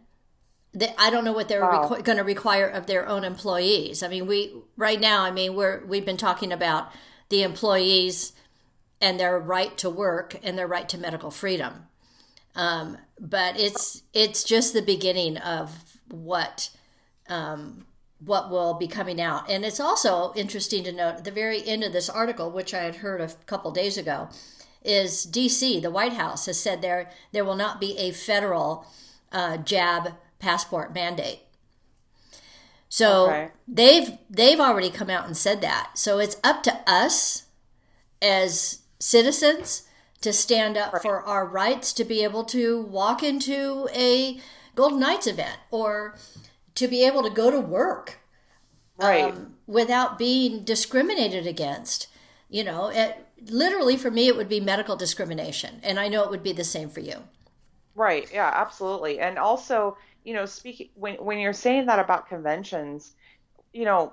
I 0.98 1.10
don't 1.10 1.24
know 1.24 1.32
what 1.32 1.48
they're 1.48 1.62
Wow. 1.62 1.88
requ- 1.88 2.04
going 2.04 2.18
to 2.18 2.24
require 2.24 2.66
of 2.66 2.86
their 2.86 3.08
own 3.08 3.24
employees. 3.24 4.02
I 4.02 4.08
mean, 4.08 4.26
we 4.26 4.54
right 4.76 5.00
now, 5.00 5.22
I 5.22 5.30
mean, 5.30 5.54
we're 5.54 5.84
we've 5.86 6.04
been 6.04 6.16
talking 6.16 6.52
about 6.52 6.92
the 7.30 7.42
employees 7.42 8.32
and 9.00 9.18
their 9.18 9.38
right 9.38 9.76
to 9.78 9.88
work 9.90 10.36
and 10.42 10.58
their 10.58 10.66
right 10.66 10.88
to 10.88 10.98
medical 10.98 11.30
freedom. 11.30 11.86
Um, 12.54 12.98
but 13.18 13.58
it's 13.58 14.02
it's 14.12 14.44
just 14.44 14.72
the 14.72 14.82
beginning 14.82 15.36
of 15.38 15.98
what 16.10 16.70
um, 17.28 17.86
what 18.24 18.50
will 18.50 18.74
be 18.74 18.88
coming 18.88 19.20
out. 19.20 19.48
And 19.48 19.64
it's 19.64 19.80
also 19.80 20.32
interesting 20.34 20.84
to 20.84 20.92
note 20.92 21.16
at 21.16 21.24
the 21.24 21.30
very 21.30 21.66
end 21.66 21.84
of 21.84 21.92
this 21.92 22.10
article, 22.10 22.50
which 22.50 22.74
I 22.74 22.80
had 22.82 22.96
heard 22.96 23.20
a 23.20 23.28
couple 23.46 23.70
days 23.70 23.96
ago, 23.96 24.28
is 24.84 25.26
DC, 25.26 25.80
the 25.80 25.90
White 25.90 26.14
House, 26.14 26.46
has 26.46 26.58
said 26.60 26.82
there 26.82 27.10
there 27.32 27.44
will 27.44 27.56
not 27.56 27.80
be 27.80 27.96
a 27.98 28.10
federal 28.12 28.86
uh, 29.32 29.56
jab 29.58 30.14
passport 30.38 30.94
mandate. 30.94 31.40
So 32.88 33.26
Okay. 33.26 33.50
they've 33.66 34.18
they've 34.30 34.60
already 34.60 34.90
come 34.90 35.10
out 35.10 35.26
and 35.26 35.36
said 35.36 35.60
that. 35.60 35.92
So 35.94 36.18
it's 36.18 36.36
up 36.42 36.62
to 36.64 36.80
us 36.86 37.44
as 38.22 38.80
citizens 38.98 39.82
to 40.20 40.32
stand 40.32 40.76
up 40.76 41.00
for 41.02 41.22
our 41.22 41.46
rights 41.46 41.92
to 41.94 42.04
be 42.04 42.24
able 42.24 42.44
to 42.44 42.82
walk 42.82 43.22
into 43.22 43.88
a 43.94 44.40
Golden 44.74 45.00
Knights 45.00 45.26
event 45.26 45.58
or 45.70 46.16
to 46.74 46.88
be 46.88 47.04
able 47.04 47.22
to 47.22 47.30
go 47.30 47.50
to 47.50 47.60
work 47.60 48.18
Right. 48.96 49.32
um, 49.32 49.54
without 49.66 50.18
being 50.18 50.64
discriminated 50.64 51.46
against. 51.46 52.08
You 52.48 52.64
know, 52.64 52.88
it, 52.88 53.26
literally 53.46 53.96
for 53.96 54.10
me, 54.10 54.26
it 54.28 54.36
would 54.36 54.48
be 54.48 54.60
medical 54.60 54.96
discrimination, 54.96 55.80
and 55.84 56.00
I 56.00 56.08
know 56.08 56.24
it 56.24 56.30
would 56.30 56.42
be 56.42 56.52
the 56.52 56.64
same 56.64 56.88
for 56.88 57.00
you. 57.00 57.24
Right. 57.98 58.28
Yeah, 58.32 58.50
absolutely. 58.54 59.18
And 59.18 59.38
also, 59.38 59.98
you 60.24 60.32
know, 60.34 60.46
speaking 60.46 60.90
when 60.94 61.16
when 61.16 61.38
you're 61.40 61.52
saying 61.52 61.86
that 61.86 61.98
about 61.98 62.28
conventions, 62.28 63.14
you 63.72 63.84
know, 63.84 64.12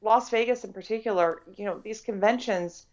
Las 0.00 0.30
Vegas 0.30 0.64
in 0.64 0.72
particular, 0.72 1.42
you 1.56 1.66
know, 1.66 1.78
these 1.84 2.00
conventions 2.00 2.86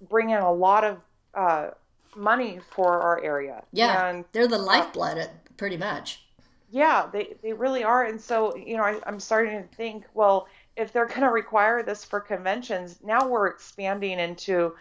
bring 0.00 0.30
in 0.30 0.40
a 0.40 0.52
lot 0.52 0.84
of 0.84 0.98
uh, 1.34 1.70
money 2.16 2.58
for 2.74 3.00
our 3.00 3.22
area. 3.22 3.62
Yeah, 3.72 4.00
And 4.08 4.24
they're 4.32 4.48
the 4.48 4.58
lifeblood, 4.58 5.18
uh, 5.18 5.28
pretty 5.56 5.76
much. 5.76 6.24
yeah, 6.70 7.08
they 7.12 7.36
they 7.42 7.52
really 7.52 7.84
are. 7.84 8.04
And 8.04 8.20
so, 8.20 8.56
you 8.56 8.76
know, 8.76 8.82
I, 8.84 9.00
I'm 9.06 9.20
starting 9.20 9.62
to 9.62 9.68
think, 9.76 10.04
well, 10.14 10.48
if 10.76 10.92
they're 10.92 11.06
going 11.06 11.22
to 11.22 11.30
require 11.30 11.82
this 11.82 12.04
for 12.04 12.20
conventions, 12.20 12.98
now 13.02 13.28
we're 13.28 13.46
expanding 13.48 14.18
into, 14.18 14.74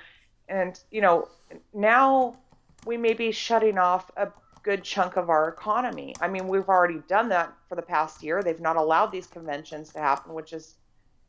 and 0.50 0.80
you 0.92 1.02
know, 1.02 1.30
now 1.74 2.38
we 2.86 2.98
may 2.98 3.14
be 3.14 3.32
shutting 3.32 3.78
off 3.78 4.10
a 4.18 4.28
good 4.68 4.84
chunk 4.84 5.16
of 5.16 5.30
our 5.30 5.48
economy. 5.48 6.14
I 6.20 6.28
mean, 6.28 6.50
we've 6.50 6.68
already 6.68 7.02
done 7.08 7.30
that 7.30 7.54
for 7.70 7.76
the 7.76 7.82
past 7.82 8.22
year. 8.22 8.44
They've 8.44 8.60
not 8.60 8.76
allowed 8.76 9.14
these 9.14 9.26
conventions 9.26 9.94
to 9.94 10.00
happen, 10.00 10.34
which 10.34 10.52
is 10.52 10.76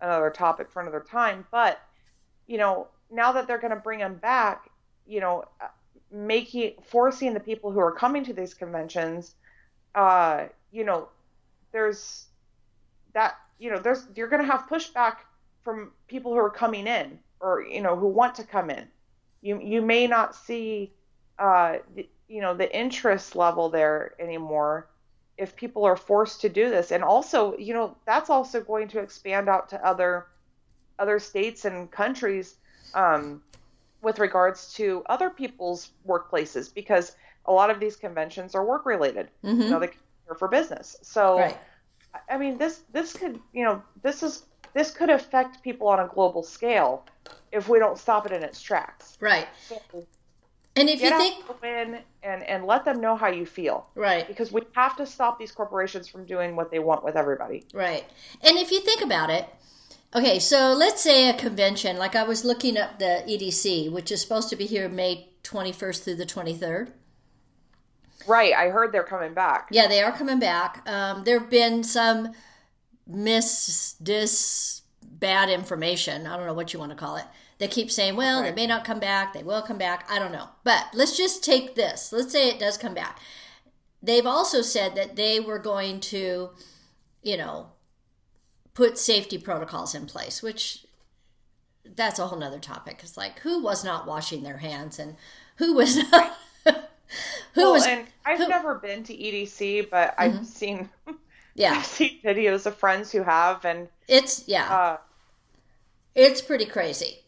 another 0.01 0.29
topic 0.29 0.69
for 0.73 0.83
another 0.83 1.07
time. 1.09 1.47
But, 1.53 1.81
you 2.49 2.59
know, 2.59 2.89
now 3.13 3.31
that 3.31 3.47
they're 3.47 3.61
going 3.61 3.73
to 3.73 3.81
bring 3.81 4.01
them 4.01 4.17
back, 4.17 4.69
you 5.07 5.21
know, 5.21 5.45
making 6.11 6.73
forcing 6.83 7.33
the 7.33 7.39
people 7.39 7.71
who 7.71 7.79
are 7.79 7.93
coming 7.93 8.25
to 8.25 8.33
these 8.33 8.55
conventions, 8.55 9.37
uh, 9.95 10.47
you 10.73 10.83
know, 10.83 11.09
there's 11.71 12.27
that, 13.15 13.37
you 13.61 13.71
know, 13.71 13.79
there's 13.79 14.05
you're 14.17 14.27
going 14.27 14.43
to 14.43 14.51
have 14.51 14.67
pushback 14.67 15.19
from 15.63 15.93
people 16.09 16.33
who 16.33 16.39
are 16.39 16.51
coming 16.51 16.89
in 16.89 17.21
or 17.39 17.63
you 17.63 17.83
know 17.83 17.95
who 17.95 18.09
want 18.09 18.35
to 18.35 18.43
come 18.43 18.69
in. 18.69 18.89
You 19.43 19.61
you 19.63 19.81
may 19.81 20.09
not 20.09 20.35
see 20.35 20.93
uh, 21.39 21.77
you 22.29 22.41
know 22.41 22.55
the 22.55 22.77
interest 22.77 23.37
level 23.37 23.71
there 23.71 24.15
anymore 24.21 24.89
if 25.39 25.57
people 25.57 25.85
are 25.85 25.97
forced 25.97 26.41
to 26.43 26.49
do 26.49 26.69
this 26.71 26.93
and 26.93 27.05
also 27.05 27.57
you 27.59 27.75
know 27.75 27.97
that's 28.07 28.31
also 28.31 28.61
going 28.61 28.89
to 28.89 29.01
expand 29.01 29.49
out 29.49 29.69
to 29.71 29.87
other 29.87 30.27
other 30.99 31.19
states 31.19 31.65
and 31.65 31.91
countries 31.91 32.57
um, 32.95 33.43
with 34.03 34.19
regards 34.19 34.75
to 34.75 35.03
other 35.09 35.31
people's 35.31 35.91
workplaces 36.07 36.73
because 36.75 37.13
a 37.47 37.53
lot 37.53 37.71
of 37.71 37.81
these 37.81 37.97
conventions 37.97 38.55
are 38.55 38.65
work 38.65 38.85
related 38.87 39.29
you 39.65 39.71
know 39.71 39.81
they 39.81 39.91
are 40.29 40.35
for 40.37 40.49
business 40.49 40.97
so 41.03 41.39
Mm-hmm. 41.39 41.41
Right. 41.41 41.59
I 42.29 42.39
mean 42.39 42.59
this 42.59 42.83
this 42.93 43.15
could 43.15 43.39
you 43.53 43.65
know 43.65 43.83
this 44.03 44.23
is 44.23 44.43
this 44.75 44.91
could 44.91 45.11
affect 45.11 45.63
people 45.63 45.89
on 45.89 46.01
a 46.01 46.09
global 46.09 46.43
scale 46.43 47.05
if 47.53 47.69
we 47.69 47.79
don't 47.79 47.99
stop 47.99 48.27
it 48.27 48.33
in 48.33 48.43
its 48.43 48.61
tracks 48.61 49.17
Right. 49.21 49.49
so, 49.69 49.81
And 50.81 50.89
if 50.89 51.01
get 51.01 51.13
you 51.13 51.19
think, 51.19 51.63
win 51.63 52.01
and 52.23 52.43
and 52.43 52.65
let 52.65 52.85
them 52.85 53.01
know 53.01 53.17
how 53.17 53.29
you 53.29 53.47
feel 53.47 53.89
right, 53.95 54.27
because 54.27 54.53
we 54.53 54.63
have 54.73 54.97
to 54.97 55.07
stop 55.07 55.39
these 55.39 55.53
corporations 55.53 56.09
from 56.09 56.25
doing 56.25 56.57
what 56.57 56.71
they 56.71 56.79
want 56.79 57.05
with 57.05 57.17
everybody 57.17 57.65
right. 57.73 58.05
And 58.43 58.57
if 58.59 58.71
you 58.71 58.81
think 58.81 59.03
about 59.03 59.31
it, 59.31 59.49
okay, 60.15 60.39
so 60.39 60.73
let's 60.73 61.01
say 61.03 61.29
a 61.29 61.35
convention, 61.35 61.97
like 61.97 62.15
I 62.17 62.23
was 62.25 62.45
looking 62.45 62.77
up 62.77 62.99
the 62.99 63.25
EDC, 63.27 63.91
which 63.93 64.13
is 64.13 64.21
supposed 64.21 64.49
to 64.51 64.57
be 64.57 64.67
here 64.67 64.89
May 64.89 65.29
21st 65.45 66.05
through 66.05 66.17
the 66.17 66.27
23rd. 66.27 66.91
right 68.27 68.53
i 68.55 68.69
heard 68.69 68.93
they're 68.93 69.03
coming 69.03 69.33
back 69.33 69.69
Yeah, 69.71 69.87
they 69.87 70.03
are 70.03 70.13
coming 70.13 70.39
back. 70.39 70.83
Um, 70.89 71.25
there 71.25 71.39
have 71.39 71.51
been 71.51 71.83
some 71.83 72.33
miss, 73.07 73.95
dis, 74.03 74.83
bad 75.03 75.49
information. 75.49 76.27
I 76.27 76.37
don't 76.37 76.47
know 76.47 76.55
what 76.55 76.73
you 76.73 76.79
want 76.79 76.93
to 76.93 76.97
call 76.97 77.17
it. 77.17 77.25
They 77.59 77.69
keep 77.69 77.91
saying, 77.91 78.15
well, 78.17 78.43
they 78.43 78.53
may 78.53 78.67
not 78.67 78.85
come 78.85 79.01
back. 79.01 79.33
They 79.33 79.43
will 79.43 79.63
come 79.63 79.79
back. 79.79 80.07
I 80.11 80.19
don't 80.21 80.31
know. 80.33 80.49
But 80.63 80.87
let's 80.95 81.17
just 81.17 81.43
take 81.45 81.75
this. 81.75 82.13
Let's 82.13 82.31
say 82.33 82.49
it 82.49 82.61
does 82.61 82.79
come 82.79 82.95
back. 82.95 83.19
They've 84.01 84.27
also 84.27 84.63
said 84.63 84.95
that 84.95 85.17
they 85.17 85.41
were 85.41 85.59
going 85.59 85.99
to, 86.01 86.51
you 87.23 87.37
know, 87.37 87.71
put 88.75 88.97
safety 88.97 89.39
protocols 89.39 89.93
in 89.93 90.07
place, 90.07 90.41
which 90.41 90.87
that's 91.97 92.21
a 92.21 92.29
whole 92.29 92.39
nother 92.39 92.61
topic. 92.61 93.01
It's 93.03 93.17
like 93.17 93.41
who 93.41 93.61
was 93.61 93.83
not 93.85 94.07
washing 94.07 94.45
their 94.45 94.59
hands 94.59 95.01
and 95.01 95.17
who 95.57 95.75
was 95.75 95.97
not. 96.13 96.37
who 97.55 97.63
well, 97.63 97.73
was 97.73 97.87
and 97.87 98.07
i've 98.27 98.37
who- 98.39 98.45
Mm-hmm. 98.45 98.51
never 98.51 98.75
been 98.75 99.03
to 99.05 99.15
edc 99.17 99.89
but 99.91 100.15
i've 100.19 100.47
seen 100.47 100.91
yeah 101.55 101.73
i've 101.73 101.87
seen 101.87 102.21
videos 102.23 102.67
of 102.67 102.77
friends 102.77 103.11
who 103.11 103.23
have 103.23 103.65
and 103.65 103.89
it's 104.07 104.47
yeah 104.47 104.71
uh, 104.71 104.97
it's 106.15 106.43
pretty 106.43 106.67
crazy 106.67 107.21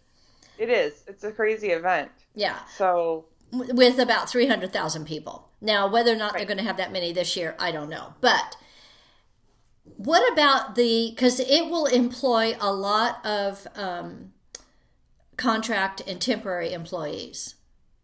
it 0.60 0.70
is 0.70 1.02
it's 1.08 1.24
a 1.24 1.32
crazy 1.32 1.70
event 1.70 2.10
yeah 2.34 2.58
so 2.76 3.24
with 3.52 3.98
about 3.98 4.28
300,000 4.30 5.04
people. 5.04 5.48
Now, 5.60 5.88
whether 5.88 6.12
or 6.12 6.16
not 6.16 6.34
they're 6.34 6.44
going 6.44 6.58
to 6.58 6.64
have 6.64 6.76
that 6.76 6.92
many 6.92 7.12
this 7.12 7.36
year, 7.36 7.54
I 7.58 7.72
don't 7.72 7.90
know. 7.90 8.14
But 8.20 8.56
what 9.96 10.32
about 10.32 10.74
the, 10.74 11.10
because 11.10 11.40
it 11.40 11.68
will 11.68 11.86
employ 11.86 12.56
a 12.60 12.72
lot 12.72 13.24
of 13.24 13.66
um, 13.74 14.32
contract 15.36 16.02
and 16.06 16.20
temporary 16.20 16.72
employees 16.72 17.56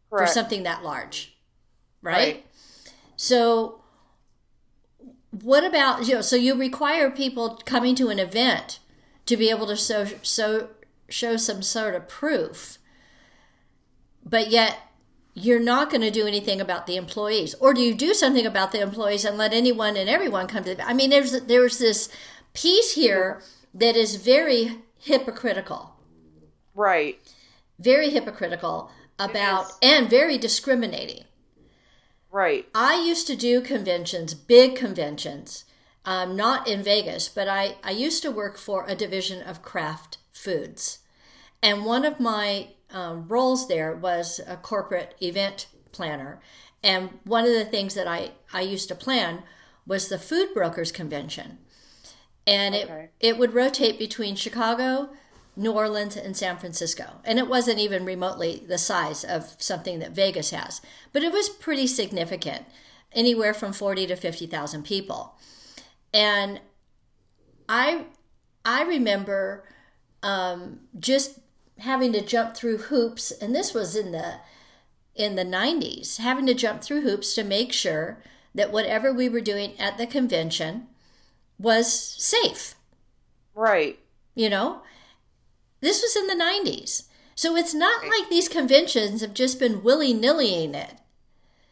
for 0.08 0.26
something 0.26 0.62
that 0.62 0.82
large, 0.82 1.36
right? 2.00 2.14
Right. 2.14 2.46
So, 3.16 3.80
what 5.30 5.64
about, 5.64 6.06
you 6.06 6.14
know, 6.14 6.20
so 6.20 6.36
you 6.36 6.54
require 6.54 7.10
people 7.10 7.60
coming 7.64 7.94
to 7.96 8.08
an 8.08 8.18
event 8.18 8.78
to 9.26 9.36
be 9.36 9.50
able 9.50 9.66
to 9.66 9.76
so, 9.76 10.06
show, 10.22 10.68
show 11.08 11.36
some 11.36 11.62
sort 11.62 11.94
of 11.94 12.08
proof, 12.08 12.78
but 14.24 14.48
yet 14.50 14.78
you're 15.34 15.60
not 15.60 15.90
going 15.90 16.00
to 16.00 16.10
do 16.10 16.26
anything 16.26 16.60
about 16.60 16.86
the 16.86 16.96
employees 16.96 17.54
or 17.60 17.74
do 17.74 17.82
you 17.82 17.94
do 17.94 18.14
something 18.14 18.46
about 18.46 18.72
the 18.72 18.80
employees 18.80 19.22
and 19.22 19.36
let 19.36 19.52
anyone 19.52 19.94
and 19.94 20.08
everyone 20.08 20.46
come 20.46 20.64
to 20.64 20.74
the 20.74 20.88
i 20.88 20.94
mean 20.94 21.10
there's 21.10 21.42
there's 21.42 21.76
this 21.76 22.08
piece 22.54 22.94
here 22.94 23.42
that 23.74 23.96
is 23.96 24.16
very 24.16 24.78
hypocritical. 24.98 25.94
Right. 26.74 27.18
Very 27.78 28.10
hypocritical 28.10 28.90
about 29.18 29.72
and 29.82 30.08
very 30.08 30.38
discriminating. 30.38 31.24
Right. 32.30 32.66
I 32.74 33.02
used 33.02 33.26
to 33.28 33.36
do 33.36 33.60
conventions, 33.60 34.34
big 34.34 34.74
conventions, 34.74 35.64
um, 36.04 36.36
not 36.36 36.66
in 36.66 36.82
Vegas, 36.82 37.28
but 37.28 37.48
I, 37.48 37.76
I 37.84 37.90
used 37.90 38.22
to 38.22 38.30
work 38.30 38.56
for 38.56 38.84
a 38.86 38.94
division 38.94 39.42
of 39.42 39.62
Kraft 39.62 40.18
Foods. 40.36 41.00
And 41.62 41.84
one 41.84 42.04
of 42.04 42.20
my 42.20 42.68
um, 42.90 43.26
roles 43.28 43.68
there 43.68 43.94
was 43.94 44.40
a 44.46 44.56
corporate 44.56 45.14
event 45.20 45.66
planner. 45.92 46.40
And 46.82 47.18
one 47.24 47.44
of 47.44 47.52
the 47.52 47.64
things 47.64 47.94
that 47.94 48.06
I, 48.06 48.32
I 48.52 48.60
used 48.60 48.88
to 48.88 48.94
plan 48.94 49.42
was 49.86 50.08
the 50.08 50.18
Food 50.18 50.50
Brokers 50.54 50.92
Convention. 50.92 51.58
And 52.46 52.74
Okay. 52.74 53.10
it, 53.20 53.28
it 53.28 53.38
would 53.38 53.54
rotate 53.54 53.98
between 53.98 54.36
Chicago, 54.36 55.10
New 55.56 55.72
Orleans, 55.72 56.16
and 56.16 56.36
San 56.36 56.58
Francisco. 56.58 57.20
And 57.24 57.38
it 57.38 57.48
wasn't 57.48 57.78
even 57.80 58.04
remotely 58.04 58.62
the 58.68 58.78
size 58.78 59.24
of 59.24 59.56
something 59.58 59.98
that 59.98 60.12
Vegas 60.12 60.50
has, 60.50 60.80
but 61.12 61.22
it 61.22 61.32
was 61.32 61.48
pretty 61.48 61.86
significant, 61.86 62.66
anywhere 63.12 63.54
from 63.54 63.72
40 63.72 64.06
to 64.08 64.16
50,000 64.16 64.84
people. 64.84 65.34
And 66.14 66.60
I, 67.68 68.04
I 68.64 68.82
remember 68.84 69.64
um, 70.22 70.80
just 70.98 71.38
having 71.78 72.12
to 72.12 72.24
jump 72.24 72.54
through 72.56 72.78
hoops, 72.78 73.30
and 73.30 73.54
this 73.54 73.74
was 73.74 73.96
in 73.96 74.12
the 74.12 74.36
in 75.14 75.34
the 75.34 75.44
90s, 75.44 76.18
having 76.18 76.44
to 76.46 76.52
jump 76.52 76.82
through 76.82 77.00
hoops 77.00 77.34
to 77.34 77.42
make 77.42 77.72
sure 77.72 78.22
that 78.54 78.70
whatever 78.70 79.12
we 79.12 79.30
were 79.30 79.40
doing 79.40 79.72
at 79.78 79.96
the 79.96 80.06
convention 80.06 80.86
was 81.58 81.90
safe. 81.90 82.74
Right. 83.54 83.98
You 84.34 84.50
know, 84.50 84.82
this 85.80 86.02
was 86.02 86.16
in 86.16 86.26
the 86.26 86.44
90s. 86.44 87.04
So 87.34 87.56
it's 87.56 87.74
not 87.74 88.06
like 88.06 88.28
these 88.28 88.48
conventions 88.48 89.20
have 89.20 89.34
just 89.34 89.58
been 89.58 89.82
willy 89.82 90.14
nillying 90.14 90.74
it. 90.74 90.94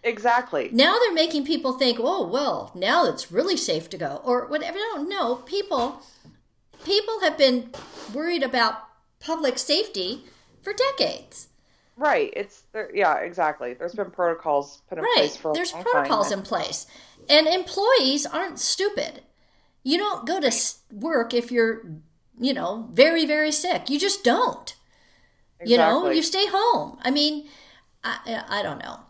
Exactly. 0.03 0.68
Now 0.72 0.99
they're 0.99 1.14
making 1.14 1.47
people 1.47 1.72
think, 1.72 1.99
oh, 2.01 2.26
well, 2.26 2.70
now 2.74 3.07
it's 3.07 3.32
really 3.32 3.57
safe 3.57 3.88
to 3.90 3.99
go 3.99 4.20
or 4.24 4.47
whatever. 4.47 4.78
No, 4.78 5.03
no, 5.03 5.34
people, 5.36 6.03
people 6.85 7.20
have 7.20 7.37
been 7.39 7.70
worried 8.12 8.43
about 8.43 8.85
public 9.20 9.59
safety 9.59 10.24
for 10.62 10.72
decades. 10.72 11.49
Right. 11.97 12.32
It's. 12.35 12.62
Yeah. 12.93 13.16
Exactly. 13.18 13.74
There's 13.74 13.95
been 13.95 14.11
protocols 14.11 14.82
put 14.89 14.99
in 14.99 15.05
Right. 15.05 15.14
place 15.16 15.37
for 15.37 15.51
a 15.53 15.55
There's 15.55 15.72
long 15.72 15.82
protocols 15.85 16.30
time. 16.30 16.41
in 16.41 16.45
place. 16.45 16.87
And 17.28 17.47
employees 17.47 18.26
aren't 18.26 18.59
stupid. 18.59 19.22
You 19.82 19.99
don't 19.99 20.26
go 20.26 20.41
to 20.41 20.51
work 20.93 21.32
if 21.35 21.53
you're, 21.53 21.82
you 22.39 22.53
know, 22.53 22.89
very, 22.93 23.24
very 23.26 23.53
sick. 23.53 23.89
You 23.91 23.99
just 23.99 24.24
don't. 24.24 24.74
You 25.64 25.76
know, 25.78 26.11
you 26.11 26.22
stay 26.22 26.47
home. 26.49 26.99
I 27.03 27.11
mean, 27.11 27.49
I, 28.03 28.43
I 28.49 28.62
don't 28.62 28.78
know. 28.82 29.01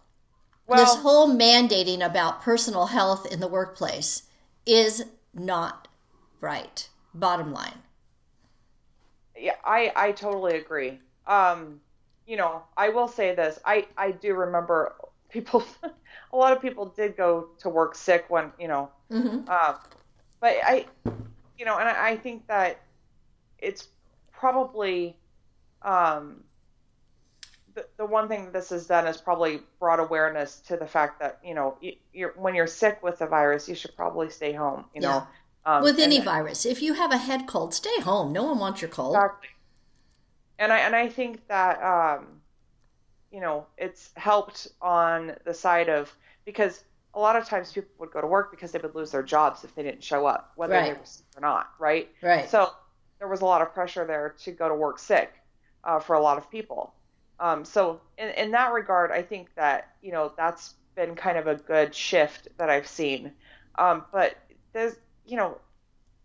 well, 0.68 0.78
this 0.84 0.94
whole 1.02 1.28
mandating 1.34 2.04
about 2.04 2.42
personal 2.42 2.86
health 2.86 3.26
in 3.32 3.40
the 3.40 3.48
workplace 3.48 4.24
is 4.66 5.04
not 5.32 5.88
right. 6.40 6.88
Bottom 7.14 7.52
line. 7.52 7.82
yeah, 9.36 9.56
I 9.64 9.92
I 9.96 10.12
totally 10.12 10.56
agree. 10.56 11.00
Um, 11.26 11.80
you 12.26 12.36
know, 12.36 12.62
I 12.76 12.90
will 12.90 13.08
say 13.08 13.34
this. 13.34 13.58
I 13.64 13.86
I 13.96 14.12
do 14.12 14.34
remember 14.34 14.94
people. 15.30 15.64
a 16.32 16.36
lot 16.36 16.52
of 16.52 16.60
people 16.62 16.86
did 16.86 17.16
go 17.16 17.48
to 17.60 17.68
work 17.68 17.94
sick 17.94 18.26
when 18.28 18.52
you 18.58 18.68
know. 18.68 18.90
hmm 19.10 19.40
Um, 19.48 19.76
but 20.40 20.56
I, 20.64 20.86
you 21.58 21.64
know, 21.64 21.78
and 21.78 21.88
I, 21.88 22.10
I 22.10 22.16
think 22.16 22.46
that 22.48 22.80
it's 23.58 23.88
probably 24.32 25.16
um, 25.82 26.44
the 27.74 27.86
the 27.96 28.06
one 28.06 28.28
thing 28.28 28.52
this 28.52 28.70
has 28.70 28.86
done 28.86 29.06
is 29.06 29.16
probably 29.18 29.60
brought 29.80 30.00
awareness 30.00 30.60
to 30.60 30.76
the 30.76 30.86
fact 30.86 31.20
that 31.20 31.40
you 31.44 31.54
know 31.54 31.76
you, 31.80 31.94
you're 32.12 32.32
when 32.36 32.54
you're 32.54 32.66
sick 32.66 33.02
with 33.02 33.18
the 33.18 33.26
virus, 33.26 33.68
you 33.68 33.74
should 33.74 33.96
probably 33.96 34.30
stay 34.30 34.52
home. 34.52 34.84
You 34.94 35.00
know, 35.00 35.26
um, 35.66 35.82
With 35.82 35.98
any 35.98 36.16
and- 36.16 36.24
virus, 36.24 36.66
if 36.66 36.82
you 36.82 36.94
have 36.94 37.12
a 37.12 37.16
head 37.16 37.46
cold, 37.46 37.74
stay 37.74 38.00
home. 38.00 38.32
No 38.32 38.44
one 38.44 38.58
wants 38.58 38.82
your 38.82 38.90
cold. 38.90 39.14
Exactly. 39.16 39.48
And 40.58 40.72
I 40.72 40.78
and 40.80 40.94
I 40.94 41.08
think 41.08 41.46
that 41.48 41.82
um, 41.82 42.26
you 43.32 43.40
know 43.40 43.66
it's 43.76 44.10
helped 44.16 44.68
on 44.80 45.34
the 45.44 45.52
side 45.54 45.88
of 45.88 46.14
because 46.44 46.84
a 47.14 47.18
lot 47.18 47.34
of 47.36 47.44
times 47.44 47.72
people 47.72 47.90
would 47.98 48.10
go 48.10 48.20
to 48.20 48.26
work 48.26 48.50
because 48.50 48.72
they 48.72 48.78
would 48.78 48.94
lose 48.94 49.10
their 49.10 49.22
jobs 49.22 49.64
if 49.64 49.74
they 49.74 49.82
didn't 49.82 50.02
show 50.02 50.26
up, 50.26 50.52
whether 50.56 50.74
they 50.80 50.92
were 50.92 51.04
sick 51.04 51.24
or 51.36 51.40
not, 51.40 51.70
right? 51.78 52.08
Right. 52.22 52.48
So 52.48 52.70
there 53.18 53.28
was 53.28 53.40
a 53.40 53.44
lot 53.44 53.62
of 53.62 53.72
pressure 53.72 54.04
there 54.04 54.34
to 54.44 54.52
go 54.52 54.68
to 54.68 54.74
work 54.74 54.98
sick 54.98 55.32
uh, 55.84 55.98
for 55.98 56.14
a 56.14 56.20
lot 56.20 56.38
of 56.38 56.50
people. 56.50 56.94
Um, 57.40 57.64
so 57.64 58.00
in, 58.18 58.28
in 58.30 58.50
that 58.52 58.72
regard, 58.72 59.10
I 59.10 59.22
think 59.22 59.48
that 59.56 59.94
you 60.02 60.12
know 60.12 60.32
that's 60.36 60.74
been 60.94 61.16
kind 61.16 61.36
of 61.36 61.48
a 61.48 61.56
good 61.56 61.94
shift 61.94 62.48
that 62.58 62.70
I've 62.70 62.86
seen. 62.86 63.32
Um, 63.76 64.04
but 64.12 64.36
there's 64.72 64.94
you 65.26 65.36
know, 65.36 65.58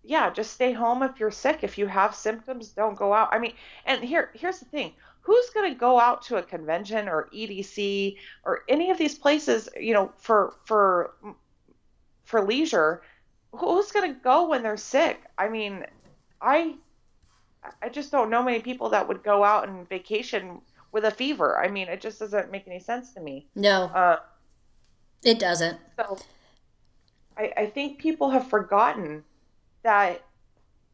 yeah, 0.04 0.30
just 0.30 0.54
stay 0.54 0.72
home 0.72 1.04
if 1.04 1.20
you're 1.20 1.32
sick. 1.32 1.60
If 1.64 1.78
you 1.78 1.88
have 1.88 2.16
symptoms, 2.16 2.70
don't 2.70 2.98
go 2.98 3.14
out. 3.14 3.30
I 3.32 3.40
mean, 3.40 3.54
and 3.86 4.04
here 4.04 4.32
here's 4.34 4.60
the 4.60 4.66
thing: 4.66 4.94
who's 5.22 5.50
going 5.52 5.72
to 5.74 5.78
go 5.80 6.00
out 6.00 6.22
to 6.24 6.38
a 6.38 6.44
convention 6.44 7.08
or 7.10 7.30
EDC 7.34 8.18
or 8.44 8.64
any 8.70 8.92
of 8.92 8.98
these 8.98 9.18
places? 9.18 9.70
You 9.80 9.94
know, 9.94 10.12
for 10.18 10.56
for 10.66 11.14
for 12.24 12.46
leisure, 12.46 13.02
who's 13.52 13.92
going 13.92 14.14
to 14.14 14.20
go 14.20 14.48
when 14.50 14.64
they're 14.64 14.78
sick? 14.78 15.22
I 15.38 15.50
mean, 15.50 15.86
I 16.42 16.76
I 17.82 17.90
just 17.90 18.12
don't 18.12 18.30
know 18.30 18.42
many 18.44 18.60
people 18.62 18.90
that 18.90 19.08
would 19.08 19.22
go 19.24 19.44
out 19.44 19.68
and 19.68 19.88
vacation 19.90 20.62
with 20.92 21.04
a 21.04 21.12
fever. 21.12 21.60
I 21.60 21.68
mean, 21.68 21.88
it 21.88 22.02
just 22.02 22.20
doesn't 22.20 22.52
make 22.52 22.68
any 22.68 22.80
sense 22.80 23.14
to 23.14 23.20
me. 23.20 23.48
No, 23.54 23.84
Uh, 23.94 24.20
it 25.24 25.38
doesn't. 25.40 25.78
so 25.98 26.18
I, 27.40 27.54
I 27.58 27.68
think 27.68 28.00
people 28.00 28.32
have 28.32 28.50
forgotten 28.50 29.26
that 29.84 30.26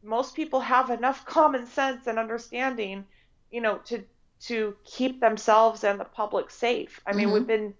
most 0.02 0.34
people 0.36 0.60
have 0.60 0.90
enough 0.90 1.24
common 1.26 1.66
sense 1.66 2.06
and 2.06 2.18
understanding, 2.18 3.06
you 3.50 3.60
know, 3.62 3.78
to 3.86 4.04
to 4.40 4.76
keep 4.84 5.20
themselves 5.20 5.84
and 5.84 6.00
the 6.00 6.04
public 6.06 6.50
safe. 6.50 7.00
I 7.06 7.14
mean, 7.14 7.30
Mhm. 7.30 7.32
we've 7.32 7.46
been 7.46 7.74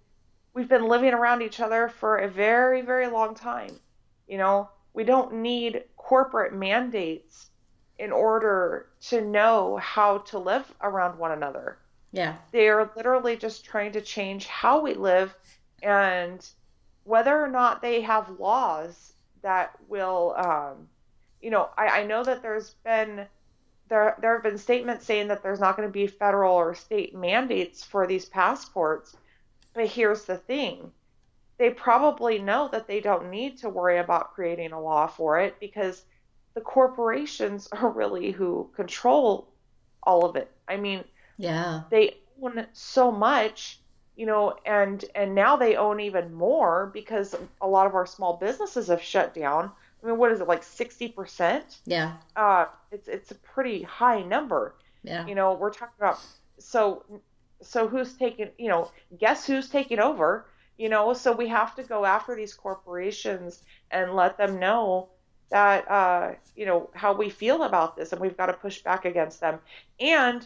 we've 0.55 0.69
been 0.69 0.87
living 0.87 1.13
around 1.13 1.41
each 1.43 1.59
other 1.61 1.89
for 1.89 2.17
a 2.19 2.29
very, 2.29 2.81
very 2.81 3.07
long 3.07 3.35
time. 3.35 3.79
You 4.27 4.37
know, 4.39 4.71
we 4.93 5.05
don't 5.05 5.35
need 5.35 5.83
corporate 5.97 6.53
mandates 6.53 7.51
in 7.99 8.11
order 8.11 8.89
to 9.01 9.21
know 9.21 9.77
how 9.77 10.19
to 10.19 10.39
live 10.39 10.73
around 10.81 11.17
one 11.19 11.31
another 11.31 11.79
Yeah. 12.11 12.37
they 12.51 12.67
are 12.69 12.91
literally 12.95 13.37
just 13.37 13.65
trying 13.65 13.91
to 13.93 14.01
change 14.01 14.47
how 14.47 14.81
we 14.81 14.93
live 14.93 15.35
and 15.81 16.49
whether 17.07 17.41
or 17.41 17.49
not 17.49 17.81
they 17.81 18.01
have 18.01 18.39
laws 18.39 19.13
that 19.43 19.71
will 19.87 20.35
um, 20.37 20.89
you 21.41 21.51
know 21.51 21.69
I, 21.77 22.01
I 22.01 22.03
know 22.05 22.23
that 22.23 22.41
there's 22.43 22.75
been 22.85 23.27
there 23.89 24.17
there 24.21 24.33
have 24.35 24.43
been 24.43 24.57
statements 24.57 25.05
saying 25.05 25.29
that 25.29 25.43
there's 25.43 25.59
not 25.59 25.77
going 25.77 25.87
to 25.89 25.93
be 25.93 26.07
federal 26.07 26.55
or 26.55 26.75
state 26.75 27.15
mandates 27.15 27.83
for 27.83 28.07
these 28.07 28.25
passports 28.25 29.15
but 29.73 29.87
here's 29.87 30.25
the 30.25 30.37
thing 30.37 30.91
they 31.57 31.69
probably 31.71 32.39
know 32.39 32.69
that 32.71 32.87
they 32.87 33.01
don't 33.01 33.29
need 33.31 33.57
to 33.59 33.69
worry 33.69 33.99
about 33.99 34.33
creating 34.33 34.71
a 34.73 34.81
law 34.81 35.07
for 35.07 35.39
it 35.39 35.59
because 35.59 36.05
the 36.55 36.61
corporations 36.61 37.67
are 37.73 37.89
really 37.91 38.31
who 38.31 38.71
control 38.75 39.53
all 40.03 40.25
of 40.25 40.35
it 40.35 40.51
i 40.67 40.77
mean 40.77 41.03
Yeah. 41.37 41.83
they 41.89 42.17
own 42.41 42.67
so 42.73 43.11
much 43.11 43.81
you 44.17 44.25
know 44.25 44.55
and 44.65 45.05
and 45.15 45.33
now 45.35 45.55
they 45.55 45.75
own 45.77 45.99
even 46.01 46.33
more 46.33 46.89
because 46.93 47.35
a 47.61 47.67
lot 47.67 47.87
of 47.87 47.95
our 47.95 48.05
small 48.05 48.35
businesses 48.37 48.87
have 48.87 49.01
shut 49.01 49.33
down. 49.33 49.71
I 50.03 50.07
mean 50.07 50.17
what 50.17 50.31
is 50.31 50.41
it 50.41 50.47
like 50.47 50.63
60% 50.63 51.77
Yeah. 51.85 52.13
uh 52.35 52.65
it's 52.91 53.07
it's 53.07 53.31
a 53.31 53.35
pretty 53.35 53.83
high 53.83 54.21
number. 54.23 54.75
Yeah. 55.03 55.25
you 55.27 55.35
know 55.35 55.53
we're 55.53 55.71
talking 55.71 55.95
about 55.97 56.19
so 56.57 57.05
so 57.61 57.87
who's 57.87 58.13
taking 58.13 58.49
you 58.57 58.67
know 58.69 58.91
guess 59.17 59.45
who's 59.47 59.69
taking 59.69 59.99
over? 59.99 60.45
You 60.77 60.89
know 60.89 61.13
so 61.13 61.31
we 61.31 61.47
have 61.47 61.75
to 61.75 61.83
go 61.83 62.03
after 62.03 62.35
these 62.35 62.53
corporations 62.53 63.63
and 63.91 64.15
let 64.15 64.37
them 64.37 64.59
know 64.59 65.09
that 65.51 65.89
uh 65.89 66.33
you 66.55 66.65
know 66.65 66.89
how 66.93 67.13
we 67.13 67.29
feel 67.29 67.63
about 67.63 67.95
this 67.95 68.11
and 68.11 68.19
we've 68.21 68.35
got 68.37 68.47
to 68.47 68.53
push 68.53 68.79
back 68.81 69.05
against 69.05 69.39
them. 69.39 69.59
And 69.99 70.45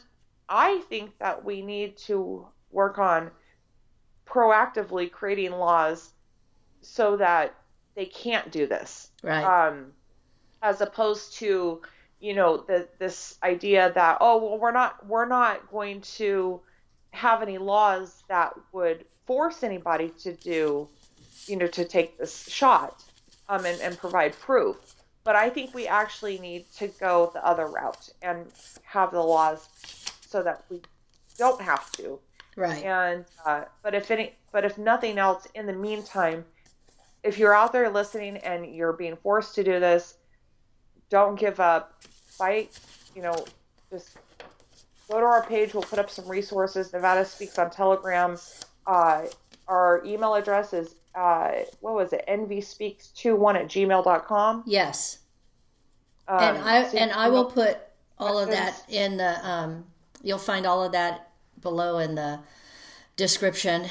i 0.49 0.79
think 0.89 1.17
that 1.19 1.45
we 1.45 1.61
need 1.61 1.95
to 1.97 2.45
work 2.71 2.99
on 2.99 3.31
proactively 4.31 5.11
creating 5.11 5.51
laws 5.51 6.11
so 6.81 7.17
that 7.17 7.53
they 7.95 8.05
can't 8.05 8.51
do 8.51 8.65
this 8.65 9.09
Right. 9.23 9.43
um, 9.43 9.91
as 10.61 10.81
opposed 10.81 11.33
to 11.35 11.81
you 12.19 12.33
know 12.33 12.57
the, 12.57 12.87
this 12.99 13.37
idea 13.43 13.91
that 13.93 14.17
oh 14.21 14.37
well 14.37 14.57
we're 14.57 14.71
not 14.71 15.05
we're 15.07 15.25
not 15.27 15.69
going 15.71 16.01
to 16.01 16.61
have 17.11 17.41
any 17.41 17.57
laws 17.57 18.23
that 18.29 18.53
would 18.71 19.05
force 19.25 19.63
anybody 19.63 20.09
to 20.19 20.33
do 20.33 20.87
you 21.47 21.55
know 21.57 21.67
to 21.67 21.83
take 21.83 22.17
this 22.17 22.47
shot 22.49 23.03
um, 23.49 23.65
and, 23.65 23.81
and 23.81 23.97
provide 23.97 24.33
proof 24.39 24.77
but 25.23 25.35
I 25.35 25.49
think 25.49 25.73
we 25.73 25.87
actually 25.87 26.39
need 26.39 26.65
to 26.77 26.87
go 26.87 27.29
the 27.33 27.45
other 27.45 27.67
route 27.67 28.09
and 28.21 28.47
have 28.83 29.11
the 29.11 29.21
laws 29.21 29.67
so 30.27 30.41
that 30.41 30.63
we 30.69 30.81
don't 31.37 31.61
have 31.61 31.91
to. 31.93 32.19
Right. 32.55 32.83
And 32.83 33.25
uh, 33.45 33.63
but 33.83 33.93
if 33.93 34.11
any, 34.11 34.35
but 34.51 34.65
if 34.65 34.77
nothing 34.77 35.17
else, 35.17 35.47
in 35.55 35.65
the 35.65 35.73
meantime, 35.73 36.45
if 37.23 37.37
you're 37.37 37.53
out 37.53 37.71
there 37.71 37.89
listening 37.89 38.37
and 38.37 38.75
you're 38.75 38.93
being 38.93 39.15
forced 39.15 39.55
to 39.55 39.63
do 39.63 39.79
this, 39.79 40.15
don't 41.09 41.39
give 41.39 41.59
up. 41.59 42.03
Fight. 42.03 42.77
You 43.15 43.21
know, 43.21 43.45
just 43.89 44.17
go 45.09 45.19
to 45.19 45.25
our 45.25 45.45
page. 45.45 45.73
We'll 45.73 45.83
put 45.83 45.99
up 45.99 46.09
some 46.09 46.27
resources. 46.27 46.91
Nevada 46.93 47.25
Speaks 47.25 47.57
on 47.59 47.69
Telegram. 47.69 48.37
Uh, 48.87 49.25
our 49.67 50.03
email 50.05 50.35
address 50.35 50.73
is 50.73 50.95
uh, 51.15 51.51
what 51.81 51.93
was 51.93 52.13
it? 52.13 52.23
nvspeaks21 52.27 53.55
at 53.55 53.67
gmail.com. 53.67 54.63
Yes. 54.65 55.19
Um, 56.27 56.39
and 56.39 56.57
I 56.57 56.87
so 56.87 56.97
and 56.97 57.11
I 57.11 57.29
will 57.29 57.45
put 57.45 57.77
all 58.17 58.39
of 58.39 58.49
that 58.49 58.83
in 58.89 59.17
the. 59.17 59.47
Um, 59.47 59.85
you'll 60.23 60.37
find 60.37 60.65
all 60.65 60.83
of 60.83 60.91
that 60.93 61.30
below 61.61 61.97
in 61.99 62.15
the 62.15 62.39
description, 63.15 63.85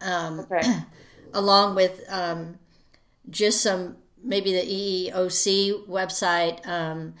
um, 0.00 0.40
Okay. 0.40 0.62
along 1.34 1.74
with 1.74 2.04
um, 2.08 2.58
just 3.28 3.60
some 3.62 3.96
maybe 4.22 4.52
the 4.52 5.10
EEOC 5.10 5.86
website. 5.86 6.66
Um, 6.66 7.14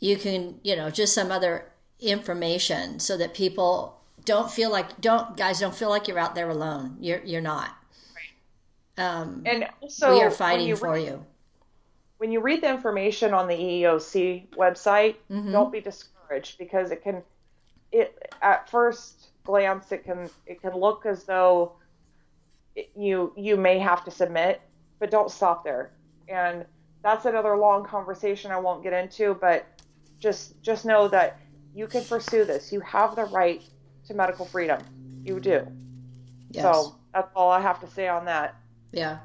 you 0.00 0.16
can 0.16 0.58
you 0.62 0.76
know 0.76 0.88
just 0.90 1.12
some 1.14 1.30
other 1.30 1.66
information 1.98 2.98
so 2.98 3.16
that 3.18 3.34
people 3.34 4.00
don't 4.24 4.50
feel 4.50 4.70
like 4.70 5.00
don't 5.00 5.36
guys 5.36 5.60
don't 5.60 5.74
feel 5.74 5.90
like 5.90 6.08
you're 6.08 6.18
out 6.18 6.34
there 6.34 6.48
alone. 6.48 6.96
You're 7.00 7.22
you're 7.24 7.40
not. 7.42 7.76
Um, 8.98 9.42
And 9.46 9.66
also, 9.80 10.12
we 10.12 10.20
are 10.22 10.30
fighting 10.30 10.66
you 10.68 10.76
for 10.76 10.92
read- 10.92 11.06
you. 11.06 11.24
when 12.18 12.30
you 12.32 12.40
read 12.40 12.62
the 12.62 12.68
information 12.68 13.32
on 13.32 13.48
the 13.48 13.54
EEOC 13.54 14.48
website, 14.56 15.16
Mhm. 15.30 15.52
don't 15.52 15.72
be 15.72 15.80
discouraged 15.80 16.58
because 16.58 16.90
it 16.90 17.02
can, 17.02 17.22
it 17.92 18.34
at 18.42 18.68
first 18.70 19.28
glance 19.44 19.90
it 19.90 20.04
can 20.04 20.28
it 20.46 20.60
can 20.60 20.74
look 20.74 21.06
as 21.06 21.24
though 21.24 21.72
it, 22.76 22.90
you 22.96 23.32
you 23.36 23.56
may 23.56 23.78
have 23.78 24.04
to 24.04 24.10
submit, 24.10 24.60
but 24.98 25.10
don't 25.10 25.30
stop 25.30 25.64
there. 25.64 25.92
And 26.28 26.64
that's 27.02 27.24
another 27.24 27.56
long 27.56 27.84
conversation 27.84 28.50
I 28.50 28.58
won't 28.58 28.82
get 28.82 28.92
into, 28.92 29.34
but 29.34 29.66
just 30.18 30.60
just 30.62 30.84
know 30.84 31.08
that 31.08 31.40
you 31.74 31.86
can 31.86 32.04
pursue 32.04 32.44
this. 32.44 32.72
You 32.72 32.80
have 32.80 33.16
the 33.16 33.24
right 33.24 33.62
to 34.06 34.14
medical 34.14 34.44
freedom. 34.44 34.80
You 35.24 35.40
do. 35.40 35.66
Yes. 36.50 36.62
So 36.62 36.96
that's 37.12 37.30
all 37.34 37.50
I 37.50 37.60
have 37.60 37.80
to 37.80 37.86
say 37.88 38.08
on 38.08 38.24
that. 38.26 38.56
Yeah. 38.92 39.18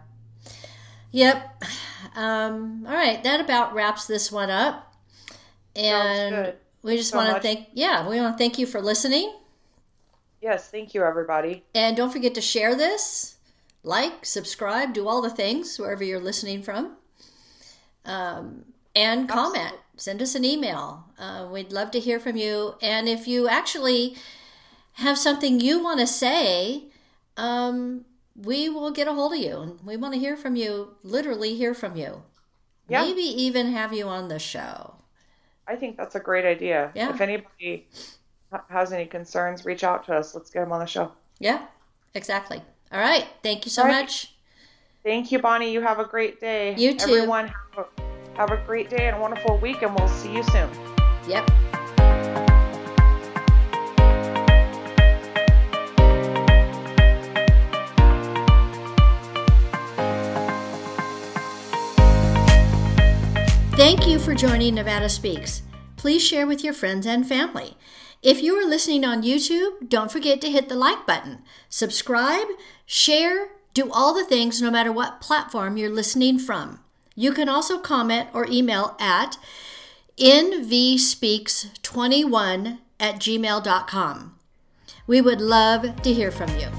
Yep. 1.12 1.64
Um, 2.16 2.86
all 2.88 2.94
right, 2.94 3.22
that 3.24 3.42
about 3.42 3.74
wraps 3.74 4.06
this 4.06 4.32
one 4.32 4.50
up. 4.50 4.94
And 5.76 6.36
good. 6.36 6.58
We 6.86 6.98
just 6.98 7.12
So 7.12 7.18
want 7.18 7.28
to 7.30 7.34
much. 7.34 7.42
thank 7.42 7.68
yeah, 7.74 8.08
we 8.08 8.20
want 8.20 8.36
to 8.36 8.38
thank 8.38 8.58
you 8.58 8.66
for 8.66 8.82
listening. 8.82 9.34
Yes, 10.42 10.70
thank 10.70 10.94
you 10.94 11.04
everybody. 11.04 11.64
And 11.74 11.98
don't 11.98 12.12
forget 12.12 12.36
to 12.36 12.42
share 12.42 12.76
this, 12.76 13.38
like, 13.84 14.26
subscribe, 14.26 14.94
do 14.94 15.08
all 15.08 15.22
the 15.22 15.30
things 15.30 15.78
wherever 15.80 16.04
you're 16.04 16.20
listening 16.20 16.62
from. 16.62 16.98
Um, 18.06 18.66
and 18.96 19.28
comment. 19.28 19.76
Send 19.98 20.22
us 20.22 20.36
an 20.36 20.46
email. 20.46 21.06
Uh, 21.18 21.48
we'd 21.52 21.72
love 21.72 21.92
to 21.92 22.00
hear 22.00 22.20
from 22.20 22.36
you. 22.36 22.76
And 22.82 23.10
if 23.10 23.28
you 23.28 23.48
actually 23.48 24.16
have 24.94 25.18
something 25.18 25.60
you 25.60 25.84
want 25.84 26.00
to 26.00 26.08
say, 26.08 26.86
um, 27.38 28.06
we 28.36 28.70
will 28.70 28.92
get 28.92 29.08
a 29.08 29.14
hold 29.14 29.34
of 29.34 29.40
you. 29.40 29.58
And 29.58 29.80
we 29.84 29.98
want 29.98 30.14
to 30.14 30.20
hear 30.20 30.36
from 30.38 30.56
you, 30.56 30.96
literally 31.04 31.56
hear 31.56 31.74
from 31.74 31.96
you. 31.96 32.24
Yeah. 32.88 33.02
Maybe 33.02 33.22
even 33.24 33.72
have 33.72 33.94
you 33.94 34.08
on 34.08 34.28
the 34.28 34.40
show. 34.40 34.95
I 35.68 35.76
think 35.76 35.98
that's 35.98 36.16
a 36.16 36.20
great 36.20 36.46
idea. 36.46 36.92
Yeah. 36.96 37.10
If 37.10 37.22
anybody 37.22 37.88
has 38.70 38.92
any 38.92 39.06
concerns, 39.06 39.66
reach 39.66 39.84
out 39.84 40.06
to 40.06 40.14
us. 40.14 40.36
Let's 40.36 40.50
get 40.50 40.62
them 40.62 40.72
on 40.72 40.80
the 40.80 40.86
show. 40.86 41.12
Yeah, 41.40 41.66
exactly. 42.14 42.62
All 42.92 43.00
right. 43.00 43.26
Thank 43.44 43.66
you 43.66 43.72
so 43.72 43.84
right. 43.84 44.02
much. 44.02 44.36
Thank 45.04 45.32
you, 45.32 45.40
Bonnie. 45.40 45.72
You 45.72 45.82
have 45.82 46.00
a 46.00 46.06
great 46.06 46.40
day. 46.40 46.76
You 46.76 46.96
too. 46.96 47.12
Everyone, 47.12 47.48
have 47.48 47.86
a, 47.98 48.38
have 48.38 48.52
a 48.52 48.58
great 48.66 48.90
day 48.90 49.08
and 49.08 49.18
a 49.18 49.20
wonderful 49.20 49.58
week, 49.58 49.82
and 49.82 49.96
we'll 49.96 50.08
see 50.08 50.34
you 50.34 50.44
soon. 50.44 50.70
Yep. 51.28 51.50
Thank 63.86 64.08
you 64.08 64.18
for 64.18 64.34
joining 64.34 64.74
Nevada 64.74 65.10
Speaks. 65.10 65.62
Please 65.96 66.26
share 66.26 66.48
with 66.48 66.64
your 66.64 66.74
friends 66.74 67.06
and 67.06 67.24
family. 67.24 67.78
If 68.24 68.42
you 68.42 68.56
are 68.56 68.68
listening 68.68 69.06
on 69.06 69.22
YouTube, 69.22 69.90
don't 69.90 70.12
forget 70.12 70.42
to 70.42 70.50
hit 70.50 70.70
the 70.70 70.76
like 70.76 71.06
button, 71.06 71.44
subscribe, 71.70 72.48
share, 72.88 73.50
do 73.76 73.92
all 73.92 74.16
the 74.16 74.26
things 74.26 74.60
no 74.60 74.72
matter 74.72 74.92
what 74.92 75.22
platform 75.22 75.78
you're 75.78 75.92
listening 75.92 76.40
from. 76.40 76.80
You 77.14 77.32
can 77.32 77.48
also 77.48 77.78
comment 77.78 78.30
or 78.34 78.48
email 78.50 78.98
at 79.00 79.38
nvspeaks21 80.18 82.80
at 83.00 83.16
gmail.com. 83.18 84.36
We 85.06 85.22
would 85.22 85.42
love 85.42 86.02
to 86.02 86.12
hear 86.12 86.32
from 86.32 86.50
you. 86.58 86.70